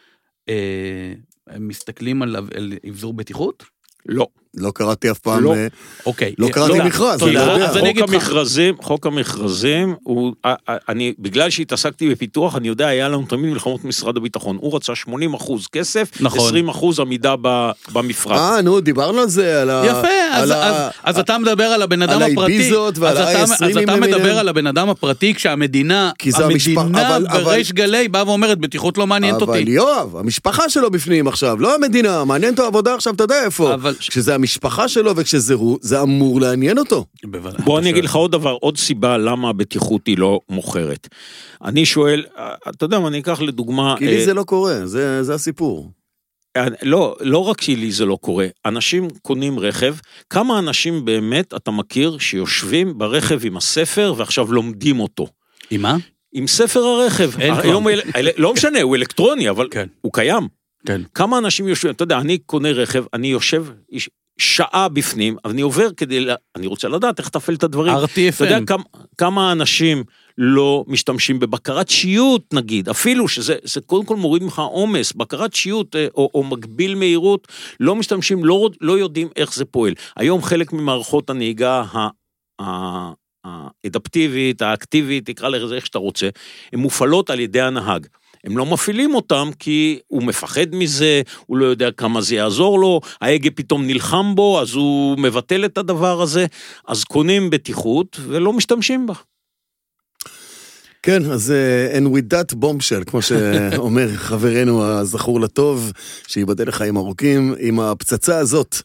מסתכלים 1.60 2.22
על, 2.22 2.36
על 2.36 2.74
אבזור 2.90 3.14
בטיחות? 3.14 3.64
לא. 4.06 4.28
לא 4.58 4.72
קראתי 4.76 5.12
אף 5.12 5.20
פעם, 5.20 5.44
לא. 5.44 5.54
אה, 5.56 5.68
אוקיי. 6.06 6.34
לא 6.38 6.48
קראתי 6.48 6.72
תודה, 6.72 6.84
מכרז, 6.84 7.20
תודה. 7.20 7.32
אני 7.40 7.48
לא 7.48 7.54
יודע. 7.54 7.66
אז 7.70 7.78
אני 7.78 7.90
אגיד 7.90 8.02
חוק 8.04 8.14
לך, 8.14 8.24
המכרזים, 8.24 8.76
חוק 8.82 9.06
המכרזים, 9.06 9.96
הוא, 10.04 10.34
אני, 10.90 11.14
בגלל 11.20 11.50
שהתעסקתי 11.50 12.10
בפיתוח, 12.10 12.56
אני 12.56 12.68
יודע, 12.68 12.88
היה 12.88 13.10
לנו 13.10 13.26
תמיד 13.30 13.54
מלחמות 13.54 13.86
משרד 13.86 14.18
הביטחון. 14.18 14.58
הוא 14.62 14.76
רצה 14.76 14.96
80 14.96 15.34
אחוז 15.34 15.68
כסף, 15.68 16.12
נכון. 16.20 16.40
20 16.48 16.70
אחוז 16.70 17.00
עמידה 17.00 17.36
ב- 17.42 17.72
במפרט. 17.94 18.40
אה, 18.40 18.62
נו, 18.62 18.80
דיברנו 18.80 19.20
על 19.22 19.30
זה, 19.30 19.62
על 19.62 19.70
ה... 19.70 19.84
יפה, 19.86 20.08
אז, 20.34 20.52
על 20.52 20.62
ה- 20.62 20.66
אז, 20.88 20.92
אז 21.04 21.20
אתה 21.20 21.38
מדבר 21.38 21.64
על 21.64 21.82
הבן 21.82 22.02
אדם 22.02 22.22
על 22.24 22.32
הפרטי, 22.32 22.52
האיביזות 22.52 22.98
ועל 22.98 23.18
אז 23.18 23.30
אתה, 23.30 23.40
ה-i20 23.40 23.66
אז 23.66 23.78
אתה 23.78 23.92
למיניהם. 23.92 24.00
מדבר 24.04 24.38
על 24.40 24.48
הבן 24.50 24.68
אדם 24.68 24.90
הפרטי 24.90 25.34
כשהמדינה, 25.34 26.12
המדינה 26.36 27.08
אבל- 27.16 27.28
אבל- 27.30 27.44
בריש 27.44 27.72
גלי 27.72 28.08
באה 28.08 28.28
ואומרת 28.28 28.58
בטיחות 28.58 28.98
לא 28.98 29.08
מעניינת 29.08 29.42
אבל 29.42 29.58
אותי. 29.60 29.72
יואב, 29.72 30.18
המשפחה 30.18 30.70
שלו 30.70 30.92
בפנים 30.92 31.28
עכשיו, 31.28 31.58
לא 31.60 31.76
המדינה, 31.76 32.24
מעניין 32.24 32.52
אותו 32.54 32.64
עבודה 32.66 32.96
עכשיו, 32.96 33.14
אתה 33.14 33.24
יודע 33.24 33.44
איפה. 33.46 33.74
המשפחה 34.44 34.88
שלו 34.88 35.16
וכשזה 35.16 35.54
הוא, 35.54 35.78
זה 35.82 36.02
אמור 36.02 36.42
לעניין 36.42 36.78
אותו. 36.78 37.06
בוודאי. 37.24 37.62
בוא 37.66 37.80
אני 37.80 37.90
אגיד. 37.90 38.04
לך 38.04 38.16
עוד 38.16 38.32
דבר, 38.32 38.58
עוד 38.62 38.78
סיבה 38.78 39.18
למה 39.18 39.50
הבטיחות 39.50 40.08
היא 40.08 40.18
לא 40.18 40.40
מוכרת. 40.50 41.08
אני 41.64 41.86
שואל, 41.86 42.26
אה, 42.38 42.54
אתה 42.70 42.86
יודע 42.86 43.00
מה, 43.00 43.08
אני 43.08 43.20
אקח 43.20 43.42
לדוגמה... 43.42 43.96
כי 44.00 44.06
לי 44.08 44.20
אה, 44.20 44.26
זה 44.26 44.34
לא 44.34 44.44
קורה, 44.44 44.86
זה 44.88 45.24
זה 45.24 45.34
הסיפור. 45.34 45.92
אה, 46.58 46.66
לא, 46.82 47.16
לא 47.20 47.38
רק 47.38 47.62
שלי 47.62 47.92
זה 47.92 48.06
לא 48.06 48.18
קורה, 48.22 48.48
אנשים 48.66 49.08
קונים 49.22 49.60
רכב, 49.60 49.96
כמה 50.30 50.60
אנשים 50.60 51.06
באמת 51.06 51.54
אתה 51.54 51.72
מכיר 51.72 52.18
שיושבים 52.18 52.98
ברכב 52.98 53.46
עם 53.46 53.58
הספר 53.58 54.14
ועכשיו 54.18 54.54
לומדים 54.54 55.00
אותו? 55.00 55.28
עם 55.72 55.82
מה? 55.82 55.98
עם 56.34 56.48
ספר 56.48 56.80
הרכב. 56.80 57.40
אין 57.40 57.54
היום, 57.54 57.84
כבר. 57.84 57.92
אל- 57.94 58.02
אל- 58.16 58.30
לא 58.38 58.54
משנה, 58.54 58.82
הוא 58.82 58.96
אלקטרוני, 58.96 59.50
אבל 59.50 59.68
כן. 59.72 59.88
הוא 60.02 60.14
קיים. 60.14 60.48
כן. 60.86 61.02
כמה 61.14 61.38
אנשים 61.38 61.68
יושבים, 61.68 61.94
אתה 61.94 62.04
יודע, 62.04 62.18
אני 62.18 62.38
קונה 62.38 62.72
רכב, 62.72 63.04
אני 63.14 63.28
יושב 63.28 63.66
שעה 64.38 64.90
בפנים, 64.90 65.38
אבל 65.46 65.54
אני 65.54 65.62
עובר 65.62 65.88
כדי, 65.98 66.20
ל- 66.20 66.32
אני 66.56 66.68
רוצה 66.68 66.88
לדעת 66.88 67.20
איך 67.20 67.28
לתפעל 67.28 67.56
את 67.56 67.64
הדברים. 67.64 67.94
אתה 67.96 68.06
יודע 68.44 68.58
RTFM. 68.58 68.66
כמה, 68.66 68.84
כמה 69.18 69.52
אנשים 69.52 70.04
לא 70.38 70.86
משתמשים 70.88 71.40
בבקרת 71.40 71.90
שיוט 71.90 72.54
נגיד, 72.54 72.90
אפילו 72.90 73.28
שזה 73.28 73.56
זה 73.64 73.82
קודם 73.82 74.06
כל 74.06 74.16
מוריד 74.16 74.44
ממך 74.44 74.60
עומס, 74.60 75.14
בקרת 75.14 75.54
שיוט 75.54 75.96
אה, 75.96 76.08
או, 76.16 76.30
או 76.34 76.44
מגביל 76.44 76.96
מהירות, 76.96 77.48
לא 77.80 77.96
משתמשים, 77.96 78.46
לא, 78.46 78.70
לא 78.82 78.98
יודעים 79.00 79.28
איך 79.36 79.54
זה 79.56 79.66
פועל. 79.66 79.94
היום 80.16 80.42
חלק 80.44 80.74
ממערכות 80.74 81.30
הנהיגה 81.30 81.84
ה- 81.94 82.08
ה- 82.62 83.12
האדפטיבית, 83.46 84.62
האקטיבית, 84.62 85.26
תקרא 85.26 85.50
לזה 85.50 85.76
איך 85.76 85.86
שאתה 85.86 85.98
רוצה, 86.00 86.30
הן 86.74 86.80
מופעלות 86.80 87.30
על 87.30 87.40
ידי 87.40 87.62
הנהג. 87.62 88.08
הם 88.44 88.58
לא 88.58 88.66
מפעילים 88.66 89.16
אותם 89.16 89.50
כי 89.60 90.00
הוא 90.08 90.24
מפחד 90.24 90.76
מזה, 90.76 91.22
הוא 91.46 91.58
לא 91.58 91.66
יודע 91.66 91.92
כמה 91.92 92.22
זה 92.22 92.36
יעזור 92.36 92.80
לו, 92.80 93.02
ההגה 93.22 93.52
פתאום 93.52 93.88
נלחם 93.88 94.36
בו, 94.36 94.62
אז 94.62 94.74
הוא 94.74 95.20
מבטל 95.20 95.66
את 95.66 95.78
הדבר 95.78 96.22
הזה, 96.22 96.46
אז 96.88 97.04
קונים 97.04 97.50
בטיחות 97.50 98.20
ולא 98.28 98.54
משתמשים 98.54 99.08
בה. 99.08 99.14
כן, 101.06 101.26
אז 101.26 101.54
uh, 101.54 101.98
and 101.98 102.08
with 102.08 102.34
that 102.34 102.56
bombshell, 102.56 103.04
כמו 103.06 103.22
שאומר 103.22 104.08
חברנו 104.28 104.84
הזכור 104.84 105.42
לטוב, 105.42 105.92
שייבדל 106.28 106.68
לחיים 106.68 106.98
ארוכים, 106.98 107.56
עם 107.60 107.80
הפצצה 107.80 108.38
הזאת. 108.38 108.76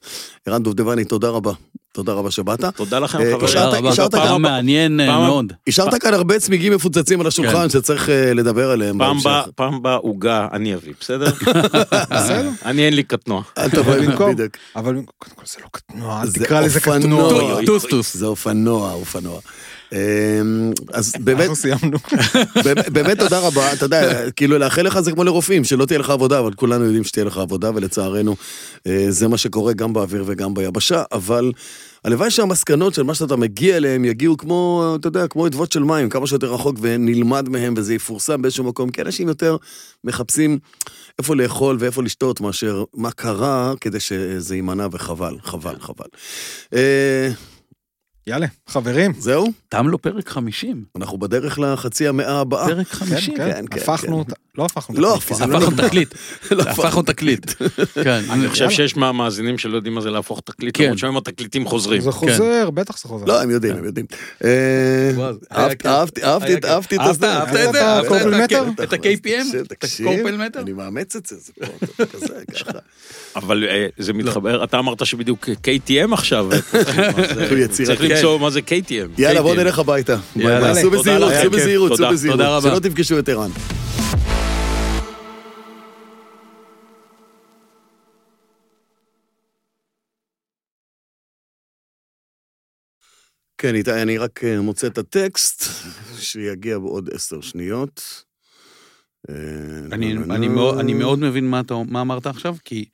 ערן 0.47 0.63
דובדבני, 0.63 1.05
תודה 1.05 1.29
רבה. 1.29 1.53
תודה 1.99 2.13
רבה 2.13 2.31
שבאת. 2.31 2.65
תודה 2.77 2.99
לכם 2.99 3.19
אה, 3.19 3.25
חברים. 3.25 3.39
תודה 3.47 3.69
רבה. 3.79 3.89
השארת 3.91 4.11
פעם 4.15 4.29
גם- 4.29 4.43
מעניין 4.43 5.01
אה, 5.01 5.07
מאוד. 5.19 5.53
השארת 5.69 5.95
כאן 5.95 6.15
הרבה 6.15 6.39
צמיגים 6.39 6.73
מפוצצים 6.73 7.21
על 7.21 7.27
השולחן 7.27 7.69
שצריך 7.71 8.09
אה, 8.09 8.35
לדבר 8.35 8.71
עליהם 8.71 8.99
פעם. 8.99 9.19
באה, 9.19 9.43
הבאה 9.59 9.95
עוגה 9.95 10.49
אני 10.53 10.75
אביא, 10.75 10.93
בסדר? 11.01 11.31
בסדר. 12.15 12.51
אני 12.65 12.85
אין 12.87 12.95
לי 12.95 13.03
קטנוע. 13.03 13.43
אל 13.59 13.71
תבוא 13.71 13.95
במקום- 13.97 14.33
בדיוק. 14.35 14.53
אבל 14.77 14.95
קודם 14.95 15.05
כל 15.37 15.43
זה 15.47 15.57
לא 15.63 15.69
קטנוע, 15.73 16.27
זה 16.27 16.45
תקרא 16.45 16.61
לזה. 16.61 16.81
קטנוע. 16.81 17.61
טוסטוס. 17.67 18.17
זה 18.17 18.27
אופנוע, 18.27 18.93
אופנוע. 18.93 19.41
אמ, 19.93 19.99
אז 20.93 21.13
באמת, 21.21 21.41
אנחנו 21.41 21.57
סיימנו. 21.57 21.99
באמת- 22.93 23.19
תודה 23.19 23.39
רבה, 23.39 23.73
אתה 23.73 23.85
יודע, 23.85 24.31
כאילו 24.31 24.59
לאחל 24.59 24.83
לך 24.83 25.01
זה 25.01 25.13
כמו 25.13 25.25
לרופאים, 25.25 25.65
שלא 25.65 25.85
תהיה 25.85 25.99
לך 25.99 26.11
עבודה, 26.11 26.39
אבל 26.39 26.53
כולנו 26.53 26.85
יודעים 26.85 27.05
שתהיה 27.05 27.25
לך 27.25 27.39
עבודה, 27.39 27.71
ולצערנו 27.75 28.37
אה, 28.87 29.07
זה 29.09 29.29
מה 29.29 29.37
שקורה 29.39 29.73
גם 29.73 29.93
באוויר 29.93 30.25
וגם 30.27 30.55
ביבשה, 30.55 31.03
אבל 31.13 31.53
הלוואי 32.05 32.31
שהמסקנות 32.31 32.95
של 32.95 33.03
מה 33.03 33.15
שאתה 33.15 33.37
מגיע 33.37 33.77
אליהם 33.77 34.05
יגיעו 34.05 34.37
כמו, 34.37 34.95
אתה 35.01 35.09
יודע, 35.09 35.27
כמו 35.27 35.47
אדוות 35.47 35.73
של 35.73 35.83
מים, 35.83 36.09
כמה 36.09 36.27
שיותר 36.27 36.55
רחוק 36.55 36.77
ונלמד 36.81 37.49
מהם 37.49 37.75
וזה 37.77 37.95
יפורסם 37.95 38.43
באיזשהו 38.43 38.65
מקום, 38.65 38.91
כי 38.91 39.03
אנשים 39.03 39.29
יותר 39.29 39.57
מחפשים 40.05 40.59
איפה 41.19 41.37
לאכול 41.37 41.77
ואיפה 41.81 42.03
לשתות 42.03 42.41
מאשר 42.41 42.85
מה 42.95 43.11
קרה 43.11 43.73
כדי 43.81 44.01
שזה 44.01 44.55
יימנע 44.55 44.87
וחבל, 44.93 45.37
חבל, 45.43 45.75
חבל. 45.81 46.07
יאללה, 48.29 48.47
חברים. 48.67 49.13
זהו? 49.19 49.47
תם 49.69 49.89
לו 49.89 50.03
פרק 50.03 50.29
50. 50.29 50.85
אנחנו 50.97 51.19
בדרך 51.19 51.59
לחצי 51.59 52.09
המאה 52.09 52.41
הבאה. 52.41 52.67
פרק 52.67 52.87
כן, 52.87 52.95
50. 52.95 53.37
כן, 53.37 53.53
כן, 53.53 53.65
כן, 53.71 53.81
הפכנו 53.81 54.09
כן. 54.09 54.13
אותה. 54.13 54.35
לא 54.59 54.65
הפכנו 54.65 55.01
לא 55.01 55.15
אותה. 55.15 55.27
כי 55.27 55.35
זה 55.35 55.45
הפכנו. 55.45 55.57
הפכנו 55.59 55.89
תקליט. 55.89 56.15
לא 56.51 56.63
הפכנו 56.63 57.03
תקליט. 57.03 57.51
כן. 58.05 58.21
אני 58.31 58.49
חושב. 58.49 58.71
שיש 58.71 58.97
מהמאזינים 58.97 59.59
שלא 59.59 59.77
יודעים 59.77 59.95
מה 59.95 60.01
זה 60.01 60.11
להפוך 60.11 60.41
תקליט, 60.45 60.77
כן. 60.77 60.85
למרות 60.85 60.99
שהיום 60.99 61.17
התקליטים 61.17 61.67
חוזרים. 61.67 62.01
זה 62.01 62.13
חוזר, 62.13 62.71
בטח 62.75 62.99
זה 62.99 63.09
חוזר. 63.09 63.25
לא, 63.27 63.43
הם 63.43 63.51
יודעים, 63.51 63.77
הם 63.77 63.85
יודעים. 63.85 64.07
אה, 64.45 64.51
אהבתי- 65.53 65.89
אהבתי- 65.89 66.21
את-. 66.55 66.65
הזה. 67.01 67.33
אהבת 67.33 67.57
את 67.57 67.73
זה? 67.73 67.87
אהבת 67.87 68.13
את 68.83 68.93
ה-KPM? 68.93 69.57
את 69.73 69.73
הקורפלמטר? 69.85 70.61
אני 70.61 70.73
מאמץ 70.73 71.17
את 71.17 71.27
זה, 71.27 71.37
זה 71.37 71.53
כזה, 72.13 72.35
ככה. 72.61 72.79
אבל 73.37 73.65
אה, 73.69 73.87
זה 73.99 74.13
מתחבר, 74.13 74.65
אתה 74.65 74.79
אמרת 74.79 75.07
שבדיוק 75.07 75.49
KTM 75.49 76.13
עכשיו. 76.13 76.47
צריך 77.85 78.01
למצוא 78.01 78.39
מה 78.39 78.51
זה 78.51 78.61
KTM. 78.61 79.09
יאללה, 79.19 79.43
בוא. 79.43 79.55
נלך 79.55 79.79
הביתה. 79.79 80.17
סעו 80.75 80.91
בזהירות. 80.91 81.33
סעו 81.43 81.51
בזהירות. 81.51 81.99
תודה 82.31 82.49
רבה. 82.57 82.71
שלא 82.71 82.79
תפגשו 82.79 83.19
את 83.19 83.29
ערן. 83.29 83.51
כן, 93.59 93.75
איתי, 93.75 94.03
אני 94.03 94.19
רק 94.19 94.45
אה, 94.45 94.61
מוצא 94.61 94.87
את 94.87 94.99
הטקסט, 94.99 95.63
שיגיע 96.19 96.79
בעוד 96.79 97.11
עשר 97.13 97.41
שניות. 97.41 98.25
אה, 99.29 99.35
אני, 99.93 100.17
אני, 100.17 100.49
מאוד, 100.49 100.79
אני 100.79 100.95
מאוד 100.95 101.19
מבין 101.19 101.51
מה, 101.51 101.61
אתה, 101.61 101.75
מה 101.89 102.01
אמרת 102.01 102.27
עכשיו, 102.27 102.57
כי 102.65 102.89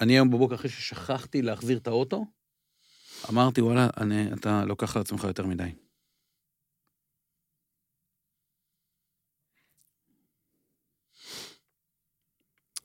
אני 0.00 0.12
היום 0.12 0.30
בבוקר, 0.30 0.54
אחרי 0.54 0.70
ששכחתי 0.70 1.42
להחזיר 1.42 1.78
את 1.78 1.86
האוטו, 1.86 2.26
אמרתי, 3.28 3.60
וואלה, 3.60 3.88
אני, 3.96 4.32
אתה 4.32 4.64
לוקח 4.64 4.96
על 4.96 5.02
עצמך 5.02 5.24
יותר 5.24 5.46
מדי. 5.46 5.70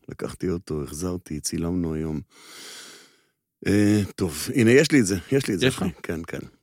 לקחתי 0.09 0.49
אותו, 0.49 0.83
החזרתי, 0.83 1.39
צילמנו 1.39 1.93
היום. 1.93 2.21
אה, 3.67 4.01
טוב, 4.15 4.47
הנה, 4.55 4.71
יש 4.71 4.91
לי 4.91 4.99
את 4.99 5.05
זה, 5.05 5.17
יש 5.31 5.47
לי 5.47 5.53
את 5.53 5.59
זה. 5.59 5.67
יש 5.67 5.75
לך? 5.75 5.85
כן, 6.03 6.19
כן. 6.27 6.62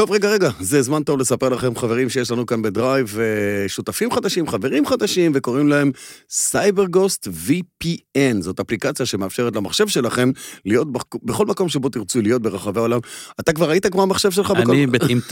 טוב, 0.00 0.10
רגע, 0.12 0.28
רגע, 0.30 0.50
זה 0.60 0.82
זמן 0.82 1.02
טוב 1.02 1.20
לספר 1.20 1.48
לכם, 1.48 1.76
חברים 1.76 2.08
שיש 2.08 2.30
לנו 2.30 2.46
כאן 2.46 2.62
בדרייב, 2.62 3.16
אה, 3.18 3.68
שותפים 3.68 4.10
חדשים, 4.12 4.48
חברים 4.48 4.86
חדשים, 4.86 5.32
וקוראים 5.34 5.68
להם 5.68 5.90
CyberGhost 6.30 7.28
VPN. 7.46 8.40
זאת 8.40 8.60
אפליקציה 8.60 9.06
שמאפשרת 9.06 9.56
למחשב 9.56 9.88
שלכם 9.88 10.30
להיות 10.64 10.92
בכ- 10.92 11.16
בכל 11.22 11.46
מקום 11.46 11.68
שבו 11.68 11.88
תרצו 11.88 12.20
להיות 12.20 12.42
ברחבי 12.42 12.80
העולם. 12.80 12.98
אתה 13.40 13.52
כבר 13.52 13.68
ראית 13.68 13.86
כמו 13.86 14.02
המחשב 14.02 14.30
שלך 14.30 14.50
בכל... 14.50 14.70
אני 14.72 14.86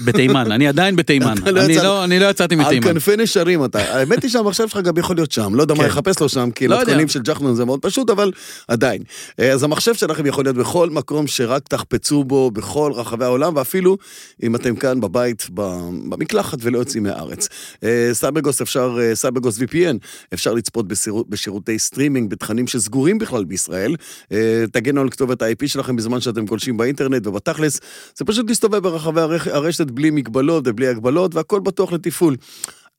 בתימן, 0.05 0.53
אני 0.53 0.69
עדיין 0.69 0.97
בתימן. 0.97 1.35
לא 1.53 1.61
אני 1.65 1.75
לא- 1.77 2.05
אני 2.05 2.19
לא 2.19 2.27
יצאתי 2.27 2.55
על 2.55 2.61
מתימן. 2.61 2.83
כנפי 2.93 3.17
נשרים 3.17 3.65
אתה. 3.65 3.79
האמת 3.79 4.23
היא 4.23 4.31
שהמחשב 4.31 4.69
שלך 4.69 4.81
גם 4.85 4.97
יכול 4.97 5.17
להיות 5.17 5.33
שם, 5.33 5.55
לא 5.55 5.63
יודע 5.63 5.75
מה 5.75 5.83
כן. 5.83 5.89
לחפש 5.89 6.21
לו 6.21 6.29
שם, 6.29 6.51
כי 6.51 6.69
לא 6.69 6.75
יודע. 6.75 6.85
מתכונים 6.85 7.09
של 7.09 7.21
ג'חנון 7.23 7.55
זה 7.55 7.65
מאוד 7.65 7.81
פשוט, 7.83 8.11
אבל 8.11 8.33
עדיין. 8.69 9.03
אה, 9.41 9.53
אז 9.53 9.63
המחשב 9.63 9.95
שלכם 9.95 10.27
יכול 10.27 10.45
להיות 10.45 10.57
בכל 10.57 10.91
מקום 10.91 11.27
שרק 11.27 11.69
תחפצו 11.69 12.25
בו, 12.25 12.51
בכל 12.51 12.93
רחבי 12.95 13.25
העולם, 13.25 13.57
ואפילו 13.57 13.99
אם 14.43 14.55
אתם 14.61 14.77
כאן 14.77 15.01
בבית, 15.01 15.47
במקלחת 15.55 16.59
ולא 16.63 16.79
יוצאים 16.79 17.03
מהארץ. 17.03 17.49
אה, 17.85 18.11
CyberGhost 18.13 18.61
אפשר, 18.63 18.99
אה, 19.01 19.15
CyberGhost 19.15 19.59
VPN, 19.59 19.97
אפשר 20.35 20.55
לצפות 20.55 20.89
בשירות- 20.89 21.31
בשירותי 21.31 21.79
סטרימינג, 21.79 22.31
בתכנים 22.31 22.67
שסגורים 22.67 23.19
בכלל 23.19 23.45
בישראל. 23.45 23.97
אה, 24.33 24.65
תגנו 24.73 25.01
על 25.01 25.11
כתובת 25.11 25.43
ה-IP 25.43 25.67
שלכם 25.69 25.97
בזמן 25.97 26.21
שאתם 26.21 26.47
גולשים 26.47 26.77
באינטרנט, 26.77 27.27
ובתכלס, 27.27 27.81
זה 28.17 28.25
פשוט 28.25 28.49
להסתובב 28.49 28.79
ברחבי 28.79 29.21
הרשת 29.53 29.87
בלי 29.91 30.11
מגבלות 30.11 30.65
ובלי 30.67 30.89
הגבלות, 30.89 31.35
והכל 31.35 31.61
בטוח 31.61 31.93
לתפעול. 31.93 32.37